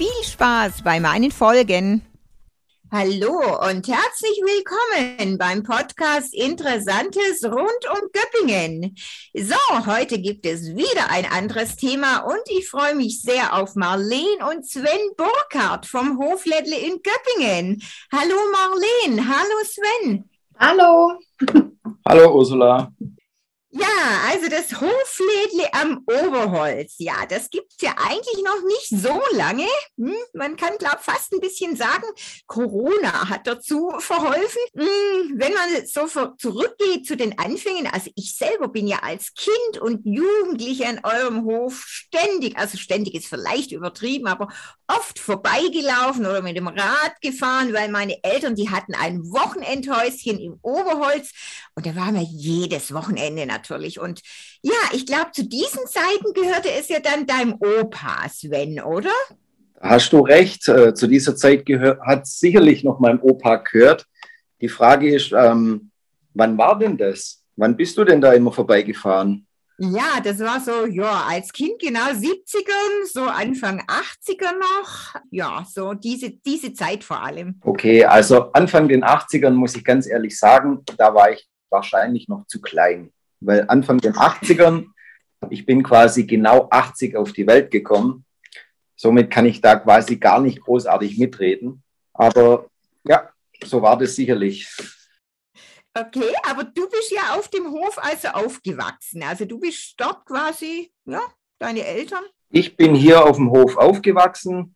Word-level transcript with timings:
Viel 0.00 0.24
Spaß 0.24 0.80
bei 0.82 0.98
meinen 0.98 1.30
Folgen. 1.30 2.00
Hallo 2.90 3.34
und 3.68 3.86
herzlich 3.86 4.40
willkommen 4.42 5.36
beim 5.36 5.62
Podcast 5.62 6.32
Interessantes 6.32 7.44
rund 7.44 7.84
um 7.92 8.08
Göppingen. 8.10 8.96
So, 9.34 9.84
heute 9.84 10.18
gibt 10.18 10.46
es 10.46 10.74
wieder 10.74 11.10
ein 11.10 11.26
anderes 11.30 11.76
Thema 11.76 12.20
und 12.20 12.40
ich 12.48 12.66
freue 12.66 12.94
mich 12.94 13.20
sehr 13.20 13.54
auf 13.54 13.74
Marleen 13.74 14.42
und 14.50 14.66
Sven 14.66 15.10
Burkhardt 15.18 15.84
vom 15.84 16.18
Hoflädle 16.18 16.78
in 16.78 17.02
Göppingen. 17.02 17.82
Hallo 18.10 18.36
Marleen, 18.52 19.28
hallo 19.28 19.64
Sven. 19.64 20.30
Hallo. 20.58 21.12
Hallo 22.08 22.34
Ursula. 22.38 22.90
Ja, 23.72 23.86
also 24.28 24.48
das 24.48 24.80
Hoflädle 24.80 25.72
am 25.74 25.98
Oberholz, 26.04 26.96
ja, 26.98 27.24
das 27.28 27.50
gibt 27.50 27.70
es 27.70 27.80
ja 27.80 27.94
eigentlich 27.98 28.42
noch 28.44 28.64
nicht 28.64 28.88
so 28.88 29.20
lange. 29.36 29.66
Hm, 29.96 30.12
man 30.34 30.56
kann, 30.56 30.76
glaube 30.76 30.98
fast 31.00 31.32
ein 31.32 31.38
bisschen 31.40 31.76
sagen, 31.76 32.02
Corona 32.48 33.28
hat 33.28 33.46
dazu 33.46 33.92
verholfen. 34.00 34.60
Hm, 34.74 35.34
wenn 35.36 35.52
man 35.54 35.86
so 35.86 36.08
zurückgeht 36.36 37.06
zu 37.06 37.16
den 37.16 37.38
Anfängen, 37.38 37.86
also 37.86 38.10
ich 38.16 38.34
selber 38.34 38.66
bin 38.66 38.88
ja 38.88 38.98
als 39.04 39.34
Kind 39.34 39.78
und 39.80 40.04
Jugendliche 40.04 40.88
an 40.88 41.00
eurem 41.04 41.44
Hof 41.44 41.84
ständig, 41.86 42.58
also 42.58 42.76
ständig 42.76 43.14
ist 43.14 43.28
vielleicht 43.28 43.70
übertrieben, 43.70 44.26
aber 44.26 44.48
oft 44.88 45.20
vorbeigelaufen 45.20 46.26
oder 46.26 46.42
mit 46.42 46.56
dem 46.56 46.66
Rad 46.66 47.20
gefahren, 47.20 47.72
weil 47.72 47.88
meine 47.88 48.18
Eltern, 48.24 48.56
die 48.56 48.70
hatten 48.70 48.96
ein 48.96 49.22
Wochenendhäuschen 49.30 50.40
im 50.40 50.58
Oberholz 50.62 51.30
und 51.76 51.86
da 51.86 51.94
waren 51.94 52.16
wir 52.16 52.22
jedes 52.22 52.92
Wochenende 52.92 53.46
natürlich 53.46 53.59
natürlich. 53.60 54.00
Und 54.00 54.22
ja, 54.62 54.72
ich 54.92 55.06
glaube, 55.06 55.32
zu 55.32 55.44
diesen 55.44 55.86
Zeiten 55.86 56.32
gehörte 56.34 56.70
es 56.78 56.88
ja 56.88 57.00
dann 57.00 57.26
deinem 57.26 57.54
Opa, 57.54 58.28
Sven, 58.28 58.80
oder? 58.80 59.12
Hast 59.80 60.12
du 60.12 60.20
recht. 60.20 60.68
Äh, 60.68 60.94
zu 60.94 61.06
dieser 61.06 61.36
Zeit 61.36 61.64
hat 62.06 62.26
sicherlich 62.26 62.84
noch 62.84 63.00
meinem 63.00 63.20
Opa 63.20 63.56
gehört. 63.56 64.06
Die 64.60 64.68
Frage 64.68 65.14
ist, 65.14 65.32
ähm, 65.32 65.90
wann 66.34 66.56
war 66.58 66.78
denn 66.78 66.96
das? 66.96 67.42
Wann 67.56 67.76
bist 67.76 67.96
du 67.96 68.04
denn 68.04 68.20
da 68.20 68.32
immer 68.32 68.52
vorbeigefahren? 68.52 69.46
Ja, 69.78 70.20
das 70.22 70.38
war 70.40 70.60
so, 70.60 70.84
ja, 70.84 71.24
als 71.26 71.50
Kind 71.52 71.78
genau 71.80 72.10
70ern, 72.10 73.10
so 73.10 73.22
Anfang 73.22 73.80
80er 73.80 74.52
noch. 74.58 75.14
Ja, 75.30 75.64
so 75.66 75.94
diese, 75.94 76.30
diese 76.30 76.74
Zeit 76.74 77.02
vor 77.02 77.22
allem. 77.22 77.58
Okay, 77.62 78.04
also 78.04 78.52
Anfang 78.52 78.88
den 78.88 79.02
80ern 79.02 79.52
muss 79.52 79.74
ich 79.74 79.82
ganz 79.82 80.06
ehrlich 80.06 80.38
sagen, 80.38 80.80
da 80.98 81.14
war 81.14 81.32
ich 81.32 81.48
wahrscheinlich 81.70 82.28
noch 82.28 82.46
zu 82.46 82.60
klein 82.60 83.10
weil 83.40 83.64
Anfang 83.68 83.98
den 83.98 84.14
80ern, 84.14 84.86
ich 85.48 85.66
bin 85.66 85.82
quasi 85.82 86.26
genau 86.26 86.68
80 86.70 87.16
auf 87.16 87.32
die 87.32 87.46
Welt 87.46 87.70
gekommen. 87.70 88.24
Somit 88.96 89.30
kann 89.30 89.46
ich 89.46 89.60
da 89.60 89.76
quasi 89.76 90.16
gar 90.16 90.40
nicht 90.40 90.60
großartig 90.60 91.18
mitreden. 91.18 91.82
Aber 92.12 92.66
ja, 93.04 93.30
so 93.64 93.80
war 93.80 93.96
das 93.96 94.14
sicherlich. 94.14 94.68
Okay, 95.94 96.32
aber 96.48 96.64
du 96.64 96.88
bist 96.88 97.10
ja 97.10 97.34
auf 97.34 97.48
dem 97.48 97.70
Hof 97.70 97.98
also 97.98 98.28
aufgewachsen. 98.28 99.22
Also 99.22 99.44
du 99.44 99.58
bist 99.58 99.94
dort 99.96 100.24
quasi, 100.24 100.92
ja, 101.04 101.20
deine 101.58 101.84
Eltern? 101.84 102.22
Ich 102.50 102.76
bin 102.76 102.94
hier 102.94 103.24
auf 103.24 103.36
dem 103.36 103.50
Hof 103.50 103.76
aufgewachsen. 103.76 104.74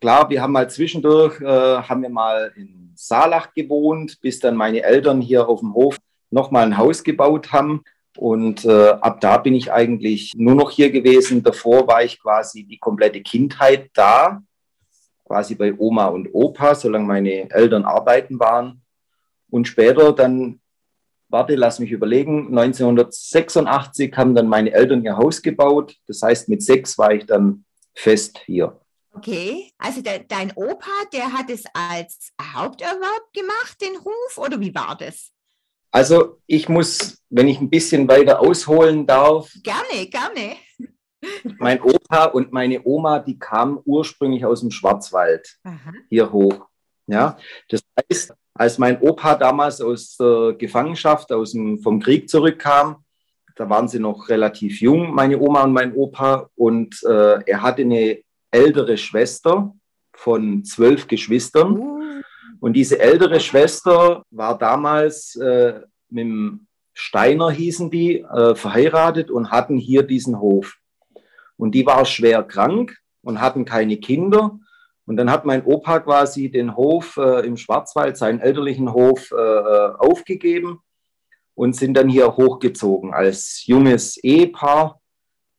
Klar, 0.00 0.28
wir 0.30 0.42
haben 0.42 0.52
mal 0.52 0.68
zwischendurch, 0.68 1.40
äh, 1.40 1.46
haben 1.46 2.02
wir 2.02 2.10
mal 2.10 2.52
in 2.56 2.92
Saalach 2.94 3.52
gewohnt, 3.54 4.20
bis 4.20 4.38
dann 4.38 4.56
meine 4.56 4.82
Eltern 4.82 5.20
hier 5.20 5.48
auf 5.48 5.60
dem 5.60 5.74
Hof 5.74 5.96
nochmal 6.30 6.66
ein 6.66 6.76
Haus 6.76 7.02
gebaut 7.02 7.52
haben. 7.52 7.82
Und 8.16 8.64
äh, 8.64 8.90
ab 8.90 9.20
da 9.20 9.38
bin 9.38 9.54
ich 9.54 9.72
eigentlich 9.72 10.32
nur 10.36 10.54
noch 10.54 10.70
hier 10.70 10.90
gewesen. 10.90 11.42
Davor 11.42 11.86
war 11.86 12.04
ich 12.04 12.20
quasi 12.20 12.64
die 12.64 12.78
komplette 12.78 13.20
Kindheit 13.22 13.90
da, 13.94 14.42
quasi 15.24 15.54
bei 15.54 15.74
Oma 15.76 16.06
und 16.06 16.28
Opa, 16.32 16.74
solange 16.74 17.06
meine 17.06 17.50
Eltern 17.50 17.84
arbeiten 17.84 18.38
waren. 18.38 18.82
Und 19.50 19.66
später 19.66 20.12
dann, 20.12 20.60
warte, 21.28 21.56
lass 21.56 21.80
mich 21.80 21.90
überlegen, 21.90 22.48
1986 22.56 24.16
haben 24.16 24.34
dann 24.34 24.48
meine 24.48 24.72
Eltern 24.72 25.04
ihr 25.04 25.16
Haus 25.16 25.42
gebaut. 25.42 25.96
Das 26.06 26.22
heißt, 26.22 26.48
mit 26.48 26.62
sechs 26.62 26.96
war 26.98 27.12
ich 27.12 27.26
dann 27.26 27.64
fest 27.94 28.40
hier. 28.46 28.80
Okay, 29.16 29.72
also 29.78 30.02
de 30.02 30.24
dein 30.26 30.52
Opa, 30.56 30.90
der 31.12 31.32
hat 31.32 31.48
es 31.48 31.64
als 31.72 32.32
Haupterwerb 32.40 33.32
gemacht, 33.32 33.80
den 33.80 33.96
Hof, 34.04 34.38
oder 34.38 34.58
wie 34.58 34.74
war 34.74 34.96
das? 34.98 35.33
Also 35.94 36.40
ich 36.48 36.68
muss, 36.68 37.22
wenn 37.30 37.46
ich 37.46 37.60
ein 37.60 37.70
bisschen 37.70 38.08
weiter 38.08 38.40
ausholen 38.40 39.06
darf. 39.06 39.48
Gerne, 39.62 40.08
gerne. 40.08 40.56
Mein 41.58 41.80
Opa 41.80 42.24
und 42.24 42.52
meine 42.52 42.82
Oma, 42.84 43.20
die 43.20 43.38
kamen 43.38 43.78
ursprünglich 43.84 44.44
aus 44.44 44.60
dem 44.60 44.72
Schwarzwald 44.72 45.56
Aha. 45.62 45.92
hier 46.10 46.32
hoch. 46.32 46.66
Ja, 47.06 47.38
das 47.68 47.82
heißt, 48.10 48.34
als 48.54 48.76
mein 48.78 49.00
Opa 49.00 49.36
damals 49.36 49.80
aus 49.80 50.16
der 50.16 50.54
Gefangenschaft, 50.58 51.30
aus 51.30 51.52
dem, 51.52 51.78
vom 51.78 52.00
Krieg 52.00 52.28
zurückkam, 52.28 53.04
da 53.54 53.70
waren 53.70 53.86
sie 53.86 54.00
noch 54.00 54.28
relativ 54.28 54.80
jung, 54.80 55.14
meine 55.14 55.38
Oma 55.38 55.62
und 55.62 55.72
mein 55.72 55.94
Opa, 55.94 56.50
und 56.56 57.00
äh, 57.04 57.38
er 57.46 57.62
hatte 57.62 57.82
eine 57.82 58.18
ältere 58.50 58.98
Schwester 58.98 59.72
von 60.12 60.64
zwölf 60.64 61.06
Geschwistern. 61.06 61.78
Uh. 61.78 61.93
Und 62.64 62.72
diese 62.72 62.98
ältere 62.98 63.40
Schwester 63.40 64.24
war 64.30 64.56
damals 64.56 65.36
äh, 65.36 65.82
mit 66.08 66.24
dem 66.24 66.66
Steiner, 66.94 67.50
hießen 67.50 67.90
die, 67.90 68.20
äh, 68.20 68.54
verheiratet 68.54 69.30
und 69.30 69.50
hatten 69.50 69.76
hier 69.76 70.02
diesen 70.02 70.40
Hof. 70.40 70.78
Und 71.58 71.74
die 71.74 71.84
war 71.84 72.06
schwer 72.06 72.42
krank 72.42 72.96
und 73.20 73.42
hatten 73.42 73.66
keine 73.66 73.98
Kinder. 73.98 74.58
Und 75.04 75.18
dann 75.18 75.30
hat 75.30 75.44
mein 75.44 75.62
Opa 75.66 76.00
quasi 76.00 76.50
den 76.50 76.74
Hof 76.74 77.18
äh, 77.18 77.46
im 77.46 77.58
Schwarzwald, 77.58 78.16
seinen 78.16 78.40
elterlichen 78.40 78.94
Hof, 78.94 79.30
äh, 79.30 79.34
äh, 79.36 79.92
aufgegeben 79.98 80.80
und 81.54 81.76
sind 81.76 81.92
dann 81.98 82.08
hier 82.08 82.34
hochgezogen 82.34 83.12
als 83.12 83.66
junges 83.66 84.16
Ehepaar. 84.16 85.02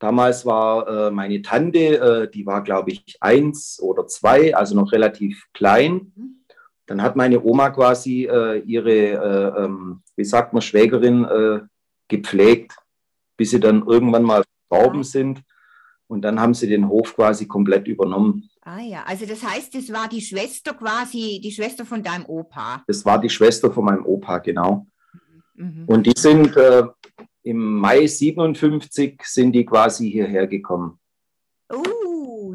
Damals 0.00 0.44
war 0.44 0.88
äh, 0.88 1.10
meine 1.12 1.40
Tante, 1.40 1.78
äh, 1.78 2.28
die 2.28 2.44
war, 2.46 2.64
glaube 2.64 2.90
ich, 2.90 3.16
eins 3.20 3.78
oder 3.80 4.08
zwei, 4.08 4.56
also 4.56 4.74
noch 4.74 4.90
relativ 4.90 5.44
klein. 5.54 6.12
Mhm. 6.86 6.88
Dann 6.88 7.02
hat 7.02 7.16
meine 7.16 7.42
Oma 7.42 7.70
quasi 7.70 8.24
äh, 8.24 8.60
ihre, 8.60 8.92
äh, 8.92 9.64
ähm, 9.64 10.02
wie 10.16 10.24
sagt 10.24 10.52
man, 10.52 10.62
Schwägerin 10.62 11.24
äh, 11.24 11.60
gepflegt, 12.08 12.76
bis 13.36 13.50
sie 13.50 13.60
dann 13.60 13.86
irgendwann 13.86 14.22
mal 14.22 14.44
verstorben 14.68 15.04
sind. 15.04 15.42
Und 16.08 16.22
dann 16.22 16.38
haben 16.38 16.54
sie 16.54 16.68
den 16.68 16.88
Hof 16.88 17.16
quasi 17.16 17.46
komplett 17.48 17.88
übernommen. 17.88 18.48
Ah 18.62 18.80
ja, 18.80 19.02
also 19.06 19.26
das 19.26 19.42
heißt, 19.42 19.74
das 19.74 19.92
war 19.92 20.08
die 20.08 20.20
Schwester 20.20 20.74
quasi, 20.74 21.40
die 21.42 21.50
Schwester 21.50 21.84
von 21.84 22.02
deinem 22.02 22.26
Opa. 22.26 22.84
Das 22.86 23.04
war 23.04 23.20
die 23.20 23.28
Schwester 23.28 23.72
von 23.72 23.84
meinem 23.84 24.06
Opa, 24.06 24.38
genau. 24.38 24.86
Mhm. 25.54 25.84
Und 25.86 26.06
die 26.06 26.14
sind 26.16 26.56
äh, 26.56 26.84
im 27.42 27.78
Mai 27.78 28.06
57 28.06 29.20
sind 29.24 29.52
die 29.52 29.64
quasi 29.64 30.10
hierher 30.10 30.46
gekommen. 30.46 30.98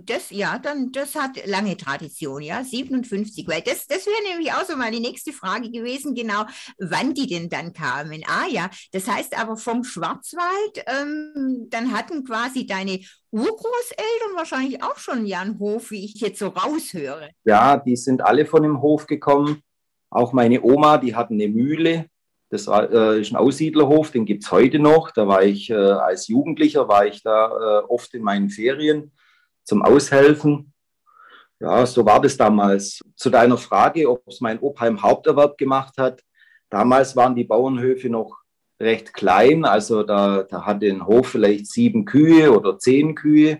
Das, 0.05 0.29
ja, 0.29 0.57
dann, 0.59 0.91
das 0.91 1.15
hat 1.15 1.45
lange 1.45 1.77
Tradition, 1.77 2.41
ja, 2.41 2.63
57, 2.63 3.47
weil 3.47 3.61
das, 3.61 3.87
das 3.87 4.05
wäre 4.05 4.29
nämlich 4.29 4.51
auch 4.53 4.63
so 4.63 4.75
mal 4.75 4.91
die 4.91 4.99
nächste 4.99 5.33
Frage 5.33 5.69
gewesen, 5.69 6.15
genau, 6.15 6.45
wann 6.79 7.13
die 7.13 7.27
denn 7.27 7.49
dann 7.49 7.73
kamen. 7.73 8.23
Ah 8.27 8.47
ja, 8.49 8.69
das 8.91 9.07
heißt 9.07 9.37
aber 9.37 9.57
vom 9.57 9.83
Schwarzwald, 9.83 10.85
ähm, 10.87 11.67
dann 11.69 11.91
hatten 11.91 12.23
quasi 12.23 12.65
deine 12.65 12.99
Urgroßeltern 13.31 14.35
wahrscheinlich 14.35 14.83
auch 14.83 14.97
schon 14.97 15.31
einen 15.31 15.59
Hof, 15.59 15.91
wie 15.91 16.05
ich 16.05 16.15
jetzt 16.15 16.39
so 16.39 16.47
raushöre. 16.47 17.29
Ja, 17.45 17.77
die 17.77 17.95
sind 17.95 18.21
alle 18.21 18.45
von 18.45 18.63
dem 18.63 18.81
Hof 18.81 19.07
gekommen. 19.07 19.61
Auch 20.09 20.33
meine 20.33 20.61
Oma, 20.61 20.97
die 20.97 21.15
hatten 21.15 21.35
eine 21.35 21.47
Mühle. 21.47 22.07
Das 22.49 22.67
äh, 22.67 23.21
ist 23.21 23.31
ein 23.31 23.37
Aussiedlerhof, 23.37 24.11
den 24.11 24.25
gibt 24.25 24.43
es 24.43 24.51
heute 24.51 24.77
noch. 24.77 25.11
Da 25.11 25.25
war 25.25 25.41
ich 25.41 25.69
äh, 25.69 25.73
als 25.73 26.27
Jugendlicher, 26.27 26.89
war 26.89 27.05
ich 27.05 27.23
da 27.23 27.47
äh, 27.47 27.83
oft 27.87 28.13
in 28.13 28.23
meinen 28.23 28.49
Ferien 28.49 29.13
zum 29.63 29.81
Aushelfen. 29.81 30.73
Ja, 31.59 31.85
so 31.85 32.05
war 32.05 32.19
das 32.21 32.37
damals. 32.37 33.01
Zu 33.15 33.29
deiner 33.29 33.57
Frage, 33.57 34.09
ob 34.09 34.27
es 34.27 34.41
mein 34.41 34.59
Opa 34.59 34.87
im 34.87 35.01
Haupterwerb 35.01 35.57
gemacht 35.57 35.97
hat. 35.97 36.21
Damals 36.69 37.15
waren 37.15 37.35
die 37.35 37.43
Bauernhöfe 37.43 38.09
noch 38.09 38.41
recht 38.79 39.13
klein. 39.13 39.63
Also 39.65 40.03
da, 40.03 40.43
da 40.43 40.65
hatte 40.65 40.87
ein 40.87 41.05
Hof 41.05 41.27
vielleicht 41.27 41.67
sieben 41.67 42.05
Kühe 42.05 42.51
oder 42.51 42.79
zehn 42.79 43.13
Kühe. 43.13 43.59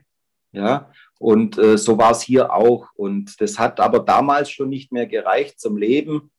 Ja, 0.52 0.92
Und 1.20 1.58
äh, 1.60 1.78
so 1.78 1.98
war 1.98 2.12
es 2.12 2.22
hier 2.22 2.52
auch. 2.54 2.88
Und 2.96 3.40
das 3.40 3.60
hat 3.60 3.80
aber 3.80 4.00
damals 4.00 4.50
schon 4.50 4.70
nicht 4.70 4.92
mehr 4.92 5.06
gereicht 5.06 5.60
zum 5.60 5.78
Leben. 5.78 6.32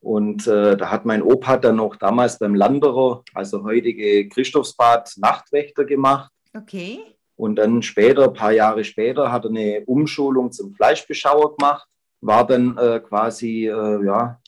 Und 0.00 0.48
äh, 0.48 0.76
da 0.76 0.90
hat 0.90 1.04
mein 1.04 1.22
Opa 1.22 1.58
dann 1.58 1.76
noch 1.76 1.94
damals 1.94 2.38
beim 2.38 2.56
Landerer, 2.56 3.22
also 3.34 3.62
heutige 3.62 4.28
Christophsbad, 4.28 5.12
Nachtwächter 5.18 5.84
gemacht. 5.84 6.32
Okay. 6.56 7.00
Und 7.42 7.56
dann 7.56 7.82
später, 7.82 8.26
ein 8.26 8.34
paar 8.34 8.52
Jahre 8.52 8.84
später, 8.84 9.32
hat 9.32 9.46
er 9.46 9.50
eine 9.50 9.82
Umschulung 9.86 10.52
zum 10.52 10.76
Fleischbeschauer 10.76 11.56
gemacht, 11.56 11.88
war 12.20 12.46
dann 12.46 12.78
äh, 12.78 13.00
quasi, 13.00 13.66
äh, 13.66 14.04
ja, 14.04 14.40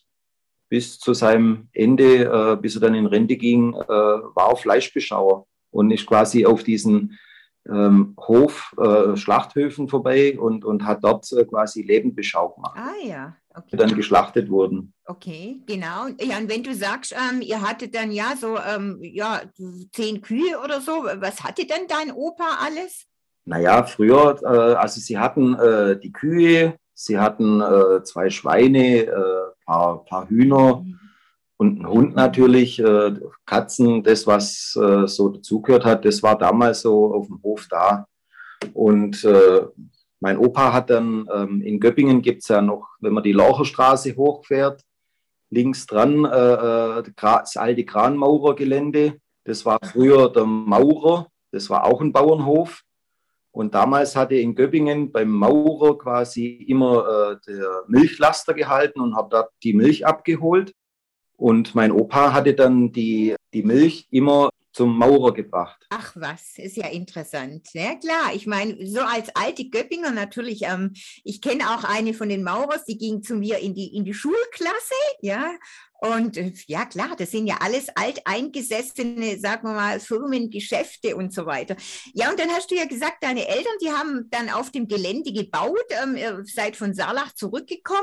bis 0.68 1.00
zu 1.00 1.12
seinem 1.12 1.66
Ende, 1.72 2.52
äh, 2.52 2.56
bis 2.56 2.76
er 2.76 2.82
dann 2.82 2.94
in 2.94 3.06
Rente 3.06 3.36
ging, 3.36 3.74
äh, 3.74 3.88
war 3.88 4.54
Fleischbeschauer 4.54 5.44
und 5.72 5.90
ist 5.90 6.06
quasi 6.06 6.46
auf 6.46 6.62
diesen 6.62 7.18
ähm, 7.68 8.14
Hof, 8.16 8.72
äh, 8.78 9.16
Schlachthöfen 9.16 9.88
vorbei 9.88 10.38
und, 10.38 10.64
und 10.64 10.84
hat 10.86 11.02
dort 11.02 11.32
äh, 11.32 11.44
quasi 11.46 11.82
Lebendbeschau 11.82 12.50
gemacht. 12.50 12.78
Ah 12.78 13.04
ja, 13.04 13.36
okay. 13.54 13.68
Die 13.72 13.76
dann 13.76 13.94
geschlachtet 13.94 14.50
wurden. 14.50 14.92
Okay, 15.06 15.60
genau. 15.66 16.08
Ja, 16.20 16.38
und 16.38 16.48
wenn 16.48 16.62
du 16.62 16.74
sagst, 16.74 17.12
ähm, 17.12 17.40
ihr 17.40 17.62
hattet 17.62 17.94
dann 17.94 18.10
ja 18.10 18.34
so 18.38 18.58
ähm, 18.58 18.98
ja, 19.02 19.42
zehn 19.92 20.20
Kühe 20.20 20.58
oder 20.62 20.80
so, 20.80 20.92
was 20.92 21.42
hatte 21.42 21.66
denn 21.66 21.86
dein 21.88 22.12
Opa 22.12 22.58
alles? 22.60 23.06
Naja, 23.44 23.84
früher, 23.84 24.40
äh, 24.42 24.74
also 24.74 25.00
sie 25.00 25.18
hatten 25.18 25.54
äh, 25.54 25.98
die 25.98 26.12
Kühe, 26.12 26.76
sie 26.94 27.18
hatten 27.18 27.60
äh, 27.60 28.02
zwei 28.04 28.30
Schweine, 28.30 29.02
äh, 29.02 29.64
paar, 29.64 30.04
paar 30.04 30.28
Hühner. 30.28 30.76
Mhm 30.76 31.00
und 31.56 31.80
ein 31.80 31.88
Hund 31.88 32.14
natürlich, 32.14 32.78
äh, 32.78 33.14
Katzen, 33.46 34.02
das, 34.02 34.26
was 34.26 34.76
äh, 34.76 35.06
so 35.06 35.28
dazugehört 35.28 35.84
hat, 35.84 36.04
das 36.04 36.22
war 36.22 36.36
damals 36.36 36.82
so 36.82 37.14
auf 37.14 37.26
dem 37.28 37.42
Hof 37.42 37.66
da. 37.70 38.06
Und 38.72 39.24
mein 40.20 40.38
Opa 40.38 40.72
hat 40.72 40.90
dann, 40.90 41.28
ähm, 41.32 41.60
in 41.62 41.80
Göppingen 41.80 42.22
gibt 42.22 42.42
es 42.42 42.48
ja 42.48 42.62
noch, 42.62 42.88
wenn 43.00 43.12
man 43.12 43.22
die 43.22 43.32
Laucherstraße 43.32 44.16
hochfährt, 44.16 44.82
links 45.50 45.86
dran 45.86 46.24
äh, 46.24 46.98
äh, 46.98 47.02
das 47.16 47.56
alte 47.56 47.84
Kranmaurergelände. 47.84 49.20
Das 49.44 49.66
war 49.66 49.78
früher 49.84 50.32
der 50.32 50.46
Maurer, 50.46 51.28
das 51.52 51.70
war 51.70 51.84
auch 51.84 52.00
ein 52.00 52.12
Bauernhof. 52.12 52.82
Und 53.52 53.74
damals 53.74 54.16
hatte 54.16 54.34
in 54.34 54.56
Göppingen 54.56 55.12
beim 55.12 55.30
Maurer 55.30 55.96
quasi 55.96 56.46
immer 56.66 57.06
äh, 57.06 57.36
der 57.46 57.84
Milchlaster 57.86 58.52
gehalten 58.52 59.00
und 59.00 59.14
habe 59.14 59.28
dort 59.30 59.50
die 59.62 59.74
Milch 59.74 60.04
abgeholt. 60.04 60.72
Und 61.36 61.74
mein 61.74 61.92
Opa 61.92 62.32
hatte 62.32 62.54
dann 62.54 62.90
die, 62.90 63.36
die 63.52 63.62
Milch 63.62 64.08
immer 64.10 64.50
zum 64.74 64.98
Maurer 64.98 65.32
gebracht. 65.32 65.86
Ach 65.90 66.12
was, 66.16 66.58
ist 66.58 66.76
ja 66.76 66.88
interessant. 66.88 67.68
Ja 67.72 67.94
klar, 67.94 68.34
ich 68.34 68.46
meine, 68.46 68.84
so 68.86 69.00
als 69.00 69.34
alte 69.36 69.70
Göppinger 69.70 70.10
natürlich, 70.10 70.62
ähm, 70.62 70.92
ich 71.22 71.40
kenne 71.40 71.70
auch 71.70 71.84
eine 71.84 72.12
von 72.12 72.28
den 72.28 72.42
Maurers, 72.42 72.84
die 72.84 72.98
ging 72.98 73.22
zu 73.22 73.36
mir 73.36 73.58
in 73.58 73.74
die, 73.74 73.94
in 73.96 74.04
die 74.04 74.14
Schulklasse, 74.14 74.94
ja, 75.20 75.54
und 76.04 76.36
äh, 76.36 76.52
ja, 76.66 76.84
klar, 76.84 77.14
das 77.16 77.30
sind 77.30 77.46
ja 77.46 77.56
alles 77.60 77.86
alteingesessene, 77.94 79.38
sagen 79.38 79.66
wir 79.66 79.74
mal, 79.74 80.00
Firmen, 80.00 80.50
Geschäfte 80.50 81.16
und 81.16 81.32
so 81.32 81.46
weiter. 81.46 81.76
Ja, 82.12 82.30
und 82.30 82.38
dann 82.38 82.50
hast 82.50 82.70
du 82.70 82.74
ja 82.74 82.84
gesagt, 82.84 83.22
deine 83.22 83.48
Eltern, 83.48 83.72
die 83.82 83.90
haben 83.90 84.28
dann 84.30 84.50
auf 84.50 84.70
dem 84.70 84.86
Gelände 84.86 85.32
gebaut, 85.32 85.80
ähm, 86.02 86.44
seid 86.44 86.76
von 86.76 86.92
Sarlach 86.92 87.32
zurückgekommen. 87.32 88.02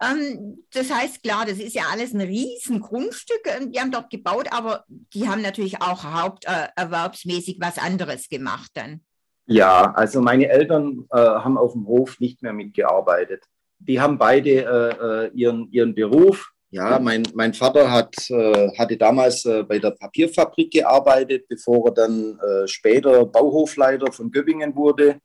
Ähm, 0.00 0.64
das 0.72 0.92
heißt, 0.92 1.24
klar, 1.24 1.44
das 1.44 1.58
ist 1.58 1.74
ja 1.74 1.84
alles 1.90 2.14
ein 2.14 2.20
riesen 2.20 2.80
Grundstück. 2.80 3.42
Ähm, 3.46 3.72
die 3.72 3.80
haben 3.80 3.90
dort 3.90 4.10
gebaut, 4.10 4.46
aber 4.52 4.84
die 4.88 5.28
haben 5.28 5.42
natürlich 5.42 5.82
auch 5.82 6.04
haupterwerbsmäßig 6.04 7.56
äh, 7.56 7.60
was 7.60 7.78
anderes 7.78 8.28
gemacht 8.28 8.70
dann. 8.74 9.00
Ja, 9.46 9.92
also 9.94 10.20
meine 10.20 10.48
Eltern 10.48 11.06
äh, 11.10 11.18
haben 11.18 11.58
auf 11.58 11.72
dem 11.72 11.88
Hof 11.88 12.20
nicht 12.20 12.40
mehr 12.42 12.52
mitgearbeitet. 12.52 13.42
Die 13.80 14.00
haben 14.00 14.16
beide 14.16 14.50
äh, 14.50 15.26
äh 15.26 15.30
ihren, 15.34 15.72
ihren 15.72 15.92
Beruf 15.96 16.51
ja, 16.72 16.98
mein, 16.98 17.22
mein 17.34 17.52
Vater 17.52 17.90
hat, 17.90 18.16
äh, 18.30 18.70
hatte 18.78 18.96
damals 18.96 19.44
äh, 19.44 19.62
bei 19.62 19.78
der 19.78 19.90
Papierfabrik 19.90 20.72
gearbeitet, 20.72 21.46
bevor 21.46 21.88
er 21.88 21.92
dann 21.92 22.38
äh, 22.38 22.66
später 22.66 23.26
Bauhofleiter 23.26 24.10
von 24.10 24.30
Göppingen 24.30 24.74
wurde. 24.74 25.18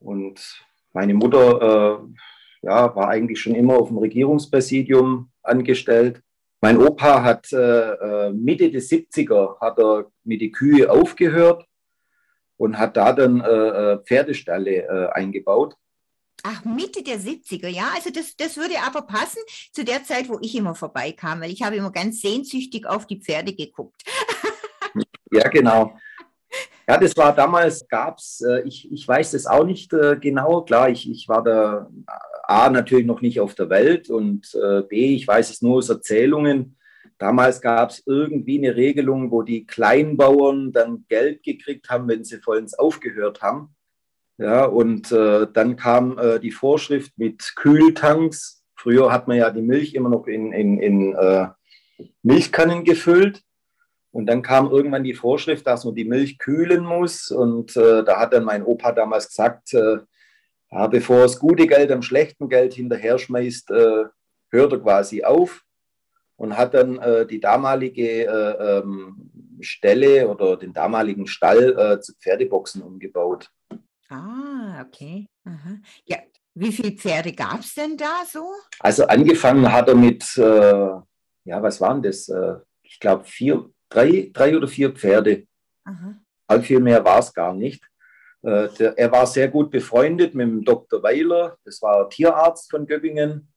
Und 0.00 0.40
meine 0.92 1.14
Mutter 1.14 2.08
ja, 2.62 2.96
war 2.96 3.08
eigentlich 3.08 3.40
schon 3.40 3.54
immer 3.54 3.78
auf 3.78 3.88
dem 3.88 3.98
Regierungspräsidium 3.98 5.30
angestellt. 5.42 6.22
Mein 6.60 6.78
Opa 6.78 7.22
hat 7.22 7.48
Mitte 8.32 8.70
des 8.70 8.90
70er 8.90 9.60
hat 9.60 9.78
er 9.78 10.06
mit 10.24 10.40
den 10.40 10.52
Kühe 10.52 10.90
aufgehört 10.90 11.66
und 12.56 12.78
hat 12.78 12.96
da 12.96 13.12
dann 13.12 13.40
Pferdestalle 14.04 15.12
eingebaut. 15.14 15.76
Ach, 16.44 16.64
Mitte 16.64 17.02
der 17.02 17.18
70er, 17.18 17.68
ja. 17.68 17.90
Also 17.94 18.10
das, 18.10 18.36
das 18.36 18.56
würde 18.56 18.74
aber 18.86 19.02
passen 19.02 19.42
zu 19.72 19.84
der 19.84 20.04
Zeit, 20.04 20.28
wo 20.28 20.38
ich 20.40 20.54
immer 20.54 20.74
vorbeikam, 20.74 21.40
weil 21.40 21.50
ich 21.50 21.62
habe 21.62 21.76
immer 21.76 21.90
ganz 21.90 22.20
sehnsüchtig 22.20 22.86
auf 22.86 23.06
die 23.06 23.20
Pferde 23.20 23.54
geguckt. 23.54 24.02
ja, 25.32 25.48
genau. 25.48 25.96
Ja, 26.88 26.96
das 26.96 27.14
war 27.16 27.34
damals, 27.34 27.86
gab 27.86 28.18
es, 28.18 28.40
äh, 28.40 28.62
ich, 28.62 28.90
ich 28.90 29.06
weiß 29.06 29.32
das 29.32 29.46
auch 29.46 29.64
nicht 29.64 29.92
äh, 29.92 30.16
genau. 30.18 30.62
Klar, 30.62 30.88
ich, 30.88 31.10
ich 31.10 31.28
war 31.28 31.42
da 31.42 31.90
A, 32.44 32.70
natürlich 32.70 33.04
noch 33.04 33.20
nicht 33.20 33.40
auf 33.40 33.54
der 33.54 33.68
Welt 33.68 34.08
und 34.08 34.54
äh, 34.54 34.82
B, 34.82 35.14
ich 35.14 35.28
weiß 35.28 35.50
es 35.50 35.60
nur 35.60 35.78
aus 35.78 35.90
Erzählungen. 35.90 36.78
Damals 37.18 37.60
gab 37.60 37.90
es 37.90 38.02
irgendwie 38.06 38.58
eine 38.58 38.74
Regelung, 38.74 39.30
wo 39.30 39.42
die 39.42 39.66
Kleinbauern 39.66 40.72
dann 40.72 41.04
Geld 41.08 41.42
gekriegt 41.42 41.90
haben, 41.90 42.08
wenn 42.08 42.24
sie 42.24 42.38
vollends 42.38 42.72
aufgehört 42.78 43.42
haben. 43.42 43.74
Ja, 44.38 44.66
und 44.66 45.10
äh, 45.10 45.48
dann 45.52 45.74
kam 45.74 46.16
äh, 46.16 46.38
die 46.38 46.52
Vorschrift 46.52 47.12
mit 47.18 47.54
Kühltanks. 47.56 48.62
Früher 48.76 49.10
hat 49.10 49.26
man 49.26 49.36
ja 49.36 49.50
die 49.50 49.62
Milch 49.62 49.94
immer 49.94 50.08
noch 50.08 50.28
in, 50.28 50.52
in, 50.52 50.78
in 50.78 51.14
äh, 51.16 51.48
Milchkannen 52.22 52.84
gefüllt. 52.84 53.42
Und 54.12 54.26
dann 54.26 54.42
kam 54.42 54.70
irgendwann 54.70 55.02
die 55.02 55.14
Vorschrift, 55.14 55.66
dass 55.66 55.84
man 55.84 55.96
die 55.96 56.04
Milch 56.04 56.38
kühlen 56.38 56.84
muss. 56.84 57.32
Und 57.32 57.76
äh, 57.76 58.04
da 58.04 58.20
hat 58.20 58.32
dann 58.32 58.44
mein 58.44 58.62
Opa 58.62 58.92
damals 58.92 59.28
gesagt, 59.28 59.74
äh, 59.74 59.98
ja, 60.70 60.86
bevor 60.86 61.22
das 61.22 61.40
gute 61.40 61.66
Geld 61.66 61.90
am 61.90 62.02
schlechten 62.02 62.48
Geld 62.48 62.74
hinterher 62.74 63.18
schmeißt, 63.18 63.72
äh, 63.72 64.04
hört 64.50 64.72
er 64.72 64.78
quasi 64.78 65.24
auf 65.24 65.62
und 66.36 66.56
hat 66.56 66.72
dann 66.72 67.00
die 67.28 67.40
damalige 67.40 68.22
ähm, 68.22 69.30
Stelle 69.60 70.28
oder 70.28 70.56
den 70.56 70.72
damaligen 70.72 71.26
Stall 71.26 72.00
zu 72.00 72.14
Pferdeboxen 72.14 72.80
umgebaut. 72.80 73.50
Ah, 74.08 74.84
okay. 74.86 75.26
Aha. 75.44 75.78
Ja, 76.04 76.18
wie 76.54 76.72
viele 76.72 76.92
Pferde 76.92 77.32
gab 77.32 77.60
es 77.60 77.74
denn 77.74 77.96
da 77.96 78.22
so? 78.26 78.44
Also 78.80 79.06
angefangen 79.06 79.70
hat 79.70 79.88
er 79.88 79.94
mit, 79.94 80.24
äh, 80.36 80.42
ja, 81.44 81.62
was 81.62 81.80
waren 81.80 82.02
das? 82.02 82.28
Äh, 82.28 82.56
ich 82.82 82.98
glaube, 82.98 83.24
vier, 83.24 83.68
drei, 83.88 84.30
drei 84.32 84.56
oder 84.56 84.66
vier 84.66 84.92
Pferde. 84.92 85.46
Aha. 85.84 86.14
All 86.46 86.62
viel 86.62 86.80
mehr 86.80 87.04
war 87.04 87.18
es 87.18 87.32
gar 87.32 87.54
nicht. 87.54 87.82
Äh, 88.42 88.68
der, 88.78 88.98
er 88.98 89.12
war 89.12 89.26
sehr 89.26 89.48
gut 89.48 89.70
befreundet 89.70 90.34
mit 90.34 90.48
dem 90.48 90.64
Dr. 90.64 91.02
Weiler, 91.02 91.58
das 91.64 91.82
war 91.82 92.08
Tierarzt 92.08 92.70
von 92.70 92.86
Göppingen. 92.86 93.52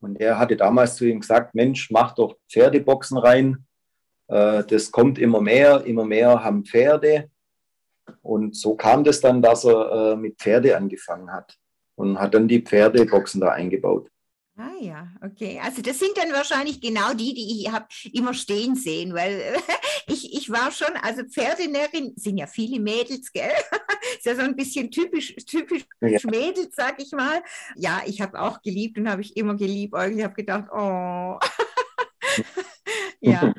Und 0.00 0.20
er 0.20 0.38
hatte 0.38 0.56
damals 0.56 0.96
zu 0.96 1.06
ihm 1.06 1.20
gesagt, 1.20 1.54
Mensch, 1.54 1.90
mach 1.90 2.14
doch 2.14 2.36
Pferdeboxen 2.50 3.16
rein. 3.16 3.66
Äh, 4.28 4.64
das 4.64 4.90
kommt 4.90 5.18
immer 5.18 5.40
mehr, 5.40 5.84
immer 5.86 6.04
mehr 6.04 6.44
haben 6.44 6.64
Pferde. 6.64 7.30
Und 8.22 8.56
so 8.56 8.74
kam 8.74 9.04
das 9.04 9.20
dann, 9.20 9.42
dass 9.42 9.64
er 9.64 10.12
äh, 10.12 10.16
mit 10.16 10.38
Pferde 10.38 10.76
angefangen 10.76 11.32
hat 11.32 11.56
und 11.96 12.18
hat 12.18 12.34
dann 12.34 12.48
die 12.48 12.60
Pferdeboxen 12.60 13.40
da 13.40 13.50
eingebaut. 13.50 14.08
Ah 14.56 14.70
ja, 14.80 15.08
okay. 15.20 15.60
Also 15.62 15.82
das 15.82 15.98
sind 15.98 16.16
dann 16.16 16.32
wahrscheinlich 16.32 16.80
genau 16.80 17.12
die, 17.12 17.34
die 17.34 17.62
ich 17.62 17.72
habe 17.72 17.86
immer 18.12 18.34
stehen 18.34 18.76
sehen, 18.76 19.12
weil 19.12 19.40
ich, 20.06 20.32
ich 20.32 20.48
war 20.48 20.70
schon, 20.70 20.94
also 21.02 21.24
Pferdenärin 21.24 22.12
sind 22.14 22.38
ja 22.38 22.46
viele 22.46 22.78
Mädels, 22.78 23.32
gell? 23.32 23.50
Ist 24.16 24.26
ja 24.26 24.36
so 24.36 24.42
ein 24.42 24.54
bisschen 24.54 24.92
typisch, 24.92 25.34
typisch 25.46 25.84
ja. 26.00 26.18
Mädels, 26.30 26.76
sag 26.76 27.02
ich 27.02 27.10
mal. 27.10 27.42
Ja, 27.74 28.02
ich 28.06 28.20
habe 28.20 28.40
auch 28.40 28.62
geliebt 28.62 28.96
und 28.96 29.08
habe 29.10 29.22
ich 29.22 29.36
immer 29.36 29.56
geliebt. 29.56 29.94
Ich 30.12 30.22
habe 30.22 30.34
gedacht, 30.34 30.68
oh. 30.70 31.38
ja. 33.20 33.52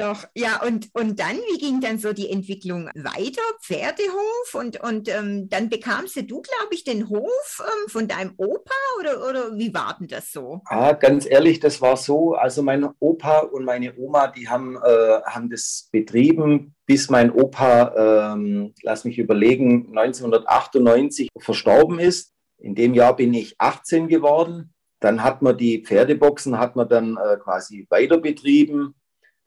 Doch, 0.00 0.24
ja, 0.34 0.62
und, 0.66 0.88
und 0.94 1.20
dann, 1.20 1.36
wie 1.36 1.58
ging 1.58 1.82
dann 1.82 1.98
so 1.98 2.14
die 2.14 2.30
Entwicklung 2.30 2.86
weiter? 2.94 3.42
Pferdehof 3.60 4.54
und, 4.54 4.82
und 4.82 5.10
ähm, 5.10 5.50
dann 5.50 5.68
bekamst 5.68 6.16
du, 6.16 6.40
glaube 6.40 6.72
ich, 6.72 6.84
den 6.84 7.10
Hof 7.10 7.60
ähm, 7.60 7.88
von 7.90 8.08
deinem 8.08 8.32
Opa 8.38 8.72
oder, 8.98 9.28
oder 9.28 9.58
wie 9.58 9.74
war 9.74 9.98
denn 10.00 10.08
das 10.08 10.32
so? 10.32 10.62
Ah, 10.64 10.94
ganz 10.94 11.26
ehrlich, 11.28 11.60
das 11.60 11.82
war 11.82 11.98
so. 11.98 12.32
Also 12.32 12.62
mein 12.62 12.88
Opa 12.98 13.40
und 13.40 13.66
meine 13.66 13.94
Oma, 13.98 14.28
die 14.28 14.48
haben, 14.48 14.76
äh, 14.76 15.20
haben 15.26 15.50
das 15.50 15.90
betrieben, 15.92 16.74
bis 16.86 17.10
mein 17.10 17.30
Opa, 17.30 18.32
ähm, 18.32 18.72
lass 18.82 19.04
mich 19.04 19.18
überlegen, 19.18 19.88
1998 19.88 21.28
verstorben 21.38 21.98
ist. 21.98 22.32
In 22.56 22.74
dem 22.74 22.94
Jahr 22.94 23.16
bin 23.16 23.34
ich 23.34 23.54
18 23.58 24.08
geworden. 24.08 24.72
Dann 24.98 25.22
hat 25.22 25.42
man 25.42 25.58
die 25.58 25.84
Pferdeboxen, 25.84 26.58
hat 26.58 26.74
man 26.74 26.88
dann 26.88 27.18
äh, 27.18 27.36
quasi 27.36 27.86
weiter 27.90 28.16
betrieben 28.16 28.94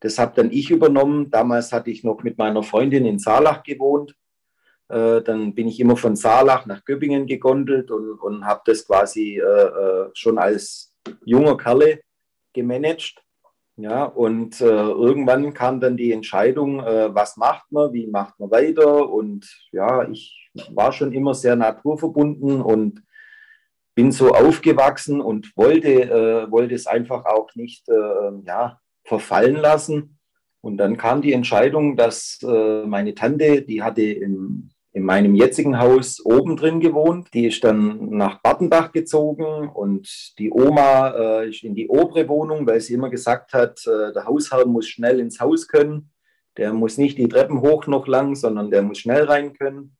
das 0.03 0.19
habe 0.19 0.33
dann 0.35 0.51
ich 0.51 0.69
übernommen. 0.69 1.31
Damals 1.31 1.71
hatte 1.71 1.89
ich 1.89 2.03
noch 2.03 2.23
mit 2.23 2.37
meiner 2.37 2.61
Freundin 2.61 3.05
in 3.05 3.19
Saarlach 3.19 3.63
gewohnt. 3.63 4.13
Äh, 4.89 5.21
dann 5.21 5.55
bin 5.55 5.69
ich 5.69 5.79
immer 5.79 5.95
von 5.95 6.17
Saarlach 6.17 6.65
nach 6.65 6.83
Göppingen 6.83 7.25
gegondelt 7.25 7.89
und, 7.89 8.19
und 8.19 8.45
habe 8.45 8.61
das 8.65 8.85
quasi 8.85 9.39
äh, 9.39 9.43
äh, 9.43 10.09
schon 10.13 10.37
als 10.37 10.93
junger 11.23 11.55
Kerle 11.55 12.01
gemanagt. 12.51 13.23
Ja, 13.77 14.03
und 14.03 14.59
äh, 14.59 14.65
irgendwann 14.65 15.53
kam 15.53 15.79
dann 15.79 15.95
die 15.95 16.11
Entscheidung, 16.11 16.81
äh, 16.81 17.15
was 17.15 17.37
macht 17.37 17.71
man, 17.71 17.93
wie 17.93 18.07
macht 18.07 18.37
man 18.41 18.51
weiter. 18.51 19.09
Und 19.09 19.47
ja, 19.71 20.07
ich 20.09 20.51
war 20.71 20.91
schon 20.91 21.13
immer 21.13 21.33
sehr 21.33 21.55
naturverbunden 21.55 22.61
und 22.61 23.01
bin 23.95 24.11
so 24.11 24.31
aufgewachsen 24.31 25.21
und 25.21 25.55
wollte, 25.55 26.47
wollte 26.49 26.73
es 26.73 26.87
einfach 26.87 27.25
auch 27.25 27.53
nicht 27.53 27.87
ja, 28.43 28.79
verfallen 29.03 29.55
lassen. 29.55 30.19
Und 30.61 30.77
dann 30.77 30.97
kam 30.97 31.21
die 31.21 31.33
Entscheidung, 31.33 31.97
dass 31.97 32.39
äh, 32.41 32.85
meine 32.85 33.13
Tante, 33.15 33.61
die 33.63 33.81
hatte 33.83 34.01
im, 34.01 34.69
in 34.93 35.03
meinem 35.03 35.35
jetzigen 35.35 35.79
Haus 35.79 36.23
oben 36.23 36.55
drin 36.55 36.79
gewohnt, 36.79 37.27
die 37.33 37.47
ist 37.47 37.63
dann 37.63 38.09
nach 38.11 38.41
Bartenbach 38.41 38.91
gezogen 38.91 39.67
und 39.67 40.07
die 40.39 40.51
Oma 40.51 41.09
äh, 41.09 41.49
ist 41.49 41.63
in 41.63 41.75
die 41.75 41.89
obere 41.89 42.29
Wohnung, 42.29 42.65
weil 42.65 42.79
sie 42.79 42.93
immer 42.93 43.09
gesagt 43.09 43.53
hat, 43.53 43.85
äh, 43.87 44.13
der 44.13 44.25
Hausherr 44.25 44.65
muss 44.65 44.87
schnell 44.87 45.19
ins 45.19 45.39
Haus 45.39 45.67
können. 45.67 46.11
Der 46.55 46.71
muss 46.71 46.97
nicht 46.97 47.17
die 47.17 47.27
Treppen 47.27 47.61
hoch 47.61 47.87
noch 47.87 48.07
lang, 48.07 48.35
sondern 48.35 48.69
der 48.69 48.83
muss 48.83 48.99
schnell 48.99 49.23
rein 49.23 49.53
können. 49.53 49.97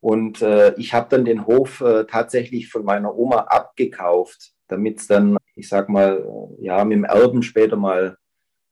Und 0.00 0.42
äh, 0.42 0.74
ich 0.74 0.92
habe 0.92 1.08
dann 1.08 1.24
den 1.24 1.46
Hof 1.46 1.80
äh, 1.80 2.04
tatsächlich 2.04 2.68
von 2.68 2.84
meiner 2.84 3.16
Oma 3.16 3.38
abgekauft, 3.48 4.52
damit 4.68 4.98
es 4.98 5.06
dann, 5.06 5.37
ich 5.58 5.68
sag 5.68 5.88
mal, 5.88 6.24
ja, 6.60 6.84
mit 6.84 6.96
dem 6.96 7.04
Erben 7.04 7.42
später 7.42 7.76
mal 7.76 8.16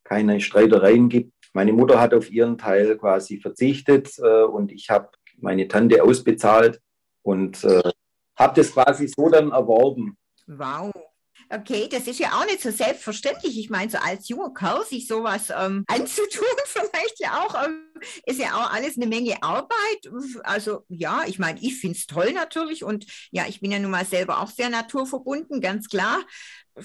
keine 0.05 0.41
Streitereien 0.41 1.09
gibt. 1.09 1.33
Meine 1.53 1.73
Mutter 1.73 2.01
hat 2.01 2.15
auf 2.15 2.31
ihren 2.31 2.59
Teil 2.59 2.97
quasi 2.97 3.41
verzichtet 3.41 4.19
äh, 4.19 4.43
und 4.45 4.73
ich 4.73 4.89
habe 4.89 5.09
meine 5.39 5.69
Tante 5.69 6.03
ausbezahlt 6.03 6.81
und 7.23 7.65
äh, 7.65 7.91
habe 8.37 8.55
das 8.55 8.73
quasi 8.73 9.09
so 9.09 9.29
dann 9.29 9.51
erworben. 9.51 10.17
Wow. 10.47 10.93
Okay, 11.49 11.89
das 11.89 12.09
ist 12.09 12.19
ja 12.19 12.31
auch 12.33 12.45
nicht 12.45 12.61
so 12.61 12.71
selbstverständlich. 12.71 13.57
Ich 13.59 13.71
meine, 13.71 13.89
so 13.89 13.99
als 13.99 14.29
junger 14.29 14.53
Kerl 14.53 14.85
sich 14.85 15.07
sowas 15.07 15.53
ähm, 15.57 15.85
anzutun, 15.89 16.45
vielleicht 16.67 17.21
ja 17.21 17.41
auch, 17.41 17.65
ähm, 17.65 17.83
ist 18.25 18.41
ja 18.41 18.55
auch 18.57 18.73
alles 18.73 18.97
eine 18.97 19.07
Menge 19.07 19.41
Arbeit. 19.43 20.11
Also 20.43 20.85
ja, 20.89 21.23
ich 21.27 21.39
meine, 21.39 21.61
ich 21.61 21.79
finde 21.79 21.97
es 21.99 22.07
toll 22.07 22.33
natürlich 22.33 22.83
und 22.83 23.07
ja, 23.31 23.45
ich 23.49 23.61
bin 23.61 23.71
ja 23.71 23.79
nun 23.79 23.93
mal 23.93 24.05
selber 24.05 24.41
auch 24.41 24.51
sehr 24.51 24.71
naturverbunden, 24.71 25.61
ganz 25.61 25.89
klar. 25.89 26.25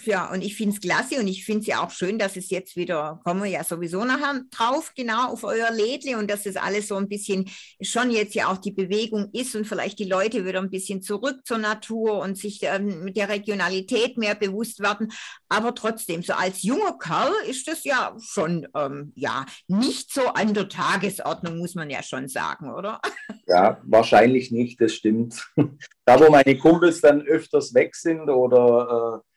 Ja, 0.05 0.31
und 0.31 0.41
ich 0.41 0.55
finde 0.55 0.73
es 0.73 0.81
klasse 0.81 1.19
und 1.19 1.27
ich 1.27 1.43
finde 1.43 1.61
es 1.61 1.67
ja 1.67 1.83
auch 1.83 1.91
schön, 1.91 2.17
dass 2.17 2.37
es 2.37 2.49
jetzt 2.49 2.77
wieder, 2.77 3.19
kommen 3.25 3.43
wir 3.43 3.49
ja 3.49 3.63
sowieso 3.63 4.05
nachher 4.05 4.41
drauf, 4.49 4.93
genau 4.95 5.31
auf 5.31 5.43
euer 5.43 5.69
Lädle 5.69 6.17
und 6.17 6.31
dass 6.31 6.45
es 6.45 6.55
alles 6.55 6.87
so 6.87 6.95
ein 6.95 7.09
bisschen 7.09 7.49
schon 7.81 8.09
jetzt 8.09 8.33
ja 8.33 8.47
auch 8.47 8.57
die 8.57 8.71
Bewegung 8.71 9.29
ist 9.33 9.53
und 9.53 9.67
vielleicht 9.67 9.99
die 9.99 10.05
Leute 10.05 10.45
wieder 10.45 10.61
ein 10.61 10.69
bisschen 10.69 11.01
zurück 11.01 11.41
zur 11.43 11.57
Natur 11.57 12.19
und 12.19 12.37
sich 12.37 12.61
ähm, 12.63 13.03
mit 13.03 13.17
der 13.17 13.27
Regionalität 13.27 14.17
mehr 14.17 14.35
bewusst 14.35 14.79
werden. 14.79 15.11
Aber 15.49 15.75
trotzdem, 15.75 16.23
so 16.23 16.33
als 16.33 16.63
junger 16.63 16.97
Kerl 16.97 17.33
ist 17.49 17.67
das 17.67 17.83
ja 17.83 18.15
schon, 18.19 18.67
ähm, 18.75 19.11
ja, 19.15 19.45
nicht 19.67 20.13
so 20.13 20.27
an 20.27 20.53
der 20.53 20.69
Tagesordnung, 20.69 21.57
muss 21.57 21.75
man 21.75 21.89
ja 21.89 22.01
schon 22.01 22.29
sagen, 22.29 22.71
oder? 22.71 23.01
Ja, 23.47 23.81
wahrscheinlich 23.83 24.51
nicht, 24.51 24.79
das 24.79 24.93
stimmt. 24.93 25.51
Da, 26.05 26.19
wo 26.19 26.31
meine 26.31 26.57
Kumpels 26.57 26.99
dann 26.99 27.21
öfters 27.21 27.73
weg 27.75 27.95
sind 27.95 28.27
oder 28.29 29.21
äh, 29.21 29.30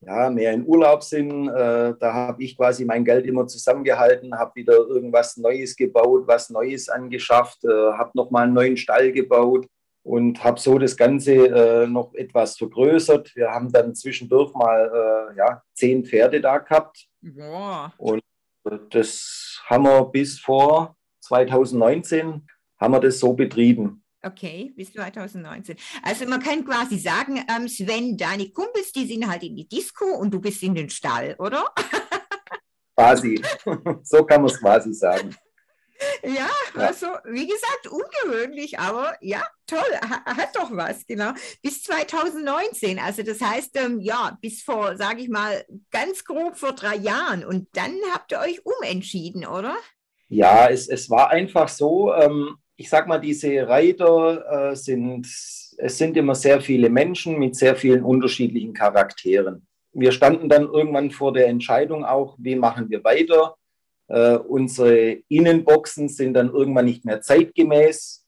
ja, 0.00 0.30
mehr 0.30 0.52
in 0.52 0.66
Urlaub 0.66 1.02
sind. 1.02 1.48
Äh, 1.48 1.94
da 1.98 2.12
habe 2.12 2.42
ich 2.42 2.56
quasi 2.56 2.84
mein 2.84 3.04
Geld 3.04 3.26
immer 3.26 3.46
zusammengehalten, 3.46 4.34
habe 4.38 4.54
wieder 4.54 4.74
irgendwas 4.74 5.36
Neues 5.36 5.76
gebaut, 5.76 6.24
was 6.26 6.50
Neues 6.50 6.88
angeschafft, 6.88 7.64
äh, 7.64 7.68
habe 7.68 8.10
nochmal 8.14 8.44
einen 8.44 8.54
neuen 8.54 8.76
Stall 8.76 9.12
gebaut 9.12 9.66
und 10.02 10.42
habe 10.42 10.58
so 10.58 10.78
das 10.78 10.96
Ganze 10.96 11.34
äh, 11.34 11.86
noch 11.86 12.14
etwas 12.14 12.56
vergrößert. 12.56 13.34
Wir 13.36 13.50
haben 13.50 13.70
dann 13.70 13.94
zwischendurch 13.94 14.54
mal 14.54 15.34
ja, 15.36 15.62
zehn 15.74 16.04
Pferde 16.04 16.40
da 16.40 16.58
gehabt. 16.58 17.06
Boah. 17.20 17.92
Und 17.98 18.22
das 18.90 19.62
haben 19.66 19.84
wir 19.84 20.04
bis 20.06 20.40
vor 20.40 20.96
2019 21.20 22.46
haben 22.78 22.94
wir 22.94 23.00
das 23.00 23.20
so 23.20 23.32
betrieben. 23.34 23.99
Okay, 24.22 24.72
bis 24.76 24.92
2019. 24.92 25.76
Also 26.02 26.26
man 26.26 26.42
kann 26.42 26.64
quasi 26.64 26.98
sagen, 26.98 27.42
ähm, 27.48 27.68
Sven, 27.68 28.18
deine 28.18 28.50
Kumpels, 28.50 28.92
die 28.92 29.06
sind 29.06 29.26
halt 29.26 29.42
in 29.42 29.56
die 29.56 29.66
Disco 29.66 30.04
und 30.04 30.32
du 30.32 30.40
bist 30.40 30.62
in 30.62 30.74
den 30.74 30.90
Stall, 30.90 31.36
oder? 31.38 31.64
Quasi. 32.96 33.42
so 34.02 34.24
kann 34.24 34.42
man 34.42 34.50
es 34.50 34.60
quasi 34.60 34.92
sagen. 34.92 35.34
Ja, 36.22 36.30
ja, 36.32 36.48
also 36.74 37.06
wie 37.24 37.46
gesagt, 37.46 37.88
ungewöhnlich, 37.88 38.78
aber 38.78 39.16
ja, 39.20 39.42
toll, 39.66 39.78
hat 40.02 40.54
doch 40.54 40.70
was, 40.72 41.06
genau. 41.06 41.32
Bis 41.62 41.82
2019, 41.82 42.98
also 42.98 43.22
das 43.22 43.40
heißt, 43.40 43.76
ähm, 43.76 44.00
ja, 44.00 44.36
bis 44.40 44.62
vor, 44.62 44.96
sage 44.96 45.22
ich 45.22 45.28
mal, 45.28 45.64
ganz 45.90 46.24
grob 46.24 46.58
vor 46.58 46.72
drei 46.72 46.96
Jahren. 46.96 47.44
Und 47.44 47.68
dann 47.72 47.94
habt 48.12 48.32
ihr 48.32 48.40
euch 48.40 48.60
umentschieden, 48.64 49.46
oder? 49.46 49.76
Ja, 50.28 50.68
es, 50.68 50.88
es 50.88 51.08
war 51.10 51.30
einfach 51.30 51.68
so, 51.68 52.14
ähm, 52.14 52.56
ich 52.80 52.88
sag 52.88 53.06
mal, 53.06 53.18
diese 53.18 53.68
Reiter 53.68 54.70
äh, 54.70 54.74
sind, 54.74 55.26
es 55.26 55.98
sind 55.98 56.16
immer 56.16 56.34
sehr 56.34 56.62
viele 56.62 56.88
Menschen 56.88 57.38
mit 57.38 57.54
sehr 57.54 57.76
vielen 57.76 58.02
unterschiedlichen 58.02 58.72
Charakteren. 58.72 59.66
Wir 59.92 60.12
standen 60.12 60.48
dann 60.48 60.62
irgendwann 60.62 61.10
vor 61.10 61.34
der 61.34 61.48
Entscheidung 61.48 62.06
auch, 62.06 62.36
wie 62.38 62.56
machen 62.56 62.88
wir 62.88 63.04
weiter. 63.04 63.54
Äh, 64.08 64.36
unsere 64.36 65.18
Innenboxen 65.28 66.08
sind 66.08 66.32
dann 66.32 66.48
irgendwann 66.48 66.86
nicht 66.86 67.04
mehr 67.04 67.20
zeitgemäß 67.20 68.24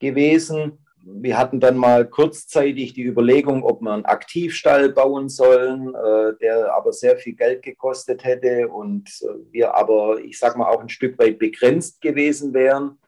gewesen. 0.00 0.84
Wir 1.02 1.38
hatten 1.38 1.58
dann 1.58 1.78
mal 1.78 2.06
kurzzeitig 2.06 2.92
die 2.92 3.04
Überlegung, 3.04 3.62
ob 3.62 3.80
wir 3.80 3.92
einen 3.92 4.04
Aktivstall 4.04 4.90
bauen 4.90 5.30
sollen, 5.30 5.94
äh, 5.94 6.34
der 6.42 6.74
aber 6.74 6.92
sehr 6.92 7.16
viel 7.16 7.36
Geld 7.36 7.62
gekostet 7.62 8.22
hätte 8.22 8.68
und 8.68 9.08
äh, 9.22 9.50
wir 9.50 9.74
aber, 9.74 10.18
ich 10.22 10.38
sag 10.38 10.58
mal, 10.58 10.68
auch 10.68 10.82
ein 10.82 10.90
Stück 10.90 11.18
weit 11.18 11.38
begrenzt 11.38 12.02
gewesen 12.02 12.52
wären 12.52 12.98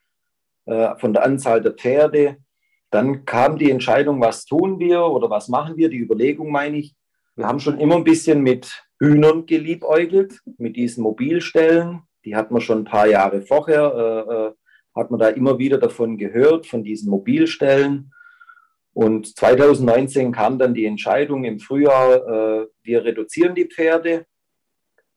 von 0.66 1.12
der 1.12 1.24
Anzahl 1.24 1.60
der 1.60 1.72
Pferde. 1.72 2.38
Dann 2.90 3.24
kam 3.24 3.58
die 3.58 3.70
Entscheidung, 3.70 4.20
was 4.20 4.44
tun 4.46 4.78
wir 4.78 5.04
oder 5.04 5.30
was 5.30 5.48
machen 5.48 5.76
wir, 5.76 5.88
die 5.88 5.98
Überlegung 5.98 6.50
meine 6.50 6.78
ich. 6.78 6.96
Wir 7.36 7.46
haben 7.46 7.60
schon 7.60 7.78
immer 7.78 7.96
ein 7.96 8.04
bisschen 8.04 8.42
mit 8.42 8.84
Hühnern 8.98 9.44
geliebäugelt, 9.44 10.40
mit 10.56 10.76
diesen 10.76 11.02
Mobilstellen. 11.02 12.02
Die 12.24 12.34
hat 12.34 12.50
man 12.50 12.60
schon 12.60 12.78
ein 12.78 12.84
paar 12.84 13.06
Jahre 13.06 13.42
vorher, 13.42 13.94
äh, 13.94 14.34
äh 14.34 14.52
hat 14.98 15.10
man 15.10 15.20
da 15.20 15.28
immer 15.28 15.58
wieder 15.58 15.76
davon 15.76 16.16
gehört, 16.16 16.66
von 16.66 16.82
diesen 16.82 17.10
Mobilstellen. 17.10 18.12
Und 18.94 19.36
2019 19.36 20.32
kam 20.32 20.58
dann 20.58 20.72
die 20.72 20.86
Entscheidung 20.86 21.44
im 21.44 21.58
Frühjahr, 21.58 22.14
äh, 22.62 22.66
wir 22.82 23.04
reduzieren 23.04 23.54
die 23.54 23.66
Pferde, 23.66 24.24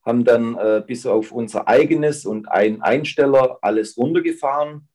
haben 0.05 0.25
dann 0.25 0.57
äh, 0.57 0.83
bis 0.85 1.05
auf 1.05 1.31
unser 1.31 1.69
eigenes 1.69 2.25
und 2.25 2.51
einen 2.51 2.81
Einsteller 2.81 3.59
alles 3.61 3.97
runtergefahren 3.97 4.88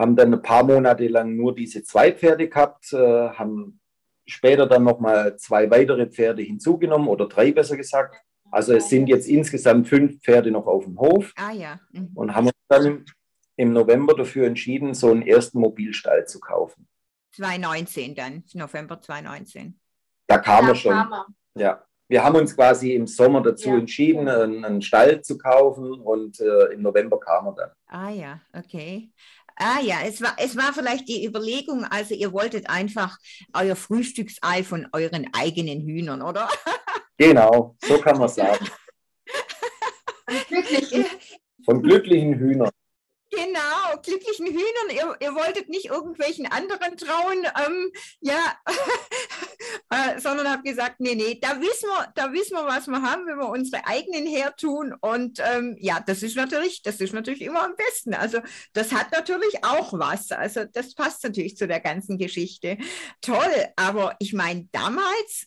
haben 0.00 0.16
dann 0.16 0.32
ein 0.32 0.42
paar 0.42 0.64
Monate 0.64 1.06
lang 1.08 1.36
nur 1.36 1.54
diese 1.54 1.82
zwei 1.82 2.12
Pferde 2.12 2.48
gehabt, 2.48 2.92
äh, 2.92 2.96
haben 3.30 3.80
später 4.26 4.66
dann 4.66 4.84
nochmal 4.84 5.36
zwei 5.36 5.70
weitere 5.70 6.06
Pferde 6.06 6.42
hinzugenommen 6.42 7.08
oder 7.08 7.28
drei 7.28 7.52
besser 7.52 7.76
gesagt. 7.76 8.16
Also 8.50 8.72
es 8.74 8.88
sind 8.88 9.08
jetzt 9.08 9.28
insgesamt 9.28 9.88
fünf 9.88 10.20
Pferde 10.22 10.50
noch 10.50 10.66
auf 10.66 10.84
dem 10.84 10.98
Hof. 10.98 11.32
Ah 11.36 11.52
ja. 11.52 11.78
Mhm. 11.92 12.10
Und 12.14 12.34
haben 12.34 12.46
uns 12.46 12.56
dann 12.68 13.04
im 13.56 13.72
November 13.72 14.14
dafür 14.14 14.46
entschieden, 14.46 14.94
so 14.94 15.10
einen 15.10 15.22
ersten 15.22 15.60
Mobilstall 15.60 16.26
zu 16.26 16.40
kaufen. 16.40 16.88
2019 17.32 18.14
dann, 18.14 18.42
November 18.54 19.00
2019. 19.00 19.78
Da 20.26 20.38
kam 20.38 20.64
da 20.64 20.72
er 20.72 20.74
schon. 20.74 20.92
Kam 20.92 21.12
er. 21.12 21.26
Ja. 21.54 21.84
Wir 22.08 22.24
haben 22.24 22.34
uns 22.34 22.56
quasi 22.56 22.94
im 22.94 23.06
Sommer 23.06 23.40
dazu 23.40 23.68
ja. 23.68 23.78
entschieden, 23.78 24.28
einen, 24.28 24.64
einen, 24.64 24.82
Stall 24.82 25.22
zu 25.22 25.38
kaufen 25.38 25.92
und 25.92 26.40
äh, 26.40 26.72
im 26.72 26.82
November 26.82 27.20
kam 27.20 27.46
er 27.46 27.52
dann. 27.52 27.70
Ah 27.86 28.10
ja, 28.10 28.40
okay. 28.52 29.12
Ah 29.62 29.78
ja, 29.82 29.98
es 30.06 30.22
war, 30.22 30.34
es 30.38 30.56
war 30.56 30.72
vielleicht 30.72 31.06
die 31.06 31.26
Überlegung, 31.26 31.84
also 31.84 32.14
ihr 32.14 32.32
wolltet 32.32 32.70
einfach 32.70 33.18
euer 33.52 33.76
Frühstücksei 33.76 34.64
von 34.64 34.88
euren 34.92 35.28
eigenen 35.34 35.82
Hühnern, 35.82 36.22
oder? 36.22 36.48
Genau, 37.18 37.76
so 37.84 37.98
kann 37.98 38.16
man 38.16 38.28
sagen. 38.30 38.66
Von 41.66 41.82
glücklichen 41.82 42.34
Hühnern. 42.38 42.70
Genau, 43.30 44.00
glücklichen 44.02 44.46
Hühnern. 44.46 44.90
Ihr, 44.90 45.16
ihr 45.20 45.34
wolltet 45.36 45.68
nicht 45.68 45.86
irgendwelchen 45.86 46.46
anderen 46.46 46.96
trauen, 46.96 47.46
ähm, 47.64 47.92
ja, 48.20 48.56
äh, 49.90 50.18
sondern 50.18 50.50
habt 50.50 50.64
gesagt, 50.64 50.96
nee, 50.98 51.14
nee, 51.14 51.38
da 51.40 51.60
wissen 51.60 51.88
wir, 51.88 52.12
da 52.16 52.32
wissen 52.32 52.54
wir, 52.56 52.66
was 52.66 52.88
wir 52.88 53.02
haben, 53.02 53.26
wenn 53.26 53.38
wir 53.38 53.48
unsere 53.48 53.86
eigenen 53.86 54.26
hertun. 54.26 54.94
Und 55.00 55.38
ähm, 55.38 55.76
ja, 55.78 56.00
das 56.04 56.24
ist 56.24 56.34
natürlich, 56.34 56.82
das 56.82 57.00
ist 57.00 57.12
natürlich 57.12 57.42
immer 57.42 57.62
am 57.62 57.76
besten. 57.76 58.14
Also 58.14 58.40
das 58.72 58.92
hat 58.92 59.12
natürlich 59.12 59.62
auch 59.62 59.92
was. 59.92 60.32
Also 60.32 60.64
das 60.64 60.94
passt 60.96 61.22
natürlich 61.22 61.56
zu 61.56 61.68
der 61.68 61.80
ganzen 61.80 62.18
Geschichte. 62.18 62.78
Toll, 63.20 63.66
aber 63.76 64.16
ich 64.18 64.32
meine, 64.32 64.68
damals 64.72 65.46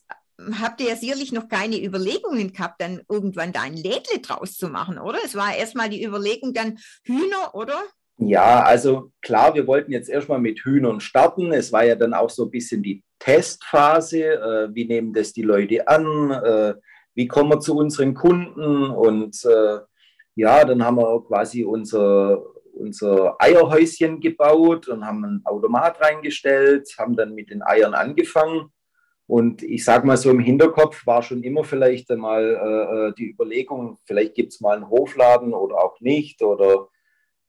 habt 0.59 0.81
ihr 0.81 0.89
ja 0.89 0.95
sicherlich 0.95 1.31
noch 1.31 1.47
keine 1.47 1.83
Überlegungen 1.83 2.53
gehabt, 2.53 2.81
dann 2.81 3.01
irgendwann 3.09 3.53
da 3.53 3.61
ein 3.61 3.75
Lädle 3.75 4.19
draus 4.21 4.57
zu 4.57 4.69
machen, 4.69 4.97
oder? 4.97 5.19
Es 5.23 5.35
war 5.35 5.55
erstmal 5.55 5.89
die 5.89 6.03
Überlegung, 6.03 6.53
dann 6.53 6.79
Hühner, 7.03 7.53
oder? 7.53 7.81
Ja, 8.17 8.63
also 8.63 9.11
klar, 9.21 9.55
wir 9.55 9.65
wollten 9.67 9.91
jetzt 9.91 10.09
erstmal 10.09 10.39
mit 10.39 10.59
Hühnern 10.59 10.99
starten. 10.99 11.51
Es 11.51 11.71
war 11.71 11.83
ja 11.83 11.95
dann 11.95 12.13
auch 12.13 12.29
so 12.29 12.45
ein 12.45 12.51
bisschen 12.51 12.83
die 12.83 13.03
Testphase. 13.19 14.23
Äh, 14.23 14.75
wie 14.75 14.85
nehmen 14.85 15.13
das 15.13 15.33
die 15.33 15.41
Leute 15.41 15.87
an? 15.87 16.31
Äh, 16.31 16.75
wie 17.15 17.27
kommen 17.27 17.49
wir 17.49 17.59
zu 17.59 17.75
unseren 17.75 18.13
Kunden? 18.13 18.85
Und 18.85 19.43
äh, 19.45 19.79
ja, 20.35 20.63
dann 20.63 20.83
haben 20.83 20.97
wir 20.97 21.23
quasi 21.25 21.63
unser, 21.63 22.43
unser 22.73 23.35
Eierhäuschen 23.41 24.19
gebaut 24.19 24.87
und 24.87 25.05
haben 25.05 25.23
ein 25.25 25.41
Automat 25.45 25.99
reingestellt, 26.01 26.93
haben 26.97 27.15
dann 27.15 27.33
mit 27.33 27.49
den 27.49 27.63
Eiern 27.63 27.93
angefangen. 27.93 28.71
Und 29.27 29.63
ich 29.63 29.85
sage 29.85 30.05
mal 30.05 30.17
so 30.17 30.29
im 30.29 30.39
Hinterkopf 30.39 31.05
war 31.07 31.23
schon 31.23 31.43
immer 31.43 31.63
vielleicht 31.63 32.11
einmal 32.11 32.43
äh, 32.43 33.09
äh 33.09 33.13
die 33.13 33.31
Überlegung, 33.31 33.97
vielleicht 34.05 34.35
gibt 34.35 34.53
es 34.53 34.61
mal 34.61 34.75
einen 34.75 34.89
Hofladen 34.89 35.53
oder 35.53 35.83
auch 35.83 35.99
nicht. 36.01 36.41
Oder 36.41 36.89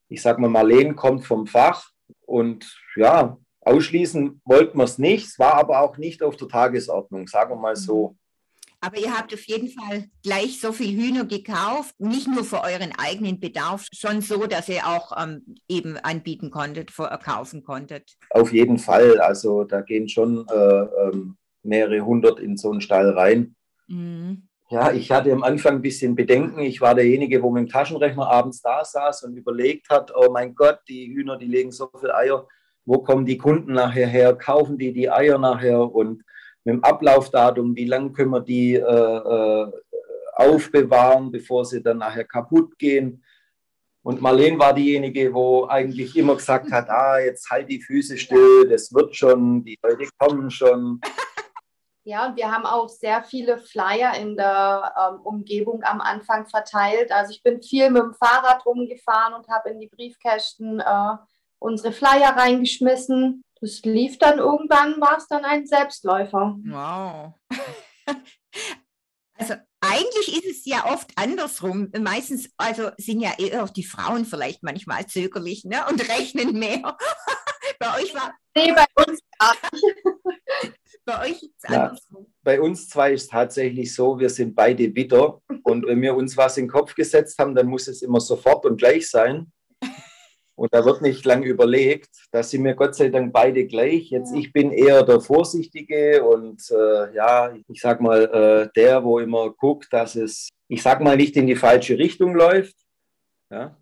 ich 0.09 0.23
sage 0.23 0.41
mal, 0.41 0.51
Marleen 0.51 0.95
kommt 0.95 1.25
vom 1.25 1.47
Fach 1.47 1.91
und 2.27 2.79
ja, 2.97 3.37
ausschließen 3.63 4.41
wollten 4.45 4.79
wir 4.79 4.85
es 4.85 4.99
nicht. 4.99 5.27
Es 5.27 5.39
war 5.39 5.55
aber 5.55 5.81
auch 5.81 5.97
nicht 5.97 6.23
auf 6.23 6.37
der 6.37 6.49
Tagesordnung, 6.49 7.27
sagen 7.27 7.51
wir 7.51 7.61
mal 7.61 7.77
so. 7.77 8.17
Aber 8.81 8.99
ihr 8.99 9.17
habt 9.17 9.33
auf 9.33 9.45
jeden 9.45 9.69
Fall 9.69 10.11
gleich 10.23 10.61
so 10.61 10.71
viel 10.71 10.95
Hühner 10.95 11.25
gekauft, 11.25 11.99
nicht 11.99 12.29
nur 12.29 12.45
für 12.45 12.63
euren 12.63 12.93
eigenen 12.99 13.41
Bedarf, 13.41 13.87
schon 13.95 14.21
so, 14.21 14.47
dass 14.47 14.69
ihr 14.69 14.87
auch 14.87 15.11
ähm, 15.17 15.57
eben 15.69 15.97
anbieten 15.97 16.51
konntet, 16.51 16.91
verkaufen 16.91 17.65
konntet. 17.65 18.19
Auf 18.29 18.53
jeden 18.53 18.77
Fall. 18.79 19.19
Also 19.21 19.65
da 19.65 19.81
gehen 19.81 20.07
schon 20.07 20.47
äh, 20.49 20.53
ähm, 20.55 21.39
mehrere 21.65 22.01
hundert 22.05 22.41
in 22.41 22.57
so 22.57 22.71
einen 22.71 22.81
Stall 22.81 23.11
rein. 23.11 23.57
Mhm. 23.89 24.49
Ja, 24.71 24.93
ich 24.93 25.11
hatte 25.11 25.31
am 25.33 25.43
Anfang 25.43 25.77
ein 25.77 25.83
bisschen 25.83 26.15
Bedenken. 26.15 26.61
Ich 26.61 26.81
war 26.81 26.95
derjenige, 26.95 27.43
wo 27.43 27.51
mit 27.51 27.65
dem 27.65 27.69
Taschenrechner 27.69 28.27
abends 28.27 28.63
da 28.63 28.85
saß 28.85 29.25
und 29.25 29.37
überlegt 29.37 29.91
hat, 29.91 30.13
oh 30.17 30.33
mein 30.33 30.55
Gott, 30.55 30.81
die 30.89 31.15
Hühner, 31.15 31.37
die 31.37 31.47
legen 31.47 31.71
so 31.71 31.91
viel 32.01 32.11
Eier. 32.11 32.49
Wo 32.87 32.99
kommen 32.99 33.27
die 33.27 33.39
Kunden 33.39 33.75
nachher 33.75 34.07
her? 34.07 34.35
Kaufen 34.35 34.79
die 34.79 34.93
die 34.93 35.11
Eier 35.11 35.39
nachher? 35.39 35.95
Und 35.95 36.25
mit 36.65 36.75
dem 36.75 36.85
Ablaufdatum, 36.85 37.77
wie 37.77 37.85
lange 37.85 38.13
können 38.13 38.31
wir 38.31 38.41
die 38.41 38.75
äh, 38.75 38.81
äh, 38.81 39.73
aufbewahren, 40.35 41.31
bevor 41.31 41.65
sie 41.67 41.83
dann 41.83 41.99
nachher 41.99 42.25
kaputt 42.25 42.79
gehen? 42.79 43.23
Und 44.03 44.21
Marlene 44.21 44.59
war 44.59 44.75
diejenige, 44.75 45.33
wo 45.33 45.67
eigentlich 45.67 46.17
immer 46.17 46.37
gesagt 46.37 46.71
hat, 46.73 46.91
ah, 46.91 47.19
jetzt 47.19 47.49
halt 47.51 47.71
die 47.71 47.81
Füße 47.81 48.19
still, 48.19 48.69
das 48.69 48.93
wird 48.93 49.15
schon, 49.17 49.65
die 49.65 49.79
Leute 49.83 50.09
kommen 50.19 50.51
schon. 50.51 51.01
Ja, 52.07 52.27
und 52.27 52.37
wir 52.37 52.53
haben 52.53 52.67
auch 52.67 52.91
sehr 52.91 53.25
viele 53.25 53.57
Flyer 53.57 54.15
in 54.15 54.37
der 54.37 54.95
ähm, 54.95 55.21
Umgebung 55.23 55.83
am 55.85 56.03
Anfang 56.03 56.47
verteilt. 56.47 57.11
Also 57.11 57.33
ich 57.33 57.43
bin 57.43 57.63
viel 57.63 57.89
mit 57.91 58.03
dem 58.03 58.13
Fahrrad 58.13 58.67
rumgefahren 58.67 59.33
und 59.33 59.49
habe 59.49 59.71
in 59.71 59.81
die 59.81 59.89
Briefkästen 59.89 60.81
äh, 60.81 61.17
unsere 61.59 61.93
Flyer 61.93 62.37
reingeschmissen. 62.37 63.43
Das 63.59 63.81
lief 63.85 64.19
dann 64.19 64.39
irgendwann, 64.39 65.01
war 65.01 65.17
es 65.17 65.27
dann 65.29 65.47
ein 65.47 65.67
Selbstläufer. 65.67 66.59
Wow. 66.67 67.33
also 69.39 69.55
eigentlich 69.81 70.45
ist 70.45 70.59
es 70.59 70.67
ja 70.67 70.85
oft 70.93 71.11
andersrum. 71.17 71.91
Meistens, 71.99 72.51
also 72.59 72.91
sind 72.99 73.21
ja 73.21 73.33
eher 73.39 73.65
auch 73.65 73.71
die 73.71 73.85
Frauen 73.85 74.27
vielleicht 74.27 74.63
manchmal 74.63 75.07
zögerlich 75.07 75.65
ne? 75.65 75.87
und 75.89 76.07
rechnen 76.11 76.59
mehr. 76.59 76.99
bei 77.79 78.03
euch 78.03 78.15
war. 78.15 78.35
Nee, 78.55 78.73
bei 78.73 78.85
uns 78.97 79.21
gar 79.39 79.55
nicht. 79.73 80.75
Bei 81.05 81.21
euch 81.23 81.43
ist 81.43 81.55
es 81.63 81.71
andersrum. 81.71 82.27
Bei 82.43 82.61
uns 82.61 82.89
zwei 82.89 83.13
ist 83.13 83.31
tatsächlich 83.31 83.95
so, 83.95 84.19
wir 84.19 84.31
sind 84.31 84.55
beide 84.55 84.89
bitter 84.89 85.41
und 85.63 85.87
wenn 85.87 86.01
wir 86.03 86.15
uns 86.15 86.37
was 86.37 86.57
in 86.57 86.65
den 86.65 86.71
Kopf 86.71 86.95
gesetzt 86.95 87.39
haben, 87.39 87.55
dann 87.55 87.67
muss 87.67 87.89
es 87.89 88.03
immer 88.03 88.21
sofort 88.21 88.67
und 88.67 88.77
gleich 88.77 89.09
sein. 89.09 89.51
Und 90.57 90.73
da 90.73 90.85
wird 90.85 91.03
nicht 91.03 91.25
lang 91.25 91.43
überlegt. 91.43 92.11
Da 92.31 92.43
sind 92.43 92.65
wir 92.65 92.75
Gott 92.75 92.95
sei 92.95 93.09
Dank 93.09 93.33
beide 93.33 93.67
gleich. 93.67 94.11
Jetzt 94.11 94.33
ich 94.35 94.53
bin 94.53 94.71
eher 94.71 95.03
der 95.03 95.21
Vorsichtige 95.21 96.25
und 96.25 96.63
äh, 96.71 97.15
ja, 97.15 97.53
ich 97.69 97.81
sag 97.81 98.01
mal, 98.01 98.25
äh, 98.25 98.69
der, 98.77 99.03
wo 99.03 99.19
immer 99.19 99.51
guckt, 99.51 99.93
dass 99.93 100.15
es, 100.15 100.51
ich 100.69 100.83
sag 100.83 101.01
mal, 101.01 101.17
nicht 101.17 101.37
in 101.37 101.49
die 101.49 101.57
falsche 101.57 101.99
Richtung 101.99 102.35
läuft. 102.35 102.77
Ja. 103.51 103.77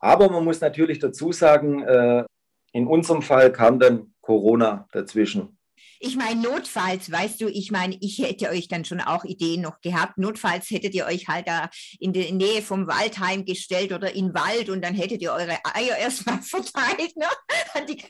Aber 0.00 0.28
man 0.30 0.44
muss 0.44 0.60
natürlich 0.60 0.98
dazu 0.98 1.30
sagen, 1.32 1.82
äh, 1.82 2.24
in 2.72 2.86
unserem 2.86 3.22
Fall 3.22 3.52
kam 3.52 3.78
dann 3.78 4.12
Corona 4.20 4.88
dazwischen. 4.92 5.57
Ich 6.00 6.16
meine, 6.16 6.40
notfalls, 6.40 7.10
weißt 7.10 7.40
du, 7.40 7.48
ich 7.48 7.70
meine, 7.70 7.96
ich 8.00 8.18
hätte 8.18 8.50
euch 8.50 8.68
dann 8.68 8.84
schon 8.84 9.00
auch 9.00 9.24
Ideen 9.24 9.62
noch 9.62 9.80
gehabt. 9.80 10.18
Notfalls 10.18 10.70
hättet 10.70 10.94
ihr 10.94 11.06
euch 11.06 11.28
halt 11.28 11.48
da 11.48 11.70
in 11.98 12.12
die 12.12 12.32
Nähe 12.32 12.62
vom 12.62 12.86
Waldheim 12.86 13.44
gestellt 13.44 13.92
oder 13.92 14.14
in 14.14 14.34
Wald 14.34 14.68
und 14.70 14.84
dann 14.84 14.94
hättet 14.94 15.22
ihr 15.22 15.32
eure 15.32 15.58
Eier 15.64 15.96
erstmal 15.98 16.40
verteilt, 16.42 17.16
ne? 17.16 17.26
An 17.74 17.86
die, 17.86 18.02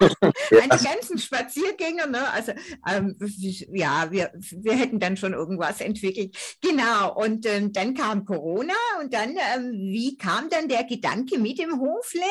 an 0.00 0.78
die 0.78 0.84
ganzen 0.84 1.18
Spaziergänger, 1.18 2.06
ne? 2.06 2.30
Also, 2.30 2.52
ähm, 2.88 3.16
ja, 3.72 4.10
wir, 4.10 4.32
wir 4.34 4.74
hätten 4.74 5.00
dann 5.00 5.16
schon 5.16 5.32
irgendwas 5.32 5.80
entwickelt. 5.80 6.36
Genau. 6.60 7.14
Und 7.14 7.46
ähm, 7.46 7.72
dann 7.72 7.94
kam 7.94 8.24
Corona 8.24 8.74
und 9.00 9.12
dann, 9.12 9.30
ähm, 9.30 9.72
wie 9.72 10.16
kam 10.16 10.48
dann 10.50 10.68
der 10.68 10.84
Gedanke 10.84 11.38
mit 11.38 11.58
dem 11.58 11.80
Hoflädle? 11.80 12.24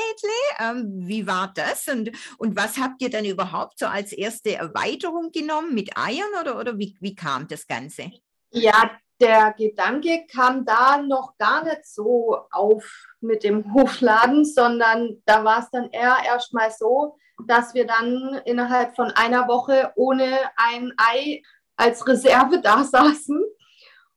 Ähm, 0.59 1.07
wie 1.07 1.27
war 1.27 1.51
das? 1.53 1.87
Und, 1.87 2.11
und 2.37 2.55
was 2.55 2.77
habt 2.77 3.01
ihr 3.01 3.09
dann 3.09 3.25
überhaupt 3.25 3.79
so 3.79 3.87
als 3.87 4.13
erste 4.13 4.55
Erweiterung 4.55 4.92
Erweiterung 4.93 5.31
genommen 5.31 5.73
mit 5.73 5.97
Eiern 5.97 6.29
oder, 6.39 6.59
oder 6.59 6.77
wie, 6.77 6.95
wie 6.99 7.15
kam 7.15 7.47
das 7.47 7.67
Ganze? 7.67 8.11
Ja, 8.51 8.91
der 9.19 9.53
Gedanke 9.57 10.25
kam 10.31 10.65
da 10.65 10.97
noch 10.97 11.37
gar 11.37 11.63
nicht 11.63 11.85
so 11.85 12.37
auf 12.51 12.83
mit 13.21 13.43
dem 13.43 13.73
Hofladen, 13.73 14.45
sondern 14.45 15.21
da 15.25 15.43
war 15.43 15.59
es 15.59 15.69
dann 15.71 15.89
eher 15.91 16.17
erstmal 16.25 16.71
so, 16.71 17.17
dass 17.47 17.73
wir 17.73 17.87
dann 17.87 18.41
innerhalb 18.45 18.95
von 18.95 19.11
einer 19.11 19.47
Woche 19.47 19.91
ohne 19.95 20.39
ein 20.55 20.93
Ei 20.97 21.41
als 21.75 22.07
Reserve 22.07 22.61
da 22.61 22.83
saßen 22.83 23.43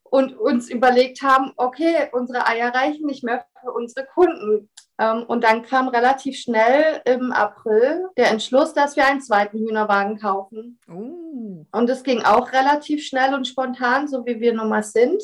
und 0.03 0.37
uns 0.37 0.71
überlegt 0.71 1.23
haben, 1.23 1.53
okay, 1.57 2.09
unsere 2.13 2.47
Eier 2.47 2.75
reichen 2.75 3.07
nicht 3.07 3.25
mehr 3.25 3.47
für 3.61 3.73
unsere 3.73 4.07
Kunden. 4.07 4.71
Ähm, 4.99 5.25
und 5.25 5.45
dann 5.45 5.63
kam 5.63 5.89
relativ 5.89 6.39
schnell 6.39 7.03
im 7.05 7.33
April 7.33 8.07
der 8.17 8.31
Entschluss, 8.31 8.73
dass 8.73 8.97
wir 8.97 9.07
einen 9.07 9.21
zweiten 9.21 9.59
Hühnerwagen 9.59 10.19
kaufen. 10.19 10.79
Uh. 10.89 11.65
Und 11.71 11.91
es 11.91 12.03
ging 12.03 12.23
auch 12.23 12.53
relativ 12.53 13.05
schnell 13.05 13.35
und 13.35 13.47
spontan, 13.47 14.09
so 14.09 14.25
wie 14.25 14.41
wir 14.41 14.55
nun 14.55 14.69
mal 14.69 14.83
sind. 14.83 15.23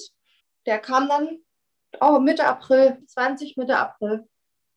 Der 0.66 0.78
kam 0.78 1.08
dann 1.08 1.38
oh, 2.00 2.18
Mitte 2.18 2.44
April, 2.46 2.98
20 3.06 3.56
Mitte 3.56 3.76
April. 3.76 4.24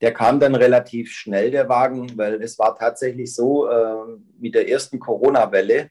Der 0.01 0.13
kam 0.13 0.39
dann 0.39 0.55
relativ 0.55 1.11
schnell, 1.11 1.51
der 1.51 1.69
Wagen, 1.69 2.17
weil 2.17 2.41
es 2.41 2.59
war 2.59 2.75
tatsächlich 2.77 3.33
so, 3.33 3.67
äh, 3.67 4.17
mit 4.37 4.53
der 4.53 4.67
ersten 4.69 4.99
Corona-Welle 4.99 5.89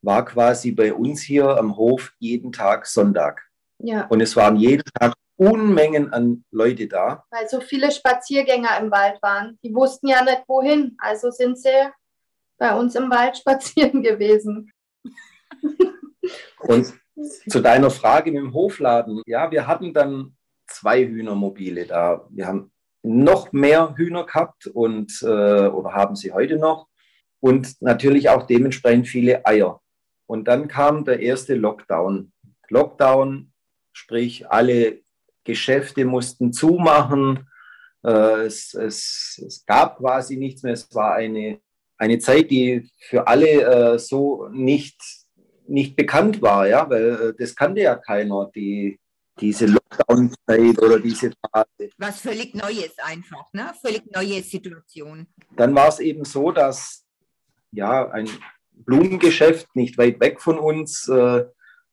war 0.00 0.24
quasi 0.24 0.72
bei 0.72 0.92
uns 0.92 1.22
hier 1.22 1.56
am 1.58 1.76
Hof 1.76 2.12
jeden 2.18 2.50
Tag 2.50 2.86
Sonntag. 2.86 3.42
Ja. 3.78 4.06
Und 4.06 4.20
es 4.20 4.34
waren 4.36 4.56
jeden 4.56 4.84
Tag 4.98 5.14
Unmengen 5.50 6.12
an 6.12 6.44
Leute 6.50 6.86
da. 6.86 7.24
Weil 7.30 7.48
so 7.48 7.60
viele 7.60 7.90
Spaziergänger 7.90 8.78
im 8.80 8.90
Wald 8.90 9.20
waren. 9.22 9.58
Die 9.62 9.74
wussten 9.74 10.08
ja 10.08 10.22
nicht 10.22 10.44
wohin. 10.46 10.96
Also 10.98 11.30
sind 11.30 11.58
sie 11.58 11.90
bei 12.58 12.74
uns 12.78 12.94
im 12.94 13.10
Wald 13.10 13.36
spazieren 13.38 14.02
gewesen. 14.02 14.72
Und 16.60 16.94
zu 17.48 17.60
deiner 17.60 17.90
Frage 17.90 18.32
mit 18.32 18.40
dem 18.40 18.54
Hofladen. 18.54 19.22
Ja, 19.26 19.50
wir 19.50 19.66
hatten 19.66 19.92
dann 19.92 20.36
zwei 20.66 21.04
Hühnermobile 21.04 21.86
da. 21.86 22.26
Wir 22.30 22.46
haben 22.46 22.72
noch 23.02 23.52
mehr 23.52 23.94
Hühner 23.96 24.24
gehabt 24.24 24.68
und 24.68 25.20
äh, 25.22 25.26
oder 25.26 25.92
haben 25.92 26.14
sie 26.14 26.32
heute 26.32 26.56
noch. 26.56 26.86
Und 27.40 27.82
natürlich 27.82 28.28
auch 28.28 28.46
dementsprechend 28.46 29.08
viele 29.08 29.44
Eier. 29.44 29.80
Und 30.26 30.46
dann 30.46 30.68
kam 30.68 31.04
der 31.04 31.20
erste 31.20 31.54
Lockdown. 31.54 32.32
Lockdown, 32.68 33.52
sprich 33.92 34.48
alle 34.48 35.02
Geschäfte 35.44 36.04
mussten 36.04 36.52
zumachen. 36.52 37.48
Äh, 38.04 38.46
es, 38.46 38.74
es, 38.74 39.42
es, 39.46 39.64
gab 39.66 39.98
quasi 39.98 40.36
nichts 40.36 40.62
mehr. 40.62 40.72
Es 40.72 40.92
war 40.94 41.14
eine, 41.14 41.60
eine 41.96 42.18
Zeit, 42.18 42.50
die 42.50 42.90
für 42.98 43.26
alle 43.26 43.94
äh, 43.94 43.98
so 43.98 44.48
nicht, 44.48 45.00
nicht 45.66 45.96
bekannt 45.96 46.42
war, 46.42 46.66
ja, 46.66 46.88
weil 46.88 47.10
äh, 47.14 47.34
das 47.38 47.54
kannte 47.54 47.82
ja 47.82 47.94
keiner, 47.94 48.50
die, 48.54 48.98
diese 49.40 49.66
Lockdown-Zeit 49.66 50.80
oder 50.82 50.98
diese 51.00 51.32
Phase. 51.50 51.90
Was 51.98 52.20
völlig 52.20 52.54
Neues 52.54 52.98
einfach, 52.98 53.52
ne? 53.52 53.72
Völlig 53.80 54.04
neue 54.12 54.42
Situation. 54.42 55.26
Dann 55.56 55.74
war 55.74 55.88
es 55.88 56.00
eben 56.00 56.24
so, 56.24 56.52
dass 56.52 57.04
ja 57.70 58.10
ein 58.10 58.28
Blumengeschäft 58.72 59.74
nicht 59.74 59.96
weit 59.98 60.20
weg 60.20 60.40
von 60.40 60.58
uns 60.58 61.08
äh, 61.08 61.44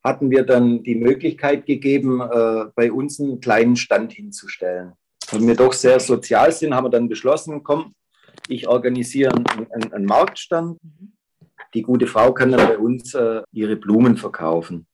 hatten 0.03 0.31
wir 0.31 0.43
dann 0.43 0.83
die 0.83 0.95
Möglichkeit 0.95 1.65
gegeben, 1.65 2.21
äh, 2.21 2.65
bei 2.75 2.91
uns 2.91 3.19
einen 3.19 3.39
kleinen 3.39 3.75
Stand 3.75 4.13
hinzustellen. 4.13 4.93
Und 5.31 5.45
wir 5.45 5.55
doch 5.55 5.73
sehr 5.73 5.99
sozial 5.99 6.51
sind, 6.51 6.73
haben 6.73 6.85
wir 6.85 6.89
dann 6.89 7.09
beschlossen, 7.09 7.63
komm, 7.63 7.93
ich 8.47 8.67
organisiere 8.67 9.31
einen, 9.33 9.71
einen, 9.71 9.93
einen 9.93 10.05
Marktstand. 10.05 10.79
Die 11.73 11.81
gute 11.81 12.07
Frau 12.07 12.33
kann 12.33 12.51
dann 12.51 12.67
bei 12.67 12.77
uns 12.77 13.13
äh, 13.13 13.41
ihre 13.51 13.75
Blumen 13.75 14.17
verkaufen. 14.17 14.87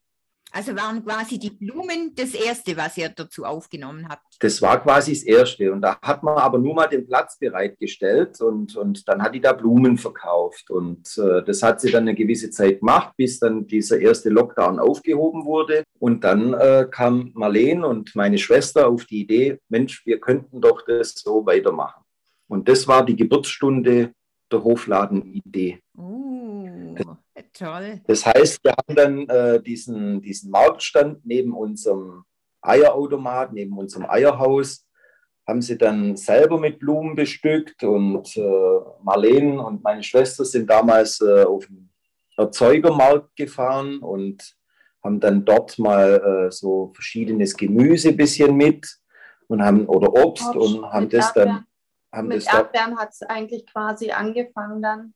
Also 0.56 0.74
waren 0.74 1.04
quasi 1.04 1.38
die 1.38 1.50
Blumen 1.50 2.13
das 2.15 2.34
Erste, 2.34 2.78
was 2.78 2.98
ihr 2.98 3.10
dazu 3.10 3.44
aufgenommen 3.44 4.08
habt? 4.08 4.38
Das 4.39 4.62
war 4.62 4.82
quasi 4.82 5.12
das 5.12 5.24
Erste. 5.24 5.70
Und 5.74 5.82
da 5.82 6.00
hat 6.02 6.24
man 6.24 6.38
aber 6.38 6.58
nur 6.60 6.74
mal 6.74 6.88
den 6.88 7.06
Platz 7.06 7.38
bereitgestellt 7.38 8.39
und, 8.39 8.74
und 8.78 9.06
dann 9.10 9.22
hat 9.22 9.36
die 9.36 9.41
da 9.41 9.52
Blumen 9.52 9.98
verkauft. 9.98 10.72
Und 10.72 11.18
äh, 11.18 11.44
das 11.44 11.62
hat 11.62 11.82
sie 11.82 11.91
dann 11.91 12.04
eine 12.04 12.15
gewisse 12.15 12.52
Zeit 12.52 12.80
gemacht, 12.80 13.15
bis 13.18 13.38
dann 13.38 13.68
dieser 13.68 14.00
erste 14.00 14.30
Lockdown 14.30 14.80
aufgehoben 14.80 15.44
wurde. 15.44 15.84
Und 16.00 16.24
dann 16.24 16.54
äh, 16.54 16.88
kam 16.89 17.32
Marlene 17.34 17.86
und 17.86 18.15
meine 18.15 18.38
Schwester 18.38 18.88
auf 18.88 19.04
die 19.04 19.24
Idee, 19.24 19.60
Mensch, 19.68 20.06
wir 20.06 20.22
könnten 20.22 20.62
doch 20.62 20.86
das 20.86 21.15
so 21.15 21.46
weitermachen. 21.46 22.02
Und 22.48 22.70
das 22.70 22.88
war 22.88 23.06
die 23.06 23.18
Geburtsstunde 23.18 24.13
der 24.50 24.63
Hofladen-Idee. 24.63 25.80
Uh, 25.98 26.96
toll. 27.58 28.02
Das 28.08 28.26
heißt, 28.26 28.63
wir 28.63 28.72
haben 28.72 28.96
dann 28.96 29.30
äh, 29.30 29.62
diesen, 29.62 30.22
diesen 30.22 30.52
Marktstand 30.52 31.26
neben 31.26 31.54
unserem 31.54 32.24
Eierautomat, 32.62 33.54
neben 33.54 33.78
unserem 33.78 34.10
Eierhaus, 34.10 34.86
haben 35.48 35.62
sie 35.62 35.78
dann 35.78 36.15
selber 36.15 36.60
mit 36.60 36.80
Blumen 36.80 37.15
bestückt 37.15 37.84
und 37.84 38.36
äh, 38.36 38.80
Marlene 39.04 39.62
und 39.62 39.84
meine 39.84 40.04
Schwester 40.04 40.44
sind 40.44 40.70
damals 40.70 41.22
äh, 41.22 41.44
auf 41.44 41.68
den 41.68 41.89
Erzeugermarkt 42.38 43.36
gefahren 43.36 44.00
und 44.00 44.56
haben 45.04 45.20
dann 45.20 45.46
dort 45.46 45.78
mal 45.78 46.48
äh, 46.48 46.52
so 46.52 46.91
verschiedenes 46.94 47.56
Gemüse 47.56 48.13
bisschen 48.13 48.56
mit 48.58 49.00
und 49.48 49.63
haben 49.63 49.86
oder 49.86 50.12
Obst, 50.13 50.48
Obst 50.48 50.56
und 50.56 50.86
haben 50.91 51.10
das 51.10 51.32
dann 51.34 51.65
haben 52.12 52.30
Mit 52.30 52.48
Erdbeeren 52.48 52.98
hat 52.98 53.10
es 53.10 53.22
eigentlich 53.24 53.65
quasi 53.68 54.12
angefangen 54.12 54.82
dann. 54.82 55.13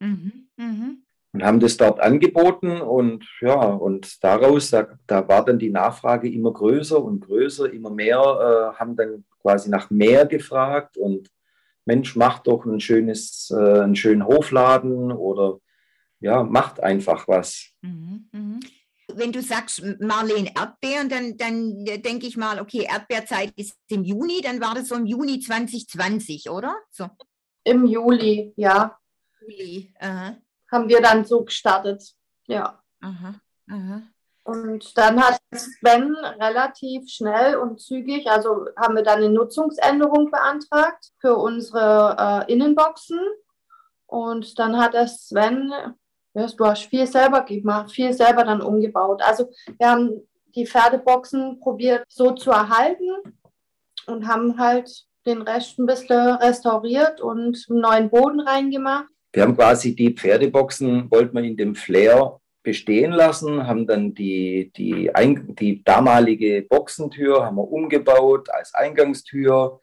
Mhm, 0.00 0.48
mh. 0.56 0.96
Und 1.32 1.44
haben 1.44 1.60
das 1.60 1.76
dort 1.76 2.00
angeboten 2.00 2.80
und 2.80 3.24
ja, 3.40 3.54
und 3.54 4.22
daraus, 4.24 4.70
da, 4.70 4.88
da 5.06 5.28
war 5.28 5.44
dann 5.44 5.60
die 5.60 5.70
Nachfrage 5.70 6.28
immer 6.28 6.52
größer 6.52 7.00
und 7.00 7.20
größer, 7.20 7.72
immer 7.72 7.90
mehr, 7.90 8.18
äh, 8.18 8.78
haben 8.78 8.96
dann 8.96 9.24
quasi 9.40 9.70
nach 9.70 9.90
mehr 9.90 10.26
gefragt 10.26 10.96
und 10.96 11.30
Mensch, 11.84 12.16
macht 12.16 12.48
doch 12.48 12.64
ein 12.64 12.80
schönes, 12.80 13.52
äh, 13.56 13.80
einen 13.80 13.94
schönen 13.94 14.26
Hofladen 14.26 15.12
oder 15.12 15.60
ja, 16.18 16.42
macht 16.42 16.82
einfach 16.82 17.28
was. 17.28 17.70
Mhm, 17.82 18.28
mh 18.32 18.60
wenn 19.16 19.32
du 19.32 19.42
sagst 19.42 19.82
Marlene 20.00 20.52
Erdbeeren, 20.56 21.08
dann, 21.08 21.36
dann 21.36 21.84
denke 21.84 22.26
ich 22.26 22.36
mal, 22.36 22.60
okay, 22.60 22.86
Erdbeerzeit 22.88 23.52
ist 23.56 23.76
im 23.88 24.04
Juni, 24.04 24.40
dann 24.42 24.60
war 24.60 24.74
das 24.74 24.88
so 24.88 24.94
im 24.94 25.06
Juni 25.06 25.40
2020, 25.40 26.50
oder? 26.50 26.76
So. 26.90 27.08
Im 27.64 27.86
Juli, 27.86 28.52
ja. 28.56 28.96
Juli, 29.40 29.92
aha. 29.98 30.36
Haben 30.70 30.88
wir 30.88 31.00
dann 31.00 31.24
so 31.24 31.44
gestartet, 31.44 32.14
ja. 32.46 32.82
Aha, 33.00 33.34
aha. 33.68 34.02
Und 34.44 34.96
dann 34.96 35.22
hat 35.22 35.40
Sven 35.54 36.14
relativ 36.40 37.08
schnell 37.08 37.56
und 37.56 37.80
zügig, 37.80 38.28
also 38.28 38.66
haben 38.76 38.96
wir 38.96 39.02
dann 39.02 39.18
eine 39.18 39.28
Nutzungsänderung 39.28 40.30
beantragt 40.30 41.12
für 41.20 41.36
unsere 41.36 42.46
äh, 42.48 42.52
Innenboxen. 42.52 43.20
Und 44.06 44.58
dann 44.58 44.76
hat 44.78 44.94
der 44.94 45.06
Sven 45.06 45.72
ja, 46.34 46.46
du 46.46 46.64
hast 46.64 46.84
viel 46.84 47.06
selber 47.06 47.42
gemacht, 47.42 47.90
viel 47.90 48.12
selber 48.12 48.44
dann 48.44 48.62
umgebaut. 48.62 49.20
Also 49.22 49.50
wir 49.78 49.90
haben 49.90 50.28
die 50.54 50.66
Pferdeboxen 50.66 51.60
probiert 51.60 52.04
so 52.08 52.32
zu 52.32 52.50
erhalten 52.50 53.36
und 54.06 54.26
haben 54.26 54.58
halt 54.58 55.06
den 55.26 55.42
Rest 55.42 55.78
ein 55.78 55.86
bisschen 55.86 56.34
restauriert 56.36 57.20
und 57.20 57.66
einen 57.68 57.80
neuen 57.80 58.10
Boden 58.10 58.40
reingemacht. 58.40 59.12
Wir 59.32 59.42
haben 59.42 59.56
quasi 59.56 59.94
die 59.94 60.14
Pferdeboxen, 60.14 61.10
wollten 61.10 61.36
wir 61.36 61.44
in 61.44 61.56
dem 61.56 61.74
Flair 61.74 62.40
bestehen 62.62 63.12
lassen, 63.12 63.66
haben 63.66 63.86
dann 63.86 64.14
die, 64.14 64.72
die, 64.76 65.10
die 65.58 65.82
damalige 65.84 66.62
Boxentür 66.62 67.44
haben 67.44 67.56
wir 67.56 67.70
umgebaut 67.70 68.50
als 68.50 68.74
Eingangstür, 68.74 69.80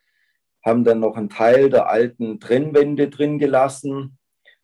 haben 0.63 0.83
dann 0.83 0.99
noch 0.99 1.15
einen 1.15 1.29
Teil 1.29 1.69
der 1.69 1.89
alten 1.89 2.39
Trennwände 2.39 3.09
drin 3.09 3.39
gelassen, 3.39 4.17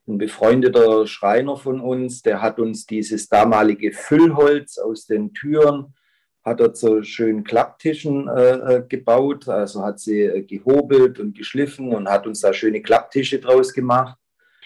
ein 0.08 0.17
befreundeter 0.17 1.08
Schreiner 1.08 1.56
von 1.56 1.80
uns, 1.80 2.22
der 2.22 2.41
hat 2.41 2.60
uns 2.60 2.86
dieses 2.86 3.30
damalige 3.30 3.93
Füllholz 3.93 4.78
aus 4.78 5.06
den 5.06 5.34
Türen, 5.34 5.93
hat 6.43 6.60
er 6.60 6.74
zu 6.74 7.04
schönen 7.04 7.46
Klapptischen 7.46 8.28
äh, 8.28 8.52
äh, 8.52 8.84
gebaut, 8.88 9.48
also 9.48 9.82
hat 9.82 10.00
sie 10.02 10.24
äh, 10.24 10.41
gehobelt 10.43 11.19
und 11.19 11.38
geschliffen 11.38 11.93
und 11.93 12.10
hat 12.10 12.28
uns 12.28 12.41
da 12.41 12.54
schöne 12.54 12.82
Klapptische 12.82 13.39
draus 13.39 13.74
gemacht. 13.74 14.17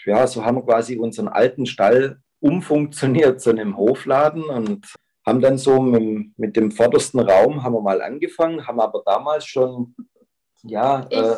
Ja, 0.06 0.28
so 0.28 0.44
haben 0.44 0.58
wir 0.58 0.66
quasi 0.66 0.98
unseren 0.98 1.28
alten 1.28 1.66
Stall 1.66 2.20
umfunktioniert 2.40 3.42
zu 3.42 3.50
einem 3.50 3.78
Hofladen 3.78 4.44
und 4.44 4.94
haben 5.26 5.42
dann 5.42 5.58
so 5.58 5.82
mit, 5.82 6.38
mit 6.38 6.56
dem 6.56 6.72
vordersten 6.72 7.20
Raum 7.20 7.64
haben 7.64 7.74
wir 7.74 7.82
mal 7.82 8.02
angefangen, 8.02 8.66
haben 8.66 8.80
aber 8.80 9.04
damals 9.06 9.46
schon 9.46 9.96
ja, 10.64 11.02
äh, 11.10 11.36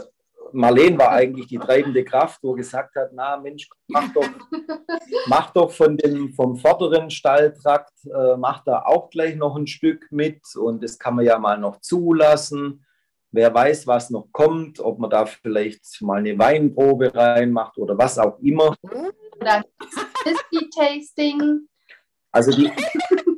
Marlene 0.52 0.98
war 0.98 1.12
eigentlich 1.12 1.48
die 1.48 1.58
treibende 1.58 2.04
Kraft, 2.04 2.39
wo 2.41 2.54
gesagt 2.54 2.95
hat, 2.95 3.12
na 3.13 3.38
Mensch, 3.38 3.69
mach 3.88 4.12
doch, 4.13 4.30
mach 5.28 5.52
doch 5.52 5.72
von 5.72 5.98
dem, 5.98 6.34
vom 6.34 6.58
vorderen 6.58 7.10
Stalltrakt, 7.10 7.93
äh, 8.06 8.36
mach 8.38 8.63
da 8.63 8.84
auch 8.84 9.10
gleich 9.10 9.36
noch 9.36 9.56
ein 9.56 9.67
Stück 9.67 10.08
mit 10.12 10.41
und 10.56 10.84
das 10.84 10.98
kann 10.98 11.15
man 11.15 11.26
ja 11.26 11.38
mal 11.38 11.58
noch 11.58 11.82
zulassen. 11.82 12.86
Wer 13.32 13.54
weiß, 13.54 13.86
was 13.86 14.10
noch 14.10 14.28
kommt, 14.32 14.80
ob 14.80 15.00
man 15.00 15.10
da 15.10 15.26
vielleicht 15.26 16.02
mal 16.02 16.18
eine 16.18 16.38
Weinprobe 16.38 17.13
reinmacht 17.13 17.78
oder 17.78 17.98
was 17.98 18.18
auch 18.18 18.39
immer. 18.39 18.76
Oder 19.39 19.63
Whisky-Tasting. 20.26 21.68
Also 22.32 22.52
die, 22.52 22.72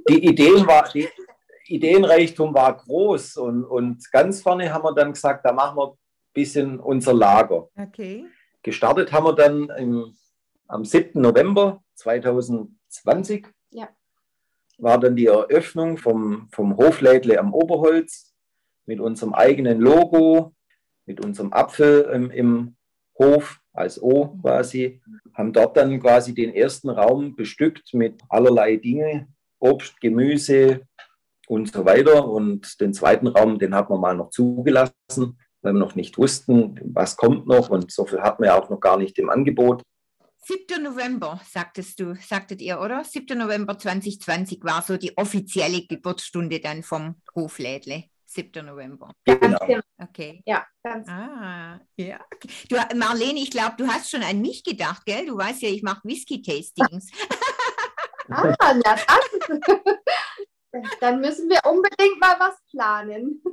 die 0.10 0.25
Ideen 0.25 0.65
war, 0.65 0.89
die 0.89 1.10
Ideenreichtum 1.67 2.54
war 2.54 2.75
groß 2.77 3.38
und, 3.38 3.63
und 3.65 4.12
ganz 4.12 4.41
vorne 4.41 4.73
haben 4.73 4.84
wir 4.84 4.93
dann 4.93 5.13
gesagt, 5.13 5.45
da 5.45 5.51
machen 5.51 5.77
wir 5.77 5.97
bisschen 6.34 6.80
unser 6.80 7.13
Lager. 7.13 7.69
Okay. 7.75 8.25
Gestartet 8.63 9.12
haben 9.12 9.25
wir 9.25 9.34
dann 9.34 9.69
im, 9.69 10.15
am 10.67 10.86
7. 10.86 11.21
November 11.21 11.84
2020. 11.95 13.47
Ja. 13.71 13.89
War 14.77 14.99
dann 14.99 15.15
die 15.15 15.25
Eröffnung 15.25 15.97
vom, 15.97 16.47
vom 16.51 16.77
Hoflädle 16.77 17.39
am 17.39 17.54
Oberholz 17.54 18.30
mit 18.85 18.99
unserem 18.99 19.33
eigenen 19.33 19.79
Logo, 19.79 20.53
mit 21.05 21.23
unserem 21.23 21.53
Apfel 21.53 22.09
im, 22.13 22.31
im 22.31 22.75
Hof 23.17 23.59
als 23.73 24.01
O 24.01 24.37
quasi. 24.41 25.01
Haben 25.33 25.53
dort 25.53 25.77
dann 25.77 25.99
quasi 25.99 26.33
den 26.33 26.53
ersten 26.53 26.89
Raum 26.89 27.35
bestückt 27.35 27.93
mit 27.93 28.21
allerlei 28.29 28.77
Dinge, 28.77 29.27
Obst, 29.59 29.99
Gemüse 30.01 30.81
und 31.47 31.71
so 31.71 31.85
weiter. 31.85 32.27
Und 32.27 32.79
den 32.81 32.93
zweiten 32.93 33.27
Raum, 33.27 33.59
den 33.59 33.75
hat 33.75 33.89
man 33.89 34.01
mal 34.01 34.15
noch 34.15 34.29
zugelassen 34.29 35.37
weil 35.61 35.73
wir 35.73 35.79
noch 35.79 35.95
nicht 35.95 36.17
wussten, 36.17 36.79
was 36.93 37.17
kommt 37.17 37.47
noch 37.47 37.69
und 37.69 37.91
so 37.91 38.05
viel 38.05 38.21
hatten 38.21 38.43
wir 38.43 38.55
auch 38.55 38.69
noch 38.69 38.79
gar 38.79 38.97
nicht 38.97 39.17
im 39.19 39.29
Angebot. 39.29 39.83
7. 40.43 40.83
November, 40.83 41.39
sagtest 41.47 41.99
du, 41.99 42.15
sagtet 42.15 42.61
ihr, 42.61 42.81
oder? 42.81 43.03
7. 43.03 43.37
November 43.37 43.77
2020 43.77 44.63
war 44.63 44.81
so 44.81 44.97
die 44.97 45.15
offizielle 45.15 45.85
Geburtsstunde 45.85 46.59
dann 46.59 46.81
vom 46.81 47.21
Hoflädle. 47.35 48.05
7. 48.31 48.65
November. 48.65 49.13
Genau. 49.25 49.57
genau. 49.65 49.81
Okay. 49.97 50.41
Ja, 50.45 50.65
ganz. 50.83 51.07
Ah, 51.09 51.79
ja. 51.97 52.19
Du, 52.69 52.77
Marlene, 52.95 53.39
ich 53.39 53.51
glaube, 53.51 53.75
du 53.77 53.87
hast 53.87 54.09
schon 54.09 54.23
an 54.23 54.41
mich 54.41 54.63
gedacht, 54.63 55.05
gell? 55.05 55.25
Du 55.25 55.37
weißt 55.37 55.61
ja, 55.61 55.69
ich 55.69 55.83
mache 55.83 56.01
Whisky-Tastings. 56.03 57.11
ah, 58.29 58.55
na, 58.59 58.73
das. 58.83 59.05
Dann 61.01 61.19
müssen 61.19 61.49
wir 61.49 61.59
unbedingt 61.69 62.19
mal 62.21 62.39
was 62.39 62.55
planen. 62.69 63.43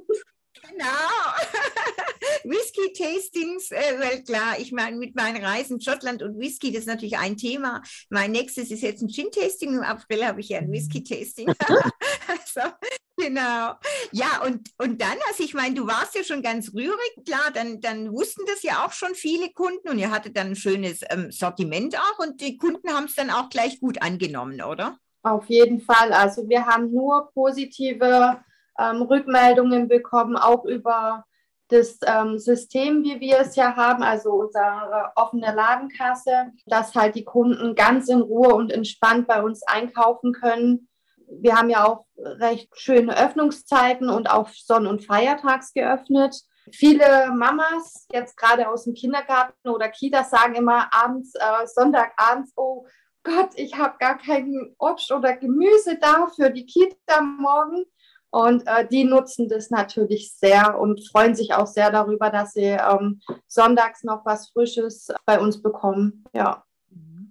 Genau. 0.71 0.85
Whisky-Tastings, 2.45 3.71
äh, 3.71 3.99
weil 3.99 4.23
klar, 4.23 4.59
ich 4.59 4.73
meine, 4.73 4.97
mit 4.97 5.15
meinen 5.15 5.43
Reisen 5.43 5.81
Schottland 5.81 6.23
und 6.23 6.39
Whisky, 6.39 6.71
das 6.71 6.83
ist 6.83 6.87
natürlich 6.87 7.19
ein 7.19 7.37
Thema. 7.37 7.83
Mein 8.11 8.33
nächstes 8.33 8.71
ist 8.71 8.83
jetzt 8.83 9.03
ein 9.03 9.09
Gin-Tasting. 9.09 9.75
Im 9.75 9.83
April 9.83 10.27
habe 10.27 10.41
ich 10.41 10.51
ja 10.51 10.59
ein 10.59 10.71
Whisky-Tasting. 10.71 11.49
also, 11.49 12.69
genau. 13.17 13.75
Ja, 14.13 14.43
und, 14.45 14.71
und 14.79 15.01
dann, 15.01 15.17
also 15.29 15.43
ich 15.43 15.55
meine, 15.55 15.75
du 15.75 15.87
warst 15.87 16.15
ja 16.15 16.25
schon 16.25 16.43
ganz 16.43 16.73
rührig, 16.75 17.25
klar, 17.25 17.51
dann, 17.53 17.81
dann 17.81 18.13
wussten 18.13 18.43
das 18.47 18.63
ja 18.63 18.85
auch 18.85 18.93
schon 18.93 19.15
viele 19.15 19.51
Kunden 19.53 19.89
und 19.89 19.99
ihr 19.99 20.11
hattet 20.11 20.37
dann 20.37 20.49
ein 20.49 20.57
schönes 20.57 21.01
ähm, 21.11 21.31
Sortiment 21.31 21.97
auch 21.97 22.19
und 22.19 22.41
die 22.41 22.57
Kunden 22.57 22.93
haben 22.93 23.05
es 23.05 23.15
dann 23.15 23.31
auch 23.31 23.49
gleich 23.49 23.81
gut 23.81 24.03
angenommen, 24.03 24.63
oder? 24.63 24.99
Auf 25.23 25.47
jeden 25.49 25.81
Fall. 25.81 26.13
Also 26.13 26.49
wir 26.49 26.65
haben 26.65 26.93
nur 26.93 27.31
positive 27.33 28.39
ähm, 28.79 29.03
Rückmeldungen 29.03 29.89
bekommen, 29.89 30.37
auch 30.37 30.65
über 30.65 31.25
das 31.69 31.99
ähm, 32.07 32.39
System, 32.39 33.05
wie 33.05 33.21
wir 33.21 33.41
es 33.41 33.55
ja 33.57 33.77
haben, 33.77 34.03
also 34.03 34.31
unsere 34.33 35.13
offene 35.17 35.55
Ladenkasse, 35.55 36.53
dass 36.67 36.95
halt 36.95 37.15
die 37.15 37.25
Kunden 37.25 37.75
ganz 37.75 38.09
in 38.09 38.21
Ruhe 38.21 38.55
und 38.55 38.73
entspannt 38.73 39.27
bei 39.29 39.43
uns 39.43 39.63
einkaufen 39.67 40.33
können. 40.33 40.89
Wir 41.31 41.57
haben 41.57 41.69
ja 41.69 41.87
auch 41.87 42.07
recht 42.17 42.71
schöne 42.75 43.17
Öffnungszeiten 43.17 44.09
und 44.09 44.31
auch 44.31 44.49
Sonn- 44.49 44.87
und 44.87 45.05
Feiertags 45.05 45.75
geöffnet. 45.75 46.35
Viele 46.73 47.31
Mamas, 47.35 48.07
jetzt 48.13 48.37
gerade 48.37 48.69
aus 48.69 48.85
dem 48.85 48.95
Kindergarten 48.95 49.69
oder 49.69 49.89
Kita, 49.89 50.25
sagen 50.25 50.55
immer 50.55 50.89
abends, 50.93 51.35
äh, 51.35 51.67
Sonntagabends, 51.67 52.53
oh, 52.57 52.87
Gott, 53.25 53.51
ich 53.57 53.77
habe 53.77 53.97
gar 53.99 54.17
kein 54.17 54.75
Obst 54.79 55.13
oder 55.13 55.37
Gemüse 55.37 55.99
da 56.01 56.29
für 56.35 56.51
die 56.51 56.65
Kita 56.65 57.21
morgen. 57.21 57.85
Und 58.31 58.67
äh, 58.67 58.87
die 58.87 59.05
nutzen 59.05 59.49
das 59.49 59.71
natürlich 59.71 60.33
sehr 60.35 60.79
und 60.79 61.07
freuen 61.09 61.35
sich 61.35 61.55
auch 61.55 61.67
sehr 61.67 61.91
darüber, 61.91 62.31
dass 62.31 62.53
sie 62.53 62.77
ähm, 62.77 63.21
sonntags 63.47 64.05
noch 64.05 64.27
was 64.27 64.51
Frisches 64.51 65.09
bei 65.25 65.41
uns 65.41 65.63
bekommen. 65.63 66.25
Ja. 66.35 66.65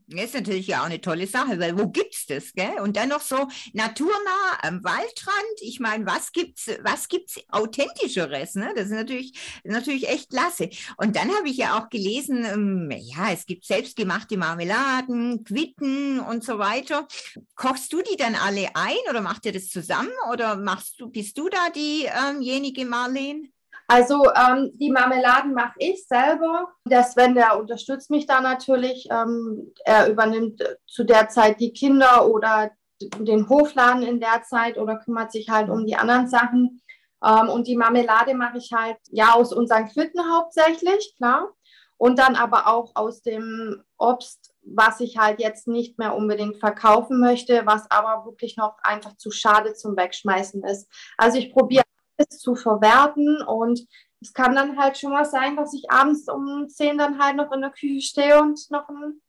Das 0.10 0.26
ist 0.26 0.36
natürlich 0.36 0.67
ja 0.67 0.82
auch 0.82 0.86
eine 0.86 1.02
tolle 1.02 1.28
Sache, 1.28 1.60
weil 1.60 1.78
wo 1.78 1.89
gibt's 1.89 2.26
das, 2.28 2.54
gell? 2.54 2.80
Und 2.82 2.96
dann 2.96 3.10
noch 3.10 3.20
so 3.20 3.50
naturnah 3.74 4.58
am 4.62 4.82
Waldrand. 4.82 5.60
Ich 5.60 5.82
meine, 5.82 6.06
was 6.06 6.32
gibt's, 6.32 6.67
was 6.82 7.10
gibt's 7.10 7.36
authentischeres, 7.50 8.56
ne? 8.56 8.72
Das 8.74 8.86
ist 8.86 8.93
natürlich, 8.93 9.34
natürlich 9.65 10.08
echt 10.08 10.30
klasse. 10.30 10.70
Und 10.96 11.17
dann 11.17 11.30
habe 11.36 11.50
ich 11.50 11.58
ja 11.58 11.78
auch 11.78 11.89
gelesen, 11.89 12.46
ähm, 12.46 12.89
ja, 13.02 13.34
es 13.34 13.46
gibt 13.46 13.65
selbstgemachte 13.65 14.38
Marmeladen, 14.38 15.43
Quitten 15.43 16.22
und 16.22 16.41
so 16.41 16.58
weiter. 16.58 17.06
Kochst 17.56 17.91
du 17.91 18.02
die 18.02 18.15
dann 18.15 18.36
alle 18.36 18.70
ein 18.76 18.96
oder 19.10 19.20
macht 19.20 19.46
ihr 19.46 19.52
das 19.52 19.67
zusammen 19.67 20.13
oder 20.32 20.56
machst 20.56 21.02
du, 21.02 21.10
bist 21.10 21.38
du 21.38 21.50
da 21.50 21.70
diejenige 21.70 22.82
ähm 22.84 22.89
Marlene? 22.89 23.50
Also 23.88 24.26
ähm, 24.36 24.71
die 24.73 24.91
Marmeladen 24.91 25.54
mache 25.54 25.76
ich 25.78 26.06
selber. 26.08 26.73
Der 26.86 27.04
Sven, 27.04 27.36
der 27.36 27.58
unterstützt 27.58 28.10
mich 28.10 28.26
da 28.26 28.41
natürlich. 28.41 29.08
Ähm, 29.10 29.73
er 29.86 30.10
übernimmt 30.10 30.62
zu 30.86 31.06
der 31.06 31.30
Zeit 31.30 31.62
die 31.62 31.71
Kinder 31.71 32.28
oder 32.28 32.71
den 33.00 33.47
Hofladen 33.47 34.04
in 34.04 34.19
der 34.19 34.43
Zeit 34.43 34.78
oder 34.78 34.97
kümmert 34.97 35.32
sich 35.32 35.50
halt 35.50 35.69
um 35.69 35.86
die 35.86 35.95
anderen 35.95 36.28
Sachen. 36.28 36.82
Ähm, 37.23 37.50
und 37.50 37.67
die 37.67 37.78
Marmelade 37.78 38.34
mache 38.34 38.58
ich 38.58 38.71
halt 38.73 38.97
ja 39.10 39.34
aus 39.34 39.54
unseren 39.54 39.88
Quitten 39.88 40.21
hauptsächlich, 40.34 41.15
klar. 41.15 41.54
Und 42.00 42.19
dann 42.19 42.36
aber 42.36 42.67
auch 42.67 42.91
aus 42.93 43.23
dem 43.23 43.84
Obst, 43.97 44.54
was 44.62 45.00
ich 45.00 45.17
halt 45.17 45.39
jetzt 45.39 45.67
nicht 45.67 45.97
mehr 45.97 46.13
unbedingt 46.13 46.58
verkaufen 46.58 47.19
möchte, 47.19 47.65
was 47.65 47.89
aber 47.89 48.26
wirklich 48.26 48.56
noch 48.58 48.78
einfach 48.84 49.15
zu 49.17 49.32
schade 49.32 49.73
zum 49.73 49.97
Wegschmeißen 49.97 50.63
ist. 50.63 50.91
Also 51.17 51.39
ich 51.39 51.52
probiere 51.52 51.87
zu 52.30 52.56
verwerten. 52.56 53.41
Und 53.41 53.86
es 54.21 54.34
kann 54.34 54.56
dann 54.56 54.77
halt 54.77 54.97
schon 54.97 55.12
mal 55.12 55.25
sein, 55.25 55.56
dass 55.56 55.73
ich 55.73 55.89
abends 55.89 56.27
um 56.27 56.67
10 56.69 56.97
dann 56.97 57.19
halt 57.19 57.36
noch 57.38 57.51
in 57.51 57.62
der 57.62 57.71
Küche 57.71 58.01
stehe 58.01 58.41
und 58.41 58.60
noch 58.71 58.89
einen 58.89 59.21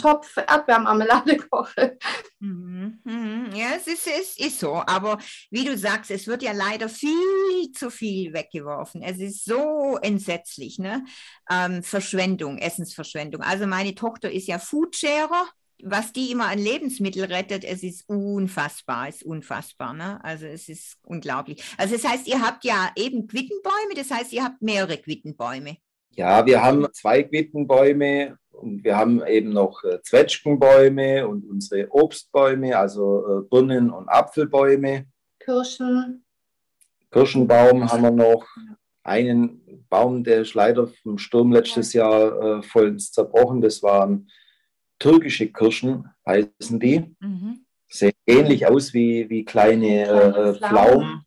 Topf 0.00 0.36
Erdbeermarmelade 0.36 1.36
koche. 1.50 1.98
Mhm, 2.40 3.00
mhm. 3.04 3.50
Ja, 3.54 3.72
es 3.76 3.86
ist, 3.86 4.06
es 4.06 4.38
ist 4.38 4.58
so. 4.60 4.82
Aber 4.86 5.18
wie 5.50 5.64
du 5.64 5.76
sagst, 5.76 6.10
es 6.10 6.26
wird 6.26 6.42
ja 6.42 6.52
leider 6.52 6.88
viel 6.88 7.72
zu 7.74 7.90
viel 7.90 8.32
weggeworfen. 8.32 9.02
Es 9.02 9.18
ist 9.18 9.44
so 9.44 9.98
entsetzlich, 10.00 10.78
ne? 10.78 11.04
Ähm, 11.50 11.82
Verschwendung, 11.82 12.58
Essensverschwendung. 12.58 13.42
Also 13.42 13.66
meine 13.66 13.94
Tochter 13.94 14.30
ist 14.30 14.48
ja 14.48 14.58
Foodsharer 14.58 15.46
was 15.82 16.12
die 16.12 16.30
immer 16.30 16.46
an 16.46 16.58
Lebensmittel 16.58 17.24
rettet, 17.24 17.64
es 17.64 17.82
ist 17.82 18.08
unfassbar, 18.08 19.08
ist 19.08 19.24
unfassbar. 19.24 19.92
Ne? 19.92 20.22
Also 20.24 20.46
es 20.46 20.68
ist 20.68 20.96
unglaublich. 21.04 21.62
Also 21.76 21.94
das 21.96 22.08
heißt, 22.08 22.28
ihr 22.28 22.40
habt 22.40 22.64
ja 22.64 22.90
eben 22.96 23.26
Quittenbäume, 23.26 23.94
das 23.96 24.10
heißt, 24.10 24.32
ihr 24.32 24.44
habt 24.44 24.62
mehrere 24.62 24.96
Quittenbäume. 24.96 25.76
Ja, 26.14 26.46
wir 26.46 26.62
haben 26.62 26.86
zwei 26.92 27.22
Quittenbäume 27.22 28.38
und 28.50 28.84
wir 28.84 28.96
haben 28.96 29.26
eben 29.26 29.52
noch 29.52 29.82
äh, 29.82 30.00
Zwetschgenbäume 30.02 31.26
und 31.26 31.44
unsere 31.44 31.90
Obstbäume, 31.90 32.76
also 32.78 33.26
äh, 33.26 33.48
Birnen- 33.48 33.90
und 33.90 34.08
Apfelbäume. 34.08 35.06
Kirschen. 35.40 36.24
Kirschenbaum 37.10 37.90
haben 37.90 38.02
wir 38.02 38.10
noch. 38.10 38.46
Einen 39.04 39.86
Baum, 39.88 40.22
der 40.22 40.42
ist 40.42 40.54
leider 40.54 40.86
vom 40.86 41.18
Sturm 41.18 41.50
letztes 41.50 41.92
Jahr 41.92 42.58
äh, 42.58 42.62
vollends 42.62 43.10
zerbrochen. 43.10 43.60
Das 43.60 43.82
waren 43.82 44.28
türkische 45.02 45.48
Kirschen 45.48 46.08
heißen 46.26 46.78
die. 46.78 47.14
Mhm. 47.20 47.64
Sehen 47.88 48.12
ähnlich 48.26 48.66
aus 48.66 48.94
wie, 48.94 49.28
wie 49.28 49.44
kleine 49.44 50.06
äh, 50.06 50.54
Pflaumen. 50.54 51.24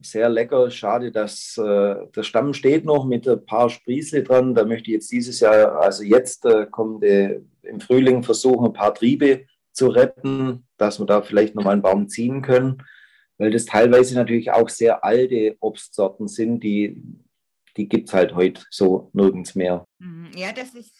Sehr 0.00 0.28
lecker. 0.28 0.70
Schade, 0.70 1.10
dass 1.10 1.58
äh, 1.58 1.96
der 2.14 2.22
Stamm 2.22 2.54
steht 2.54 2.84
noch 2.84 3.04
mit 3.04 3.26
ein 3.28 3.44
paar 3.44 3.68
Sprießle 3.68 4.22
dran. 4.22 4.54
Da 4.54 4.64
möchte 4.64 4.90
ich 4.90 4.94
jetzt 4.94 5.10
dieses 5.10 5.40
Jahr, 5.40 5.80
also 5.80 6.04
jetzt 6.04 6.44
äh, 6.46 6.66
kommt 6.70 7.02
im 7.02 7.80
Frühling 7.80 8.22
versuchen, 8.22 8.66
ein 8.66 8.72
paar 8.72 8.94
Triebe 8.94 9.46
zu 9.72 9.88
retten, 9.88 10.64
dass 10.78 11.00
wir 11.00 11.06
da 11.06 11.20
vielleicht 11.22 11.54
nochmal 11.54 11.74
einen 11.74 11.82
Baum 11.82 12.08
ziehen 12.08 12.40
können, 12.40 12.82
weil 13.38 13.50
das 13.50 13.66
teilweise 13.66 14.14
natürlich 14.14 14.52
auch 14.52 14.68
sehr 14.68 15.04
alte 15.04 15.56
Obstsorten 15.60 16.28
sind, 16.28 16.60
die, 16.60 17.02
die 17.76 17.88
gibt 17.88 18.08
es 18.08 18.14
halt 18.14 18.34
heute 18.34 18.62
so 18.70 19.10
nirgends 19.12 19.54
mehr. 19.54 19.84
Mhm. 19.98 20.30
Ja, 20.34 20.52
das 20.52 20.74
ist 20.74 20.94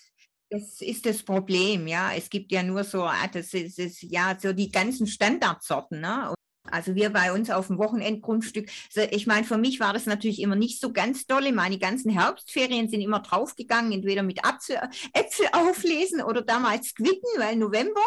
das 0.50 0.80
ist 0.80 1.06
das 1.06 1.22
Problem, 1.22 1.86
ja. 1.86 2.12
Es 2.14 2.30
gibt 2.30 2.52
ja 2.52 2.62
nur 2.62 2.84
so, 2.84 3.02
ah, 3.02 3.26
das 3.32 3.52
ist, 3.54 3.78
ist 3.78 4.02
ja 4.02 4.36
so 4.40 4.52
die 4.52 4.70
ganzen 4.70 5.06
Standardsorten, 5.06 6.00
ne? 6.00 6.34
Also 6.70 6.94
wir 6.94 7.10
bei 7.10 7.32
uns 7.32 7.50
auf 7.50 7.68
dem 7.68 7.78
Wochenendgrundstück. 7.78 8.68
Ich 9.10 9.26
meine, 9.26 9.44
für 9.44 9.56
mich 9.56 9.80
war 9.80 9.92
das 9.92 10.06
natürlich 10.06 10.40
immer 10.40 10.56
nicht 10.56 10.80
so 10.80 10.92
ganz 10.92 11.26
dolle. 11.26 11.52
Meine 11.52 11.78
ganzen 11.78 12.10
Herbstferien 12.10 12.88
sind 12.88 13.00
immer 13.00 13.20
draufgegangen, 13.20 13.92
entweder 13.92 14.22
mit 14.22 14.44
Apfel, 14.44 14.80
Äpfel 15.12 15.46
auflesen 15.52 16.22
oder 16.22 16.42
damals 16.42 16.94
Quitten, 16.94 17.28
weil 17.38 17.56
November, 17.56 18.02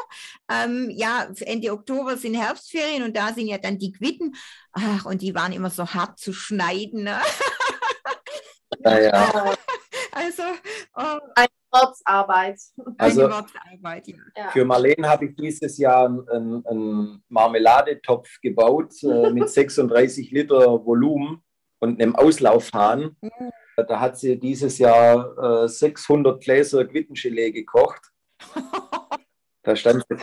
ähm, 0.52 0.90
ja, 0.92 1.30
Ende 1.40 1.72
Oktober 1.72 2.18
sind 2.18 2.36
Herbstferien 2.36 3.04
und 3.04 3.16
da 3.16 3.34
sind 3.34 3.48
ja 3.48 3.58
dann 3.58 3.78
die 3.78 3.92
Quitten. 3.92 4.36
Ach, 4.74 5.06
und 5.06 5.22
die 5.22 5.34
waren 5.34 5.54
immer 5.54 5.70
so 5.70 5.88
hart 5.88 6.20
zu 6.20 6.34
schneiden. 6.34 7.04
Ne? 7.04 7.18
Ja, 8.84 9.00
ja. 9.00 9.56
Also, 10.12 10.44
oh. 10.96 11.20
Wortsarbeit. 11.72 12.60
Also 12.98 13.30
Wortsarbeit, 13.30 14.08
ja. 14.08 14.50
Für 14.52 14.66
Marlene 14.66 15.08
habe 15.08 15.26
ich 15.26 15.36
dieses 15.36 15.78
Jahr 15.78 16.06
einen, 16.06 16.66
einen 16.66 17.24
Marmeladetopf 17.30 18.42
gebaut 18.42 18.94
äh, 19.04 19.30
mit 19.32 19.50
36 19.50 20.32
Liter 20.32 20.86
Volumen 20.86 21.42
und 21.80 22.02
einem 22.02 22.16
Auslaufhahn. 22.16 23.16
Mhm. 23.22 23.52
Da 23.76 24.00
hat 24.00 24.18
sie 24.18 24.38
dieses 24.38 24.78
Jahr 24.78 25.64
äh, 25.64 25.68
600 25.68 26.42
Gläser 26.44 26.86
Quittengelee 26.86 27.52
gekocht. 27.52 28.02
da 29.64 29.76
stand 29.76 30.04
sie 30.10 30.18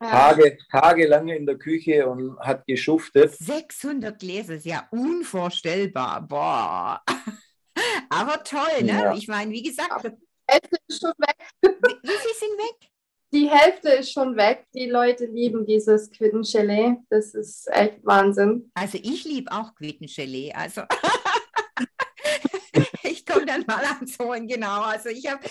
Tage, 0.00 0.56
tagelang 0.70 1.28
in 1.28 1.44
der 1.44 1.58
Küche 1.58 2.08
und 2.08 2.38
hat 2.38 2.66
geschuftet. 2.66 3.34
600 3.34 4.18
Gläser 4.18 4.54
ist 4.54 4.66
ja 4.66 4.86
unvorstellbar. 4.90 6.22
Boah. 6.22 7.02
Aber 8.10 8.42
toll, 8.44 8.82
ne? 8.82 8.92
Ja. 8.92 9.14
Ich 9.14 9.26
meine, 9.26 9.50
wie 9.52 9.62
gesagt, 9.62 10.12
Hälfte 10.48 10.76
ist 10.86 11.00
schon 11.00 11.12
weg. 11.18 11.36
Wie 11.62 12.08
viel 12.08 12.34
sind 12.34 12.58
weg? 12.58 12.90
Die 13.32 13.50
Hälfte 13.50 13.90
ist 13.90 14.10
schon 14.10 14.36
weg. 14.36 14.66
Die 14.74 14.88
Leute 14.88 15.26
lieben 15.26 15.66
dieses 15.66 16.10
Quittengelee. 16.10 16.96
Das 17.10 17.34
ist 17.34 17.68
echt 17.70 18.04
Wahnsinn. 18.04 18.70
Also 18.74 18.98
ich 19.02 19.24
liebe 19.24 19.52
auch 19.52 19.74
Quittengelee. 19.74 20.54
Also 20.54 20.82
ich 23.02 23.26
komme 23.26 23.44
dann 23.44 23.66
mal 23.66 23.84
ans 23.84 24.18
Holen, 24.18 24.48
genau. 24.48 24.80
Also 24.80 25.10
ich 25.10 25.30
habe. 25.30 25.46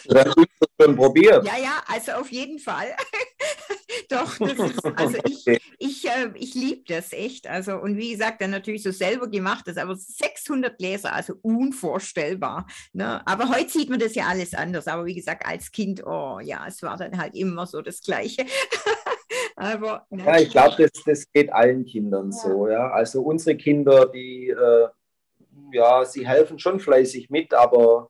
schon 0.81 0.95
probiert. 0.95 1.45
Ja, 1.45 1.57
ja, 1.57 1.83
also 1.87 2.13
auf 2.13 2.31
jeden 2.31 2.57
Fall. 2.57 2.95
Doch, 4.09 4.37
das 4.37 4.59
ist, 4.59 4.85
also 4.85 5.17
ich, 5.25 5.45
ich, 5.79 6.07
äh, 6.07 6.29
ich 6.35 6.53
liebe 6.55 6.83
das 6.87 7.13
echt. 7.13 7.47
Also, 7.47 7.77
und 7.77 7.97
wie 7.97 8.11
gesagt, 8.11 8.41
dann 8.41 8.51
natürlich 8.51 8.83
so 8.83 8.91
selber 8.91 9.29
gemacht, 9.29 9.67
das 9.67 9.77
aber 9.77 9.95
600 9.95 10.77
Gläser, 10.77 11.13
also 11.13 11.35
unvorstellbar. 11.41 12.67
Ne? 12.93 13.25
Aber 13.25 13.49
heute 13.49 13.69
sieht 13.69 13.89
man 13.89 13.99
das 13.99 14.15
ja 14.15 14.25
alles 14.27 14.53
anders. 14.53 14.87
Aber 14.87 15.05
wie 15.05 15.15
gesagt, 15.15 15.45
als 15.45 15.71
Kind, 15.71 16.05
oh 16.05 16.39
ja, 16.41 16.65
es 16.67 16.81
war 16.83 16.97
dann 16.97 17.17
halt 17.17 17.35
immer 17.35 17.65
so 17.65 17.81
das 17.81 18.01
Gleiche. 18.01 18.45
aber, 19.55 20.05
ja, 20.09 20.37
ich 20.37 20.49
glaube, 20.49 20.75
das, 20.83 21.03
das 21.05 21.31
geht 21.31 21.51
allen 21.51 21.85
Kindern 21.85 22.31
ja. 22.31 22.37
so. 22.37 22.67
Ja? 22.67 22.91
Also 22.91 23.21
unsere 23.21 23.55
Kinder, 23.55 24.07
die, 24.07 24.49
äh, 24.49 24.87
ja, 25.71 26.03
sie 26.05 26.27
helfen 26.27 26.59
schon 26.59 26.79
fleißig 26.79 27.29
mit, 27.29 27.53
aber 27.53 28.09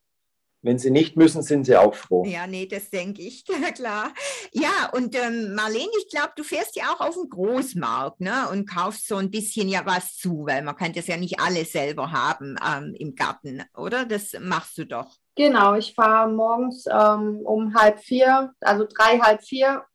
wenn 0.62 0.80
sie 0.80 0.91
nicht 0.91 1.15
müssen, 1.15 1.41
sind 1.43 1.65
sie 1.65 1.76
auch 1.76 1.93
froh. 1.93 2.26
Ja, 2.26 2.48
nee, 2.48 2.65
das 2.65 2.89
denke 2.89 3.22
ich, 3.22 3.46
klar. 3.76 4.12
Ja, 4.52 4.89
und 4.93 5.15
ähm, 5.15 5.54
Marlene, 5.54 5.91
ich 6.00 6.10
glaube, 6.10 6.34
du 6.36 6.43
fährst 6.43 6.76
ja 6.76 6.86
auch 6.91 7.02
auf 7.02 7.15
den 7.15 7.30
Großmarkt 7.30 8.22
ne, 8.22 8.50
und 8.52 8.70
kaufst 8.70 9.08
so 9.08 9.17
ein 9.17 9.32
bisschen 9.32 9.70
ja 9.70 9.86
was 9.86 10.17
zu, 10.17 10.46
weil 10.46 10.63
man 10.63 10.76
kann 10.76 10.93
das 10.93 11.08
ja 11.08 11.17
nicht 11.17 11.39
alles 11.39 11.72
selber 11.72 12.12
haben 12.12 12.56
ähm, 12.65 12.96
im 12.98 13.15
Garten, 13.15 13.63
oder? 13.76 14.06
Das 14.06 14.36
machst 14.39 14.78
du 14.78 14.86
doch. 14.86 15.17
Genau, 15.36 15.76
ich 15.76 15.93
fahre 15.93 16.32
morgens 16.32 16.86
ähm, 16.88 17.41
um 17.43 17.76
halb 17.76 18.00
vier, 18.00 18.54
also 18.60 18.86
drei, 18.86 19.20
halb 19.20 19.43
vier, 19.43 19.86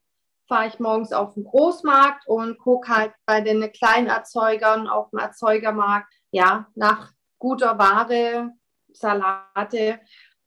fahre 0.49 0.69
ich 0.69 0.79
morgens 0.79 1.13
auf 1.13 1.35
den 1.35 1.45
Großmarkt 1.45 2.29
und 2.29 2.59
gucke 2.59 2.95
halt 2.95 3.13
bei 3.27 3.41
den 3.41 3.73
kleinen 3.73 4.07
Erzeugern 4.07 4.87
auf 4.87 5.11
dem 5.11 5.19
Erzeugermarkt, 5.19 6.13
ja, 6.31 6.69
nach 6.77 7.13
guter 7.39 7.77
Ware, 7.79 8.53
Salate 8.95 10.01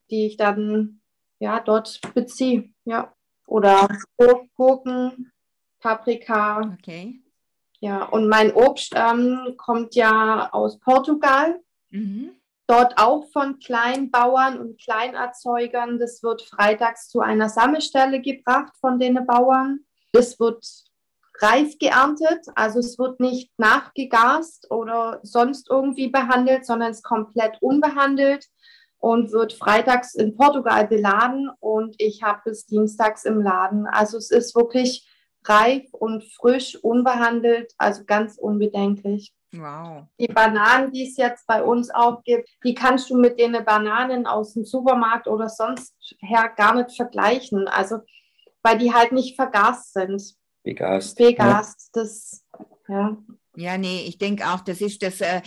die 0.10 0.28
ich 0.28 0.38
dann 0.38 1.02
ja 1.40 1.60
dort 1.60 2.00
beziehe. 2.14 2.70
Ja. 2.86 3.14
Oder 3.48 3.88
Gurken, 4.56 5.32
Paprika. 5.80 6.76
Okay. 6.80 7.22
Ja, 7.80 8.06
und 8.06 8.28
mein 8.28 8.54
Obst 8.54 8.94
ähm, 8.96 9.54
kommt 9.58 9.96
ja 9.96 10.50
aus 10.52 10.80
Portugal. 10.80 11.62
Mhm. 11.92 12.32
Dort 12.68 12.98
auch 12.98 13.30
von 13.32 13.60
Kleinbauern 13.60 14.60
und 14.60 14.82
Kleinerzeugern. 14.82 16.00
Das 16.00 16.24
wird 16.24 16.42
freitags 16.42 17.10
zu 17.10 17.20
einer 17.20 17.50
Sammelstelle 17.50 18.22
gebracht 18.22 18.74
von 18.80 18.98
den 18.98 19.24
Bauern. 19.28 19.82
Das 20.14 20.40
wird 20.40 20.66
reif 21.42 21.78
geerntet, 21.80 22.46
also 22.56 22.80
es 22.80 22.98
wird 22.98 23.20
nicht 23.20 23.52
nachgegast 23.58 24.72
oder 24.72 25.20
sonst 25.22 25.70
irgendwie 25.70 26.08
behandelt, 26.08 26.66
sondern 26.66 26.92
es 26.92 26.98
ist 26.98 27.04
komplett 27.04 27.58
unbehandelt 27.62 28.48
und 29.06 29.32
wird 29.32 29.54
freitags 29.54 30.16
in 30.16 30.36
Portugal 30.36 30.88
beladen 30.88 31.52
und 31.60 31.96
ich 32.00 32.24
habe 32.24 32.42
bis 32.46 32.66
dienstags 32.66 33.24
im 33.24 33.40
Laden. 33.40 33.86
Also 33.86 34.18
es 34.18 34.32
ist 34.32 34.56
wirklich 34.56 35.08
reif 35.44 35.84
und 35.94 36.24
frisch, 36.24 36.76
unbehandelt, 36.82 37.72
also 37.78 38.04
ganz 38.04 38.40
unbedenklich. 38.40 39.32
Wow. 39.52 40.06
Die 40.20 40.26
Bananen, 40.26 40.92
die 40.92 41.08
es 41.08 41.18
jetzt 41.18 41.46
bei 41.46 41.62
uns 41.62 41.92
auch 41.92 42.24
gibt, 42.24 42.50
die 42.64 42.74
kannst 42.74 43.12
du 43.12 43.16
mit 43.16 43.40
den 43.40 43.52
Bananen 43.64 44.26
aus 44.26 44.56
dem 44.56 44.66
Supermarkt 44.66 45.28
oder 45.28 45.50
sonst 45.50 45.94
her 46.22 46.52
gar 46.58 46.74
nicht 46.74 46.96
vergleichen. 46.96 47.68
Also, 47.68 48.00
weil 48.64 48.80
die 48.80 48.92
halt 48.92 49.12
nicht 49.12 49.36
vergast 49.36 49.94
sind. 49.94 50.34
Begast. 50.64 51.16
Begast, 51.16 51.92
ja. 51.96 52.02
das, 52.02 52.44
ja. 52.88 53.18
Ja, 53.56 53.78
nee, 53.78 54.04
ich 54.08 54.18
denke 54.18 54.46
auch, 54.48 54.62
das 54.62 54.82
ist 54.82 55.04
das, 55.04 55.22
äh, 55.22 55.44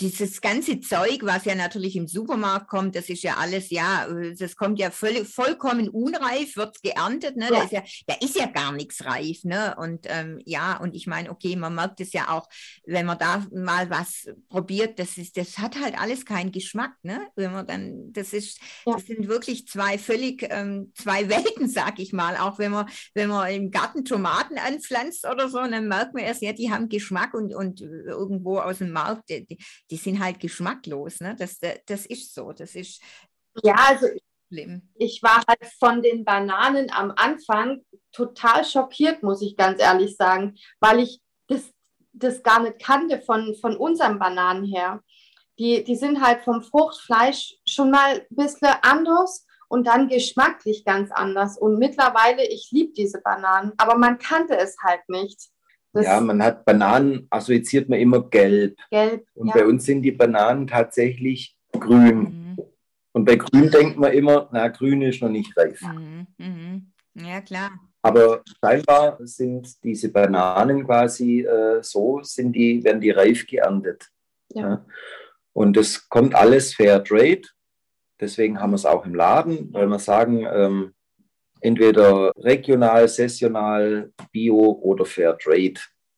dieses 0.00 0.40
ganze 0.40 0.80
Zeug, 0.80 1.20
was 1.22 1.44
ja 1.44 1.54
natürlich 1.54 1.96
im 1.96 2.08
Supermarkt 2.08 2.68
kommt, 2.68 2.96
das 2.96 3.08
ist 3.08 3.22
ja 3.22 3.36
alles, 3.36 3.70
ja, 3.70 4.06
das 4.38 4.56
kommt 4.56 4.78
ja 4.78 4.90
voll, 4.90 5.24
vollkommen 5.24 5.88
unreif, 5.88 6.56
wird 6.56 6.82
geerntet, 6.82 7.36
ne? 7.36 7.48
Ja. 7.50 7.50
Da, 7.50 7.62
ist 7.64 7.72
ja, 7.72 7.82
da 8.06 8.14
ist 8.20 8.36
ja 8.36 8.46
gar 8.46 8.72
nichts 8.72 9.04
reif, 9.04 9.44
ne? 9.44 9.74
Und 9.78 10.06
ähm, 10.08 10.40
ja, 10.44 10.78
und 10.78 10.94
ich 10.94 11.06
meine, 11.06 11.30
okay, 11.30 11.56
man 11.56 11.74
merkt 11.74 12.00
es 12.00 12.12
ja 12.12 12.30
auch, 12.30 12.48
wenn 12.86 13.06
man 13.06 13.18
da 13.18 13.46
mal 13.52 13.90
was 13.90 14.28
probiert, 14.48 14.98
das 14.98 15.18
ist, 15.18 15.36
das 15.36 15.58
hat 15.58 15.78
halt 15.80 16.00
alles 16.00 16.24
keinen 16.24 16.52
Geschmack, 16.52 16.94
ne? 17.02 17.28
Wenn 17.36 17.52
man 17.52 17.66
dann, 17.66 18.12
das 18.12 18.32
ist, 18.32 18.60
ja. 18.86 18.94
das 18.94 19.06
sind 19.06 19.28
wirklich 19.28 19.66
zwei 19.66 19.98
völlig, 19.98 20.46
ähm, 20.50 20.92
zwei 20.94 21.28
Welten, 21.28 21.68
sag 21.68 21.98
ich 21.98 22.12
mal. 22.12 22.36
Auch 22.36 22.58
wenn 22.58 22.72
man, 22.72 22.88
wenn 23.14 23.28
man 23.28 23.50
im 23.50 23.70
Garten 23.70 24.04
Tomaten 24.04 24.58
anpflanzt 24.58 25.26
oder 25.26 25.48
so, 25.48 25.58
dann 25.58 25.88
merkt 25.88 26.14
man 26.14 26.24
erst, 26.24 26.42
ja, 26.42 26.52
die 26.52 26.70
haben 26.70 26.88
Geschmack 26.88 27.34
und, 27.34 27.54
und 27.54 27.80
irgendwo 27.80 28.58
aus 28.58 28.78
dem 28.78 28.90
Markt, 28.90 29.28
die, 29.28 29.58
die 29.90 29.96
sind 29.96 30.20
halt 30.20 30.40
geschmacklos. 30.40 31.20
Ne? 31.20 31.36
Das, 31.38 31.58
das 31.86 32.06
ist 32.06 32.34
so. 32.34 32.52
Das 32.52 32.74
ist. 32.74 33.02
Ja, 33.62 33.74
also 33.74 34.06
ich 34.96 35.22
war 35.22 35.42
halt 35.46 35.64
von 35.78 36.02
den 36.02 36.24
Bananen 36.24 36.90
am 36.92 37.12
Anfang 37.14 37.84
total 38.12 38.64
schockiert, 38.64 39.22
muss 39.22 39.42
ich 39.42 39.56
ganz 39.56 39.80
ehrlich 39.80 40.16
sagen, 40.16 40.56
weil 40.80 41.00
ich 41.00 41.20
das, 41.46 41.72
das 42.12 42.42
gar 42.42 42.60
nicht 42.62 42.82
kannte 42.82 43.20
von, 43.20 43.54
von 43.60 43.76
unseren 43.76 44.18
Bananen 44.18 44.64
her. 44.64 45.02
Die, 45.58 45.84
die 45.84 45.96
sind 45.96 46.20
halt 46.20 46.42
vom 46.42 46.62
Fruchtfleisch 46.62 47.58
schon 47.66 47.90
mal 47.90 48.14
ein 48.14 48.36
bisschen 48.36 48.74
anders 48.82 49.46
und 49.68 49.86
dann 49.86 50.08
geschmacklich 50.08 50.84
ganz 50.84 51.12
anders. 51.12 51.58
Und 51.58 51.78
mittlerweile, 51.78 52.46
ich 52.48 52.70
liebe 52.72 52.92
diese 52.92 53.20
Bananen, 53.20 53.72
aber 53.76 53.96
man 53.96 54.18
kannte 54.18 54.56
es 54.56 54.76
halt 54.82 55.08
nicht. 55.08 55.50
Das 55.92 56.06
ja, 56.06 56.20
man 56.20 56.42
hat 56.42 56.64
Bananen, 56.64 57.26
assoziiert 57.30 57.88
man 57.88 57.98
immer 57.98 58.28
gelb. 58.28 58.78
Gelb. 58.90 59.26
Und 59.34 59.48
ja. 59.48 59.54
bei 59.54 59.66
uns 59.66 59.84
sind 59.84 60.02
die 60.02 60.12
Bananen 60.12 60.66
tatsächlich 60.66 61.56
grün. 61.72 62.18
Mhm. 62.18 62.58
Und 63.12 63.24
bei 63.24 63.36
grün 63.36 63.70
denkt 63.70 63.98
man 63.98 64.12
immer, 64.12 64.48
na, 64.52 64.68
grün 64.68 65.02
ist 65.02 65.20
noch 65.20 65.30
nicht 65.30 65.56
reif. 65.56 65.80
Mhm. 65.82 66.26
Mhm. 66.38 66.92
Ja, 67.14 67.40
klar. 67.40 67.70
Aber 68.02 68.42
scheinbar 68.64 69.18
sind 69.20 69.82
diese 69.84 70.10
Bananen 70.10 70.86
quasi 70.86 71.40
äh, 71.40 71.82
so, 71.82 72.20
sind 72.22 72.52
die, 72.52 72.82
werden 72.84 73.00
die 73.00 73.10
reif 73.10 73.46
geerntet. 73.46 74.08
Ja. 74.52 74.62
ja. 74.62 74.84
Und 75.52 75.76
das 75.76 76.08
kommt 76.08 76.34
alles 76.34 76.74
Fair 76.74 77.02
Trade. 77.02 77.42
Deswegen 78.20 78.60
haben 78.60 78.70
wir 78.70 78.76
es 78.76 78.86
auch 78.86 79.04
im 79.04 79.14
Laden, 79.14 79.72
weil 79.72 79.86
wir 79.86 79.98
sagen, 79.98 80.46
ähm, 80.50 80.94
entweder 81.60 82.32
regional, 82.36 83.08
sessional, 83.08 84.12
bio 84.32 84.78
oder 84.82 85.04
Fair 85.04 85.36
Trade. 85.38 85.74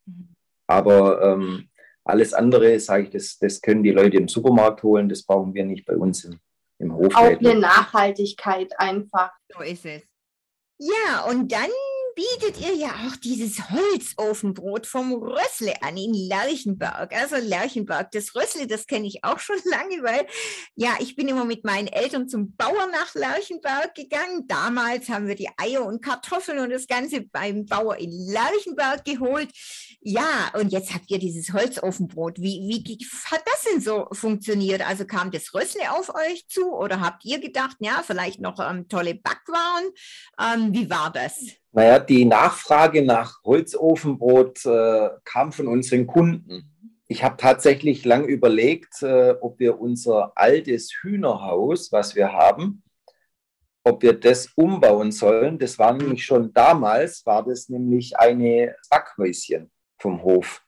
Mhm. 0.06 0.34
Aber 0.66 1.22
ähm, 1.22 1.68
alles 2.04 2.34
andere, 2.34 2.78
sage 2.80 3.04
ich, 3.04 3.10
das, 3.10 3.38
das 3.38 3.60
können 3.60 3.82
die 3.82 3.90
Leute 3.90 4.16
im 4.16 4.28
Supermarkt 4.28 4.82
holen, 4.82 5.08
das 5.08 5.22
brauchen 5.22 5.54
wir 5.54 5.64
nicht 5.64 5.86
bei 5.86 5.96
uns 5.96 6.24
im, 6.24 6.38
im 6.78 6.94
Hof. 6.94 7.14
Auch 7.14 7.22
eine 7.22 7.54
Nachhaltigkeit 7.54 8.72
einfach. 8.78 9.30
So 9.52 9.62
ist 9.62 9.86
es. 9.86 10.02
Ja, 10.78 11.24
und 11.28 11.52
dann 11.52 11.70
bietet 12.14 12.60
ihr 12.60 12.74
ja 12.74 12.90
auch 13.06 13.16
dieses 13.16 13.70
Holzofenbrot 13.70 14.86
vom 14.86 15.12
Rössle 15.12 15.74
an 15.82 15.96
in 15.96 16.14
Lerchenberg. 16.14 17.14
Also 17.14 17.36
Lerchenberg, 17.36 18.10
das 18.10 18.34
Rössle, 18.34 18.66
das 18.66 18.86
kenne 18.86 19.06
ich 19.06 19.24
auch 19.24 19.38
schon 19.38 19.58
lange, 19.64 20.02
weil 20.02 20.26
ja, 20.74 20.96
ich 21.00 21.16
bin 21.16 21.28
immer 21.28 21.44
mit 21.44 21.64
meinen 21.64 21.88
Eltern 21.88 22.28
zum 22.28 22.54
Bauer 22.56 22.86
nach 22.90 23.14
Lerchenberg 23.14 23.94
gegangen. 23.94 24.46
Damals 24.48 25.08
haben 25.08 25.26
wir 25.26 25.34
die 25.34 25.50
Eier 25.56 25.84
und 25.84 26.02
Kartoffeln 26.02 26.58
und 26.58 26.70
das 26.70 26.86
Ganze 26.86 27.22
beim 27.22 27.66
Bauer 27.66 27.96
in 27.96 28.10
Lerchenberg 28.10 29.04
geholt. 29.04 29.50
Ja, 30.00 30.50
und 30.58 30.72
jetzt 30.72 30.92
habt 30.94 31.10
ihr 31.10 31.18
dieses 31.18 31.52
Holzofenbrot. 31.52 32.38
Wie, 32.38 32.60
wie 32.66 33.06
hat 33.30 33.42
das 33.46 33.64
denn 33.70 33.80
so 33.80 34.08
funktioniert? 34.12 34.86
Also 34.86 35.06
kam 35.06 35.30
das 35.30 35.54
Rössle 35.54 35.92
auf 35.92 36.12
euch 36.14 36.46
zu 36.48 36.72
oder 36.72 37.00
habt 37.00 37.24
ihr 37.24 37.40
gedacht, 37.40 37.76
ja, 37.80 38.02
vielleicht 38.04 38.40
noch 38.40 38.58
ähm, 38.58 38.88
tolle 38.88 39.14
Backwaren? 39.14 39.90
Ähm, 40.40 40.74
wie 40.74 40.90
war 40.90 41.12
das? 41.12 41.61
Naja, 41.72 41.98
die 41.98 42.26
Nachfrage 42.26 43.02
nach 43.02 43.42
Holzofenbrot 43.44 44.66
äh, 44.66 45.08
kam 45.24 45.52
von 45.52 45.68
unseren 45.68 46.06
Kunden. 46.06 46.70
Ich 47.08 47.24
habe 47.24 47.38
tatsächlich 47.38 48.04
lang 48.04 48.26
überlegt, 48.26 49.02
äh, 49.02 49.34
ob 49.40 49.58
wir 49.58 49.80
unser 49.80 50.32
altes 50.34 50.92
Hühnerhaus, 51.00 51.90
was 51.90 52.14
wir 52.14 52.32
haben, 52.32 52.82
ob 53.84 54.02
wir 54.02 54.12
das 54.12 54.48
umbauen 54.54 55.12
sollen. 55.12 55.58
Das 55.58 55.78
war 55.78 55.94
nämlich 55.94 56.24
schon 56.24 56.52
damals, 56.52 57.24
war 57.24 57.42
das 57.42 57.70
nämlich 57.70 58.18
eine 58.18 58.76
Backhäuschen 58.90 59.70
vom 59.98 60.22
Hof. 60.22 60.62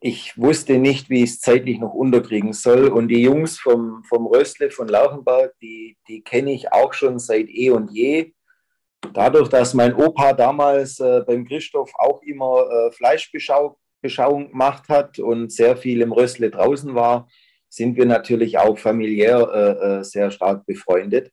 Ich 0.00 0.36
wusste 0.36 0.78
nicht, 0.78 1.08
wie 1.08 1.22
ich 1.24 1.30
es 1.30 1.40
zeitlich 1.40 1.78
noch 1.78 1.94
unterkriegen 1.94 2.52
soll. 2.52 2.88
Und 2.88 3.08
die 3.08 3.22
Jungs 3.22 3.58
vom, 3.58 4.04
vom 4.04 4.26
Röstle 4.26 4.70
von 4.70 4.88
Lauchenberg, 4.88 5.54
die, 5.62 5.96
die 6.08 6.22
kenne 6.22 6.52
ich 6.52 6.72
auch 6.72 6.92
schon 6.92 7.18
seit 7.18 7.48
eh 7.48 7.70
und 7.70 7.90
je 7.90 8.34
dadurch, 9.12 9.48
dass 9.48 9.74
mein 9.74 9.94
Opa 9.94 10.32
damals 10.32 11.00
äh, 11.00 11.22
beim 11.26 11.46
Christoph 11.46 11.92
auch 11.98 12.22
immer 12.22 12.68
äh, 12.68 12.92
Fleischbeschauung 12.92 14.50
gemacht 14.50 14.88
hat 14.88 15.18
und 15.18 15.52
sehr 15.52 15.76
viel 15.76 16.00
im 16.00 16.12
Rössle 16.12 16.50
draußen 16.50 16.94
war, 16.94 17.28
sind 17.68 17.96
wir 17.96 18.06
natürlich 18.06 18.58
auch 18.58 18.78
familiär 18.78 19.48
äh, 19.52 19.98
äh 19.98 20.04
sehr 20.04 20.30
stark 20.30 20.64
befreundet. 20.66 21.30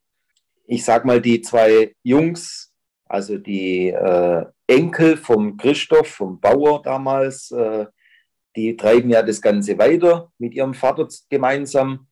Ich 0.66 0.84
sag 0.84 1.06
mal, 1.06 1.22
die 1.22 1.42
zwei 1.42 1.96
Jungs, 2.04 2.74
also 3.06 3.38
die 3.38 3.90
äh, 3.90 4.46
Enkel 4.68 5.18
vom 5.18 5.58
Christoph, 5.58 6.08
vom 6.08 6.40
Bauer 6.40 6.82
damals, 6.82 7.52
äh, 7.52 7.86
die 8.56 8.76
treiben 8.76 9.10
ja 9.10 9.22
das 9.24 9.42
Ganze 9.42 9.78
weiter 9.78 10.32
mit 10.38 10.54
ihrem 10.54 10.74
Vater 10.74 11.08
gemeinsam 11.30 12.08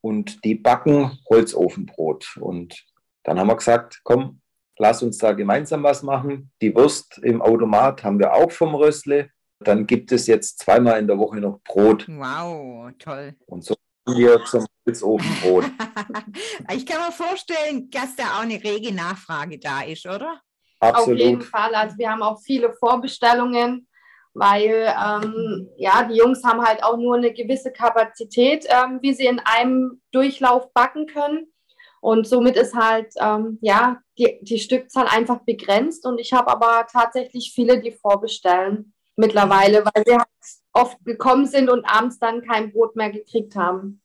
und 0.00 0.44
die 0.44 0.54
backen 0.54 1.18
Holzofenbrot. 1.28 2.36
Und 2.40 2.84
dann 3.24 3.38
haben 3.38 3.48
wir 3.48 3.56
gesagt, 3.56 4.00
komm, 4.04 4.41
lass 4.78 5.02
uns 5.02 5.18
da 5.18 5.32
gemeinsam 5.32 5.82
was 5.82 6.02
machen. 6.02 6.50
Die 6.60 6.74
Wurst 6.74 7.18
im 7.18 7.42
Automat 7.42 8.02
haben 8.04 8.18
wir 8.18 8.34
auch 8.34 8.50
vom 8.50 8.74
Röstle. 8.74 9.30
Dann 9.60 9.86
gibt 9.86 10.12
es 10.12 10.26
jetzt 10.26 10.58
zweimal 10.58 10.98
in 10.98 11.06
der 11.06 11.18
Woche 11.18 11.38
noch 11.38 11.60
Brot. 11.62 12.06
Wow, 12.08 12.90
toll. 12.98 13.34
Und 13.46 13.64
so 13.64 13.74
kommen 14.04 14.18
wir 14.18 14.44
zum 14.44 14.66
Holzofenbrot. 14.86 15.64
ich 16.74 16.86
kann 16.86 16.98
mir 16.98 17.12
vorstellen, 17.12 17.88
dass 17.90 18.16
da 18.16 18.38
auch 18.38 18.42
eine 18.42 18.62
rege 18.62 18.92
Nachfrage 18.92 19.58
da 19.58 19.82
ist, 19.82 20.06
oder? 20.06 20.40
Absolut. 20.80 21.20
Auf 21.20 21.26
jeden 21.26 21.42
Fall. 21.42 21.74
Also 21.74 21.96
wir 21.98 22.10
haben 22.10 22.22
auch 22.22 22.40
viele 22.42 22.72
Vorbestellungen, 22.72 23.86
weil 24.34 24.92
ähm, 24.98 25.68
ja, 25.76 26.02
die 26.04 26.16
Jungs 26.16 26.42
haben 26.42 26.64
halt 26.64 26.82
auch 26.82 26.96
nur 26.96 27.16
eine 27.16 27.32
gewisse 27.32 27.70
Kapazität, 27.70 28.66
ähm, 28.68 28.98
wie 29.00 29.14
sie 29.14 29.26
in 29.26 29.40
einem 29.40 30.00
Durchlauf 30.10 30.72
backen 30.72 31.06
können. 31.06 31.51
Und 32.02 32.26
somit 32.26 32.56
ist 32.56 32.74
halt, 32.74 33.14
ähm, 33.20 33.58
ja, 33.60 34.00
die, 34.18 34.40
die 34.42 34.58
Stückzahl 34.58 35.06
einfach 35.06 35.38
begrenzt. 35.44 36.04
Und 36.04 36.18
ich 36.18 36.32
habe 36.32 36.50
aber 36.50 36.84
tatsächlich 36.90 37.52
viele, 37.54 37.80
die 37.80 37.92
vorbestellen 37.92 38.92
mittlerweile, 39.14 39.84
weil 39.84 40.02
sie 40.04 40.16
halt 40.16 40.26
oft 40.72 40.98
gekommen 41.04 41.46
sind 41.46 41.70
und 41.70 41.84
abends 41.84 42.18
dann 42.18 42.42
kein 42.42 42.72
Brot 42.72 42.96
mehr 42.96 43.10
gekriegt 43.10 43.54
haben. 43.54 44.01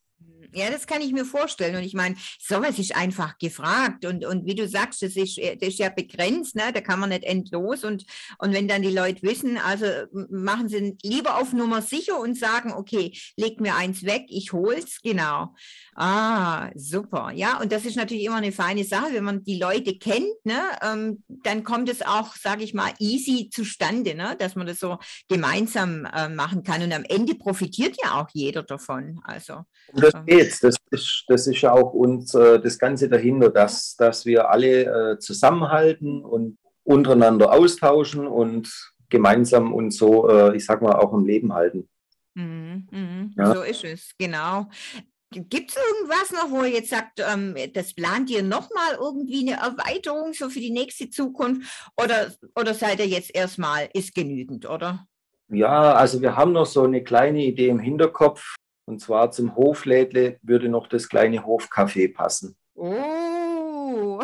Ja, 0.57 0.71
das 0.71 0.87
kann 0.87 1.01
ich 1.01 1.11
mir 1.11 1.23
vorstellen. 1.23 1.75
Und 1.75 1.83
ich 1.83 1.93
meine, 1.93 2.15
sowas 2.39 2.79
ist 2.79 2.95
einfach 2.95 3.37
gefragt. 3.37 4.05
Und, 4.05 4.25
und 4.25 4.45
wie 4.45 4.55
du 4.55 4.67
sagst, 4.67 5.03
das 5.03 5.15
ist, 5.15 5.37
das 5.37 5.69
ist 5.69 5.77
ja 5.77 5.89
begrenzt, 5.89 6.55
ne? 6.55 6.73
da 6.73 6.81
kann 6.81 6.99
man 6.99 7.09
nicht 7.09 7.23
endlos. 7.23 7.83
Und, 7.83 8.05
und 8.39 8.53
wenn 8.53 8.67
dann 8.67 8.81
die 8.81 8.89
Leute 8.89 9.21
wissen, 9.21 9.57
also 9.57 9.85
machen 10.29 10.67
sie 10.67 10.97
lieber 11.03 11.37
auf 11.37 11.53
Nummer 11.53 11.83
sicher 11.83 12.19
und 12.19 12.35
sagen, 12.37 12.73
okay, 12.73 13.15
leg 13.35 13.61
mir 13.61 13.75
eins 13.75 14.03
weg, 14.03 14.23
ich 14.29 14.51
hol's, 14.51 14.99
genau. 15.03 15.53
Ah, 15.95 16.69
super. 16.75 17.31
Ja, 17.33 17.59
und 17.59 17.71
das 17.71 17.85
ist 17.85 17.95
natürlich 17.95 18.25
immer 18.25 18.35
eine 18.35 18.51
feine 18.51 18.83
Sache, 18.83 19.13
wenn 19.13 19.23
man 19.23 19.43
die 19.43 19.59
Leute 19.59 19.97
kennt, 19.97 20.33
ne? 20.43 20.61
Ähm, 20.81 21.23
dann 21.27 21.63
kommt 21.63 21.89
es 21.89 22.01
auch, 22.01 22.35
sage 22.35 22.63
ich 22.63 22.73
mal, 22.73 22.91
easy 22.99 23.49
zustande, 23.51 24.15
ne? 24.15 24.35
dass 24.37 24.55
man 24.55 24.67
das 24.67 24.79
so 24.79 24.97
gemeinsam 25.27 26.05
äh, 26.05 26.29
machen 26.29 26.63
kann. 26.63 26.83
Und 26.83 26.93
am 26.93 27.03
Ende 27.03 27.35
profitiert 27.35 27.95
ja 28.03 28.21
auch 28.21 28.29
jeder 28.33 28.63
davon. 28.63 29.19
Also, 29.23 29.63
das 29.93 30.13
ähm, 30.13 30.23
geht. 30.49 30.63
Das 30.63 30.75
ist, 30.91 31.25
das 31.27 31.47
ist 31.47 31.61
ja 31.61 31.73
auch 31.73 31.93
uns 31.93 32.33
äh, 32.33 32.59
das 32.59 32.77
Ganze 32.77 33.09
dahinter, 33.09 33.49
dass, 33.49 33.95
dass 33.95 34.25
wir 34.25 34.49
alle 34.49 35.13
äh, 35.13 35.19
zusammenhalten 35.19 36.23
und 36.23 36.57
untereinander 36.83 37.51
austauschen 37.51 38.27
und 38.27 38.71
gemeinsam 39.09 39.73
und 39.73 39.91
so, 39.91 40.29
äh, 40.29 40.55
ich 40.55 40.65
sag 40.65 40.81
mal, 40.81 40.95
auch 40.95 41.13
im 41.13 41.25
Leben 41.25 41.53
halten. 41.53 41.89
Mhm, 42.35 42.87
mh. 42.91 43.29
ja. 43.37 43.55
So 43.55 43.61
ist 43.63 43.83
es, 43.83 44.11
genau. 44.17 44.67
Gibt 45.31 45.71
es 45.71 45.77
irgendwas 45.77 46.31
noch, 46.31 46.51
wo 46.51 46.63
ihr 46.63 46.75
jetzt 46.75 46.89
sagt, 46.89 47.19
ähm, 47.19 47.55
das 47.73 47.93
plant 47.93 48.29
ihr 48.29 48.43
nochmal 48.43 48.95
irgendwie 48.97 49.49
eine 49.49 49.59
Erweiterung 49.59 50.31
so 50.33 50.49
für 50.49 50.61
die 50.61 50.71
nächste 50.71 51.09
Zukunft 51.09 51.91
oder, 52.01 52.31
oder 52.55 52.73
seid 52.73 52.99
ihr 52.99 53.07
jetzt 53.07 53.35
erstmal, 53.35 53.89
ist 53.93 54.15
genügend, 54.15 54.69
oder? 54.69 55.05
Ja, 55.49 55.93
also 55.93 56.21
wir 56.21 56.37
haben 56.37 56.53
noch 56.53 56.65
so 56.65 56.83
eine 56.83 57.03
kleine 57.03 57.43
Idee 57.43 57.67
im 57.67 57.79
Hinterkopf 57.79 58.55
und 58.87 59.01
zwar 59.01 59.31
zum 59.31 59.55
Hoflädle 59.55 60.39
würde 60.41 60.69
noch 60.69 60.87
das 60.87 61.09
kleine 61.09 61.45
Hofcafé 61.45 62.13
passen. 62.13 62.55
Oh! 62.73 64.21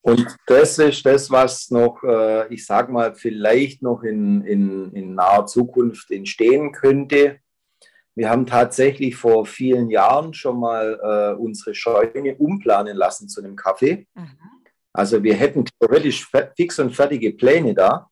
Und 0.00 0.36
das 0.46 0.78
ist 0.78 1.04
das, 1.04 1.30
was 1.30 1.70
noch, 1.70 2.02
äh, 2.02 2.46
ich 2.54 2.64
sage 2.64 2.92
mal, 2.92 3.14
vielleicht 3.14 3.82
noch 3.82 4.02
in, 4.04 4.42
in, 4.42 4.92
in 4.92 5.14
naher 5.14 5.44
Zukunft 5.44 6.10
entstehen 6.10 6.72
könnte. 6.72 7.40
Wir 8.14 8.30
haben 8.30 8.46
tatsächlich 8.46 9.16
vor 9.16 9.44
vielen 9.44 9.90
Jahren 9.90 10.32
schon 10.32 10.60
mal 10.60 10.98
äh, 11.02 11.38
unsere 11.38 11.74
Scheune 11.74 12.36
umplanen 12.36 12.96
lassen 12.96 13.28
zu 13.28 13.42
einem 13.42 13.54
Kaffee. 13.54 14.06
Mhm. 14.14 14.38
Also 14.92 15.22
wir 15.22 15.34
hätten 15.34 15.64
theoretisch 15.78 16.26
fix 16.56 16.78
und 16.78 16.94
fertige 16.94 17.32
Pläne 17.32 17.74
da. 17.74 18.08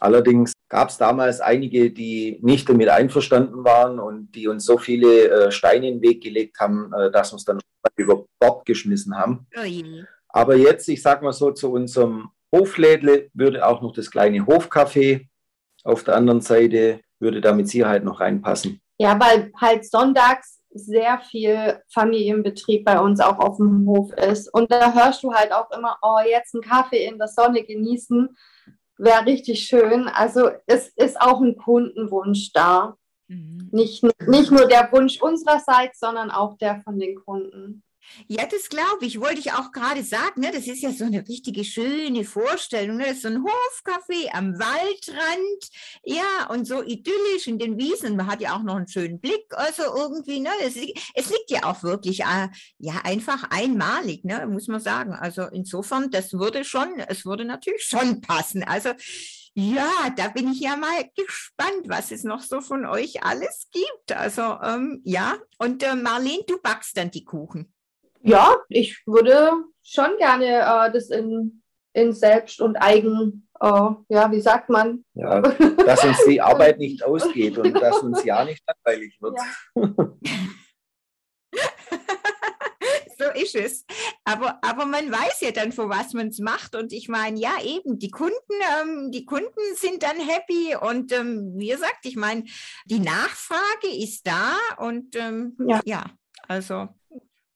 Allerdings 0.00 0.52
gab 0.68 0.88
es 0.88 0.98
damals 0.98 1.40
einige, 1.40 1.90
die 1.90 2.38
nicht 2.42 2.68
damit 2.68 2.88
einverstanden 2.88 3.64
waren 3.64 3.98
und 3.98 4.32
die 4.32 4.48
uns 4.48 4.64
so 4.64 4.78
viele 4.78 5.28
äh, 5.28 5.50
Steine 5.50 5.88
in 5.88 5.94
den 6.00 6.02
Weg 6.02 6.22
gelegt 6.22 6.58
haben, 6.58 6.92
äh, 6.92 7.10
dass 7.10 7.32
wir 7.32 7.36
es 7.36 7.44
dann 7.44 7.60
über 7.96 8.24
Bord 8.38 8.64
geschmissen 8.66 9.16
haben. 9.16 9.46
Oh 9.56 10.04
aber 10.28 10.56
jetzt, 10.56 10.88
ich 10.88 11.00
sage 11.00 11.24
mal 11.24 11.32
so, 11.32 11.52
zu 11.52 11.70
unserem 11.70 12.30
Hoflädle 12.52 13.30
würde 13.34 13.66
auch 13.66 13.82
noch 13.82 13.92
das 13.92 14.10
kleine 14.10 14.40
Hofcafé 14.46 15.26
auf 15.84 16.02
der 16.02 16.16
anderen 16.16 16.40
Seite, 16.40 17.00
würde 17.20 17.40
da 17.40 17.52
mit 17.52 17.68
Sicherheit 17.68 18.04
noch 18.04 18.20
reinpassen. 18.20 18.80
Ja, 18.98 19.18
weil 19.20 19.52
halt 19.60 19.88
sonntags 19.88 20.60
sehr 20.70 21.20
viel 21.20 21.80
Familienbetrieb 21.92 22.84
bei 22.84 22.98
uns 22.98 23.20
auch 23.20 23.38
auf 23.38 23.56
dem 23.58 23.86
Hof 23.86 24.12
ist. 24.12 24.52
Und 24.52 24.70
da 24.72 24.92
hörst 24.92 25.22
du 25.22 25.32
halt 25.32 25.52
auch 25.52 25.70
immer, 25.70 25.96
oh, 26.02 26.18
jetzt 26.28 26.54
einen 26.54 26.62
Kaffee 26.62 27.06
in 27.06 27.18
der 27.18 27.28
Sonne 27.28 27.62
genießen, 27.62 28.36
wäre 28.98 29.26
richtig 29.26 29.66
schön. 29.66 30.08
Also 30.08 30.50
es 30.66 30.88
ist 30.88 31.20
auch 31.20 31.40
ein 31.40 31.56
Kundenwunsch 31.56 32.52
da. 32.52 32.96
Mhm. 33.28 33.68
Nicht, 33.72 34.04
nicht 34.26 34.50
nur 34.50 34.66
der 34.66 34.90
Wunsch 34.92 35.20
unsererseits, 35.20 35.98
sondern 35.98 36.30
auch 36.30 36.56
der 36.58 36.80
von 36.82 36.98
den 36.98 37.16
Kunden. 37.16 37.82
Ja, 38.28 38.46
das 38.46 38.68
glaube 38.68 39.04
ich. 39.04 39.20
Wollte 39.20 39.40
ich 39.40 39.52
auch 39.52 39.72
gerade 39.72 40.02
sagen. 40.02 40.40
Ne? 40.40 40.50
Das 40.52 40.66
ist 40.66 40.82
ja 40.82 40.92
so 40.92 41.04
eine 41.04 41.26
richtige 41.26 41.64
schöne 41.64 42.24
Vorstellung. 42.24 42.98
Ne? 42.98 43.14
So 43.14 43.28
ein 43.28 43.44
Hofcafé 43.44 44.30
am 44.32 44.58
Waldrand. 44.58 45.68
Ja, 46.04 46.48
und 46.50 46.66
so 46.66 46.82
idyllisch 46.82 47.46
in 47.46 47.58
den 47.58 47.78
Wiesen. 47.78 48.16
Man 48.16 48.26
hat 48.26 48.40
ja 48.40 48.56
auch 48.56 48.62
noch 48.62 48.76
einen 48.76 48.88
schönen 48.88 49.20
Blick. 49.20 49.46
Also 49.50 49.82
irgendwie, 49.82 50.40
ne? 50.40 50.50
es, 50.62 50.76
es 50.76 51.30
liegt 51.30 51.50
ja 51.50 51.64
auch 51.64 51.82
wirklich 51.82 52.20
äh, 52.20 52.48
ja 52.78 53.00
einfach 53.04 53.50
einmalig, 53.50 54.24
ne? 54.24 54.46
muss 54.46 54.68
man 54.68 54.80
sagen. 54.80 55.12
Also 55.12 55.42
insofern, 55.42 56.10
das 56.10 56.32
würde 56.32 56.64
schon, 56.64 56.98
es 57.08 57.24
würde 57.24 57.44
natürlich 57.44 57.84
schon 57.84 58.20
passen. 58.20 58.62
Also 58.64 58.90
ja, 59.56 60.10
da 60.16 60.28
bin 60.28 60.50
ich 60.50 60.60
ja 60.60 60.76
mal 60.76 61.08
gespannt, 61.14 61.84
was 61.86 62.10
es 62.10 62.24
noch 62.24 62.42
so 62.42 62.60
von 62.60 62.86
euch 62.86 63.22
alles 63.22 63.68
gibt. 63.70 64.12
Also 64.12 64.42
ähm, 64.60 65.00
ja, 65.04 65.36
und 65.58 65.82
äh, 65.84 65.94
Marlene, 65.94 66.42
du 66.48 66.58
backst 66.60 66.96
dann 66.96 67.12
die 67.12 67.24
Kuchen. 67.24 67.72
Ja, 68.24 68.56
ich 68.68 69.02
würde 69.06 69.52
schon 69.82 70.16
gerne 70.18 70.46
äh, 70.46 70.92
das 70.92 71.10
in, 71.10 71.62
in 71.92 72.12
Selbst 72.12 72.60
und 72.60 72.76
Eigen, 72.76 73.48
äh, 73.60 73.90
ja, 74.08 74.32
wie 74.32 74.40
sagt 74.40 74.70
man? 74.70 75.04
Ja, 75.14 75.40
dass 75.40 76.04
uns 76.04 76.24
die 76.26 76.40
Arbeit 76.40 76.78
nicht 76.78 77.04
ausgeht 77.04 77.58
und 77.58 77.74
dass 77.74 77.98
uns 77.98 78.24
ja 78.24 78.44
nicht 78.44 78.62
langweilig 78.66 79.18
wird. 79.20 79.38
Ja. 79.76 79.94
so 83.18 83.24
ist 83.34 83.54
es. 83.54 83.84
Aber, 84.24 84.58
aber 84.62 84.86
man 84.86 85.12
weiß 85.12 85.42
ja 85.42 85.50
dann, 85.50 85.72
vor 85.72 85.90
was 85.90 86.14
man 86.14 86.28
es 86.28 86.38
macht. 86.38 86.74
Und 86.74 86.94
ich 86.94 87.08
meine, 87.08 87.38
ja, 87.38 87.60
eben, 87.62 87.98
die 87.98 88.10
Kunden, 88.10 88.34
ähm, 88.80 89.10
die 89.10 89.26
Kunden 89.26 89.60
sind 89.74 90.02
dann 90.02 90.16
happy. 90.18 90.76
Und 90.80 91.12
ähm, 91.12 91.52
wie 91.56 91.68
gesagt, 91.68 92.04
ich 92.04 92.16
meine, 92.16 92.44
die 92.86 93.00
Nachfrage 93.00 93.88
ist 94.02 94.26
da 94.26 94.56
und 94.78 95.14
ähm, 95.16 95.56
ja. 95.66 95.82
ja, 95.84 96.04
also 96.48 96.88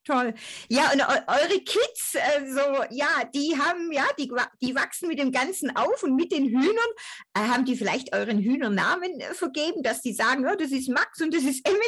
Toll. 0.09 0.33
Ja, 0.71 0.91
und 0.91 1.03
eure 1.03 1.61
Kids, 1.61 2.15
äh, 2.15 2.47
so, 2.47 2.83
ja, 2.89 3.09
die 3.35 3.59
haben, 3.59 3.93
ja, 3.93 4.07
die, 4.19 4.33
die 4.63 4.75
wachsen 4.75 5.07
mit 5.07 5.19
dem 5.19 5.33
Ganzen 5.33 5.77
auf 5.77 6.03
und 6.03 6.17
mit 6.17 6.33
den 6.33 6.47
Hühnern. 6.47 6.91
Äh, 7.35 7.41
haben 7.41 7.67
die 7.67 7.77
vielleicht 7.77 8.15
euren 8.15 8.39
Hühnernamen 8.39 9.21
äh, 9.21 9.35
vergeben, 9.35 9.83
dass 9.83 10.01
die 10.01 10.15
sagen, 10.15 10.47
oh, 10.51 10.57
das 10.57 10.71
ist 10.71 10.89
Max 10.89 11.21
und 11.21 11.35
das 11.35 11.43
ist 11.43 11.69
Emily? 11.69 11.83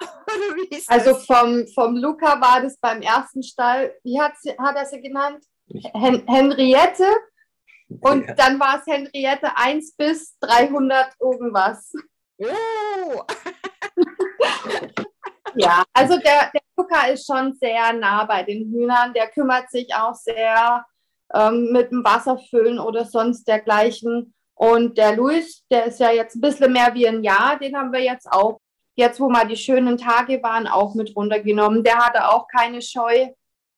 Oder 0.00 0.56
wie 0.56 0.74
ist 0.74 0.90
also 0.90 1.12
das? 1.12 1.26
vom, 1.26 1.66
vom 1.74 1.96
Luca 1.96 2.40
war 2.40 2.62
das 2.62 2.78
beim 2.78 3.02
ersten 3.02 3.42
Stall, 3.42 3.94
wie 4.04 4.18
hat, 4.18 4.32
sie, 4.40 4.56
hat 4.58 4.76
er 4.76 4.86
sie 4.86 5.02
genannt? 5.02 5.44
Hen 5.68 6.26
Henriette. 6.26 7.14
Und 8.00 8.26
ja. 8.26 8.34
dann 8.36 8.58
war 8.58 8.78
es 8.78 8.86
Henriette 8.86 9.54
1 9.54 9.96
bis 9.96 10.38
300 10.38 11.12
irgendwas. 11.20 11.92
Oh! 12.38 12.46
ja, 15.56 15.82
also 15.92 16.16
der, 16.18 16.52
der 16.80 16.98
Luca 16.98 17.06
ist 17.06 17.26
schon 17.26 17.54
sehr 17.54 17.92
nah 17.92 18.24
bei 18.24 18.42
den 18.42 18.70
Hühnern. 18.70 19.12
Der 19.14 19.28
kümmert 19.28 19.70
sich 19.70 19.94
auch 19.94 20.14
sehr 20.14 20.84
ähm, 21.34 21.72
mit 21.72 21.90
dem 21.90 22.04
Wasserfüllen 22.04 22.78
oder 22.78 23.04
sonst 23.04 23.44
dergleichen. 23.44 24.34
Und 24.54 24.98
der 24.98 25.16
Luis, 25.16 25.64
der 25.70 25.86
ist 25.86 26.00
ja 26.00 26.10
jetzt 26.10 26.36
ein 26.36 26.40
bisschen 26.40 26.72
mehr 26.72 26.92
wie 26.94 27.08
ein 27.08 27.24
Jahr, 27.24 27.58
den 27.58 27.76
haben 27.76 27.92
wir 27.92 28.02
jetzt 28.02 28.26
auch, 28.30 28.60
jetzt 28.94 29.18
wo 29.18 29.30
mal 29.30 29.46
die 29.48 29.56
schönen 29.56 29.96
Tage 29.96 30.42
waren, 30.42 30.66
auch 30.66 30.94
mit 30.94 31.16
runtergenommen. 31.16 31.82
Der 31.82 31.96
hatte 31.96 32.28
auch 32.28 32.46
keine 32.46 32.82
Scheu 32.82 33.28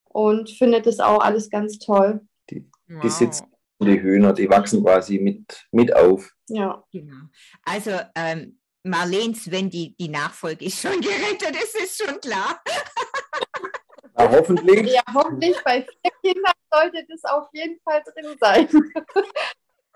und 0.09 0.51
findet 0.51 0.87
das 0.87 0.99
auch 0.99 1.21
alles 1.21 1.51
ganz 1.51 1.79
toll. 1.79 2.21
Die, 2.51 2.61
die 2.89 2.95
wow. 3.03 3.11
sitzen 3.11 3.47
die 3.85 4.01
Hühner, 4.01 4.33
die 4.33 4.49
wachsen 4.49 4.83
quasi 4.83 5.19
mit, 5.19 5.67
mit 5.73 5.95
auf. 5.95 6.31
Ja. 6.49 6.85
Genau. 6.93 7.17
Also 7.65 7.91
ähm, 8.15 8.61
Marlens, 8.85 9.51
wenn 9.51 9.70
die, 9.70 9.97
die 9.97 10.09
Nachfolge 10.09 10.64
ist 10.64 10.80
schon 10.80 11.01
gerettet, 11.01 11.57
ist 11.62 11.76
es 11.80 11.97
schon 11.97 12.20
klar. 12.20 12.62
Na, 14.14 14.30
hoffentlich. 14.30 14.93
Ja, 14.93 15.03
hoffentlich. 15.14 15.57
Bei 15.64 15.83
vier 15.83 16.12
Kindern 16.20 16.53
sollte 16.70 17.07
das 17.09 17.24
auf 17.24 17.49
jeden 17.53 17.80
Fall 17.83 18.03
drin 18.03 18.37
sein. 18.41 18.68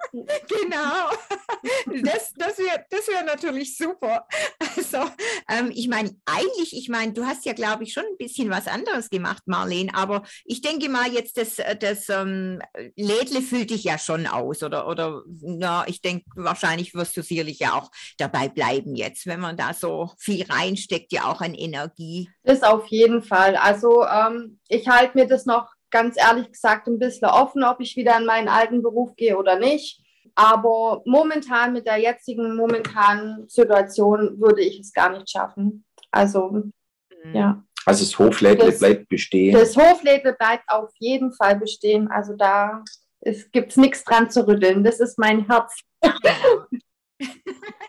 genau. 0.12 1.10
Das, 2.02 2.32
das 2.36 2.58
wäre 2.58 2.84
das 2.90 3.08
wär 3.08 3.22
natürlich 3.24 3.76
super. 3.76 4.26
Also, 4.76 4.98
ähm, 5.48 5.72
ich 5.74 5.88
meine, 5.88 6.10
eigentlich, 6.26 6.76
ich 6.76 6.88
meine, 6.88 7.12
du 7.12 7.24
hast 7.24 7.44
ja, 7.44 7.52
glaube 7.52 7.84
ich, 7.84 7.92
schon 7.92 8.04
ein 8.04 8.16
bisschen 8.18 8.50
was 8.50 8.66
anderes 8.66 9.10
gemacht, 9.10 9.42
Marlene, 9.46 9.94
aber 9.94 10.22
ich 10.44 10.60
denke 10.60 10.88
mal, 10.88 11.10
jetzt 11.12 11.36
das, 11.38 11.56
das 11.80 12.08
ähm, 12.08 12.60
Lädle 12.96 13.42
füllt 13.42 13.70
dich 13.70 13.84
ja 13.84 13.98
schon 13.98 14.26
aus, 14.26 14.62
oder, 14.62 14.86
oder 14.86 15.22
na, 15.40 15.84
ich 15.88 16.02
denke, 16.02 16.26
wahrscheinlich 16.34 16.94
wirst 16.94 17.16
du 17.16 17.22
sicherlich 17.22 17.58
ja 17.58 17.72
auch 17.74 17.90
dabei 18.18 18.48
bleiben 18.48 18.94
jetzt, 18.94 19.26
wenn 19.26 19.40
man 19.40 19.56
da 19.56 19.72
so 19.72 20.10
viel 20.18 20.44
reinsteckt, 20.44 21.12
ja 21.12 21.24
auch 21.24 21.40
an 21.40 21.54
Energie. 21.54 22.28
Das 22.44 22.62
auf 22.62 22.86
jeden 22.88 23.22
Fall. 23.22 23.56
Also, 23.56 24.04
ähm, 24.04 24.60
ich 24.68 24.88
halte 24.88 25.16
mir 25.16 25.26
das 25.26 25.46
noch 25.46 25.75
ganz 25.90 26.16
ehrlich 26.18 26.50
gesagt 26.52 26.86
ein 26.88 26.98
bisschen 26.98 27.28
offen, 27.28 27.64
ob 27.64 27.80
ich 27.80 27.96
wieder 27.96 28.18
in 28.18 28.26
meinen 28.26 28.48
alten 28.48 28.82
Beruf 28.82 29.14
gehe 29.16 29.36
oder 29.36 29.58
nicht. 29.58 30.02
Aber 30.34 31.02
momentan 31.06 31.72
mit 31.72 31.86
der 31.86 31.96
jetzigen 31.96 32.56
momentanen 32.56 33.48
Situation 33.48 34.38
würde 34.38 34.62
ich 34.62 34.80
es 34.80 34.92
gar 34.92 35.10
nicht 35.10 35.30
schaffen. 35.30 35.84
Also, 36.10 36.50
mhm. 36.50 36.72
ja. 37.34 37.62
Also 37.86 38.04
das 38.04 38.18
Hoflädle 38.18 38.72
bleibt 38.72 39.08
bestehen. 39.08 39.54
Das 39.54 39.76
Hoflädle 39.76 40.34
bleibt 40.34 40.64
auf 40.68 40.90
jeden 40.98 41.32
Fall 41.32 41.56
bestehen. 41.56 42.08
Also 42.10 42.34
da 42.34 42.82
gibt 43.52 43.70
es 43.70 43.76
nichts 43.76 44.02
dran 44.02 44.28
zu 44.28 44.46
rütteln. 44.46 44.82
Das 44.82 44.98
ist 44.98 45.18
mein 45.18 45.46
Herz. 45.46 45.80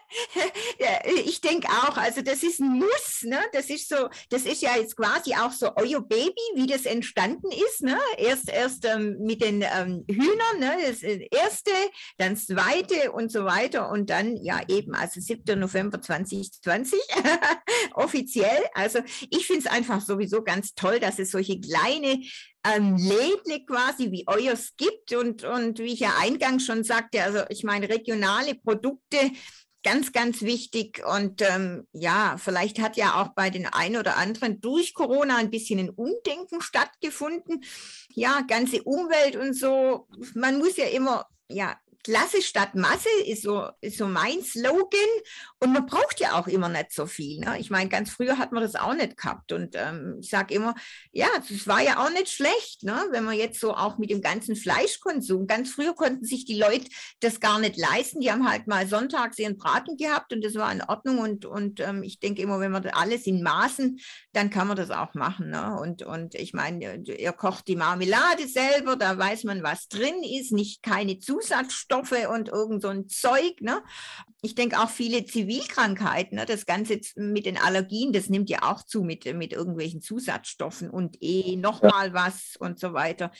ich 1.25 1.41
denke 1.41 1.67
auch, 1.67 1.97
also 1.97 2.21
das 2.21 2.43
ist 2.43 2.59
ein 2.59 2.79
Muss, 2.79 3.23
ne? 3.23 3.39
Das 3.53 3.69
ist 3.69 3.89
so, 3.89 4.09
das 4.29 4.43
ist 4.43 4.61
ja 4.61 4.77
jetzt 4.77 4.95
quasi 4.95 5.33
auch 5.35 5.51
so 5.51 5.71
euer 5.75 6.01
Baby, 6.01 6.41
wie 6.55 6.67
das 6.67 6.85
entstanden 6.85 7.49
ist, 7.51 7.81
ne? 7.81 7.97
Erst 8.17 8.49
erst 8.49 8.85
ähm, 8.85 9.17
mit 9.19 9.41
den 9.41 9.61
ähm, 9.61 10.05
Hühnern, 10.09 10.59
ne? 10.59 10.77
Das 10.87 11.01
erste, 11.03 11.71
dann 12.17 12.33
das 12.33 12.45
zweite 12.45 13.11
und 13.11 13.31
so 13.31 13.45
weiter 13.45 13.89
und 13.89 14.09
dann 14.09 14.37
ja 14.37 14.61
eben, 14.67 14.93
also 14.93 15.19
7. 15.19 15.59
November 15.59 16.01
2020 16.01 16.99
offiziell. 17.93 18.65
Also 18.73 18.99
ich 19.29 19.45
finde 19.45 19.61
es 19.61 19.67
einfach 19.67 20.01
sowieso 20.01 20.43
ganz 20.43 20.73
toll, 20.73 20.99
dass 20.99 21.19
es 21.19 21.31
solche 21.31 21.59
kleine 21.59 22.21
ähm, 22.63 22.97
Lädle 22.97 23.65
quasi 23.65 24.11
wie 24.11 24.25
euers 24.27 24.73
gibt 24.77 25.13
und, 25.13 25.43
und 25.43 25.79
wie 25.79 25.93
ich 25.93 25.99
ja 25.99 26.13
eingangs 26.19 26.65
schon 26.65 26.83
sagte, 26.83 27.23
also 27.23 27.39
ich 27.49 27.63
meine 27.63 27.89
regionale 27.89 28.55
Produkte 28.55 29.17
ganz, 29.84 30.11
ganz 30.11 30.41
wichtig. 30.41 31.03
Und 31.05 31.41
ähm, 31.41 31.88
ja, 31.93 32.36
vielleicht 32.38 32.80
hat 32.80 32.97
ja 32.97 33.21
auch 33.21 33.30
bei 33.30 33.49
den 33.49 33.65
einen 33.65 33.97
oder 33.97 34.17
anderen 34.17 34.61
durch 34.61 34.93
Corona 34.93 35.38
ein 35.38 35.49
bisschen 35.49 35.80
ein 35.80 35.89
Umdenken 35.89 36.61
stattgefunden. 36.61 37.63
Ja, 38.13 38.41
ganze 38.47 38.84
Umwelt 38.84 39.36
und 39.36 39.53
so. 39.53 40.07
Man 40.34 40.57
muss 40.59 40.78
ja 40.78 40.86
immer 40.86 41.28
ja, 41.49 41.78
Klasse 42.07 42.41
statt 42.41 42.73
Masse 42.73 43.09
ist 43.25 43.43
so, 43.43 43.67
ist 43.81 43.97
so 43.97 44.07
mein 44.07 44.41
Slogan. 44.41 44.87
Und 45.59 45.73
man 45.73 45.85
braucht 45.85 46.21
ja 46.21 46.39
auch 46.39 46.47
immer 46.47 46.69
nicht 46.69 46.93
so 46.93 47.05
viel. 47.05 47.39
Ne? 47.39 47.59
Ich 47.59 47.69
meine, 47.69 47.89
ganz 47.89 48.11
früher 48.11 48.37
hat 48.37 48.53
man 48.53 48.63
das 48.63 48.75
auch 48.75 48.93
nicht 48.93 49.17
gehabt. 49.17 49.51
Und 49.51 49.75
ähm, 49.75 50.19
ich 50.21 50.29
sage 50.29 50.53
immer, 50.53 50.73
ja, 51.11 51.27
das 51.35 51.67
war 51.67 51.81
ja 51.81 52.05
auch 52.05 52.09
nicht 52.09 52.29
schlecht, 52.29 52.83
ne? 52.83 52.97
wenn 53.11 53.25
man 53.25 53.35
jetzt 53.35 53.59
so 53.59 53.73
auch 53.73 53.97
mit 53.97 54.09
dem 54.09 54.21
ganzen 54.21 54.55
Fleischkonsum, 54.55 55.47
ganz 55.47 55.71
früher 55.71 55.95
konnten 55.95 56.23
sich 56.23 56.45
die 56.45 56.57
Leute 56.57 56.85
das 57.19 57.41
gar 57.41 57.59
nicht 57.59 57.75
leisten. 57.75 58.21
Die 58.21 58.31
haben 58.31 58.49
halt 58.49 58.67
mal 58.67 58.87
sonntags 58.87 59.37
ihren 59.37 59.57
Braten 59.57 59.97
gehabt 59.97 60.31
und 60.31 60.45
das 60.45 60.55
war 60.55 60.71
in 60.71 60.83
Ordnung. 60.83 61.17
Und, 61.17 61.43
und 61.43 61.81
ähm, 61.81 62.03
ich 62.03 62.21
denke 62.21 62.41
immer, 62.41 62.61
wenn 62.61 62.71
man 62.71 62.85
alles 62.87 63.27
in 63.27 63.43
Maßen, 63.43 63.99
dann 64.31 64.49
kann 64.49 64.69
man 64.69 64.77
das 64.77 64.91
auch 64.91 65.13
machen. 65.13 65.49
Ne? 65.49 65.77
Und, 65.77 66.03
und 66.03 66.35
ich 66.35 66.53
meine, 66.53 67.03
ihr 67.03 67.33
kocht 67.33 67.67
die 67.67 67.75
Marmelade 67.75 68.47
selber, 68.47 68.95
da 68.95 69.17
weiß 69.17 69.43
man, 69.43 69.61
was 69.61 69.89
drin 69.89 70.23
ist, 70.23 70.53
nicht 70.53 70.83
keine 70.83 71.19
Zusatzstoffe. 71.19 71.96
Giftstoffe 71.97 72.29
und 72.29 72.49
irgend 72.49 72.81
so 72.81 72.89
ein 72.89 73.07
Zeug. 73.07 73.61
Ne? 73.61 73.81
Ich 74.41 74.55
denke 74.55 74.79
auch 74.79 74.89
viele 74.89 75.25
Zivilkrankheiten, 75.25 76.37
ne? 76.37 76.45
das 76.45 76.65
Ganze 76.65 76.99
mit 77.15 77.45
den 77.45 77.57
Allergien, 77.57 78.13
das 78.13 78.29
nimmt 78.29 78.49
ja 78.49 78.59
auch 78.63 78.83
zu 78.83 79.03
mit, 79.03 79.25
mit 79.35 79.53
irgendwelchen 79.53 80.01
Zusatzstoffen 80.01 80.89
und 80.89 81.17
eh 81.21 81.55
nochmal 81.55 82.07
ja. 82.07 82.13
was 82.13 82.55
und 82.59 82.79
so 82.79 82.93
weiter. 82.93 83.31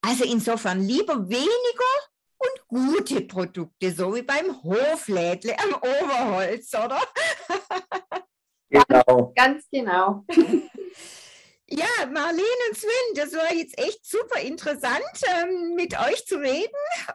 Also 0.00 0.24
insofern 0.24 0.80
lieber 0.80 1.28
weniger 1.28 1.48
und 2.38 2.68
gute 2.68 3.20
Produkte, 3.22 3.92
so 3.92 4.14
wie 4.14 4.22
beim 4.22 4.62
Hoflädle 4.62 5.56
am 5.58 5.74
Oberholz, 5.74 6.74
oder? 6.74 7.00
Genau. 8.72 9.34
Ganz 9.36 9.68
genau. 9.70 10.24
Ja, 11.74 11.86
Marlene 12.12 12.42
und 12.68 12.76
Sven, 12.76 13.14
das 13.14 13.32
war 13.32 13.50
jetzt 13.54 13.78
echt 13.78 14.04
super 14.04 14.38
interessant, 14.40 15.02
ähm, 15.26 15.74
mit 15.74 15.98
euch 15.98 16.26
zu 16.26 16.36
reden. 16.36 16.68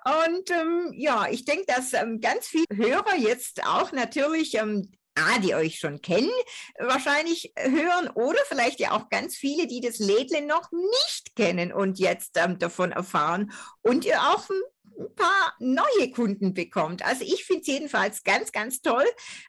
Und 0.04 0.50
ähm, 0.50 0.94
ja, 0.96 1.28
ich 1.30 1.46
denke, 1.46 1.66
dass 1.68 1.94
ähm, 1.94 2.20
ganz 2.20 2.48
viele 2.48 2.66
Hörer 2.74 3.16
jetzt 3.18 3.64
auch 3.68 3.92
natürlich 3.92 4.56
ähm, 4.56 4.92
A, 5.14 5.38
die 5.38 5.54
euch 5.54 5.78
schon 5.78 6.02
kennen, 6.02 6.32
wahrscheinlich 6.80 7.54
hören 7.56 8.10
oder 8.16 8.40
vielleicht 8.48 8.80
ja 8.80 8.94
auch 8.94 9.10
ganz 9.10 9.36
viele, 9.36 9.68
die 9.68 9.80
das 9.80 10.00
Lädle 10.00 10.42
noch 10.42 10.72
nicht 10.72 11.36
kennen 11.36 11.72
und 11.72 12.00
jetzt 12.00 12.32
ähm, 12.38 12.58
davon 12.58 12.92
erfahren 12.92 13.52
und 13.84 14.06
ihr 14.06 14.20
auch 14.20 14.50
ein 14.50 15.16
paar 15.16 15.54
neue 15.60 16.10
Kunden 16.10 16.56
bekommt. 16.56 17.06
Also 17.06 17.24
ich 17.24 17.46
finde 17.46 17.62
es 17.62 17.68
jedenfalls 17.68 18.24
ganz, 18.24 18.52
ganz 18.52 18.82
toll. 18.82 19.06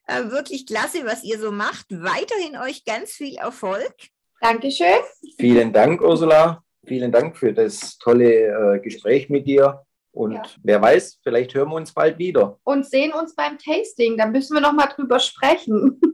Äh, 0.06 0.24
wirklich 0.24 0.66
klasse, 0.66 1.06
was 1.06 1.24
ihr 1.24 1.40
so 1.40 1.50
macht. 1.50 1.86
Weiterhin 1.88 2.59
euch 2.59 2.84
ganz 2.84 3.12
viel 3.12 3.36
Erfolg. 3.36 3.94
Dankeschön. 4.41 5.01
Vielen 5.39 5.72
Dank, 5.72 6.01
Ursula. 6.01 6.62
Vielen 6.86 7.12
Dank 7.12 7.36
für 7.36 7.53
das 7.53 7.99
tolle 7.99 8.76
äh, 8.76 8.80
Gespräch 8.80 9.28
mit 9.28 9.47
dir. 9.47 9.84
Und 10.12 10.32
ja. 10.32 10.43
wer 10.62 10.82
weiß, 10.82 11.20
vielleicht 11.22 11.55
hören 11.55 11.68
wir 11.68 11.76
uns 11.76 11.93
bald 11.93 12.18
wieder. 12.18 12.59
Und 12.64 12.86
sehen 12.86 13.12
uns 13.12 13.34
beim 13.34 13.59
Tasting. 13.59 14.16
Da 14.16 14.26
müssen 14.26 14.55
wir 14.55 14.61
noch 14.61 14.72
mal 14.72 14.86
drüber 14.86 15.18
sprechen. 15.18 16.01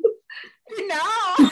Genau. 0.66 1.50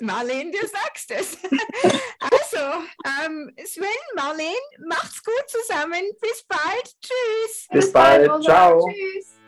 Marlene, 0.02 0.50
du 0.50 0.66
sagst 0.66 1.10
es. 1.10 1.38
Also, 2.20 2.84
ähm, 3.24 3.52
Sven, 3.64 3.86
Marlene, 4.14 4.54
macht's 4.86 5.22
gut 5.24 5.44
zusammen. 5.48 6.02
Bis 6.20 6.44
bald. 6.44 6.84
Tschüss. 7.00 7.66
Bis, 7.70 7.84
Bis 7.84 7.92
bald. 7.92 8.28
bald. 8.28 8.44
Ciao. 8.44 8.88
Tschüss. 8.88 9.41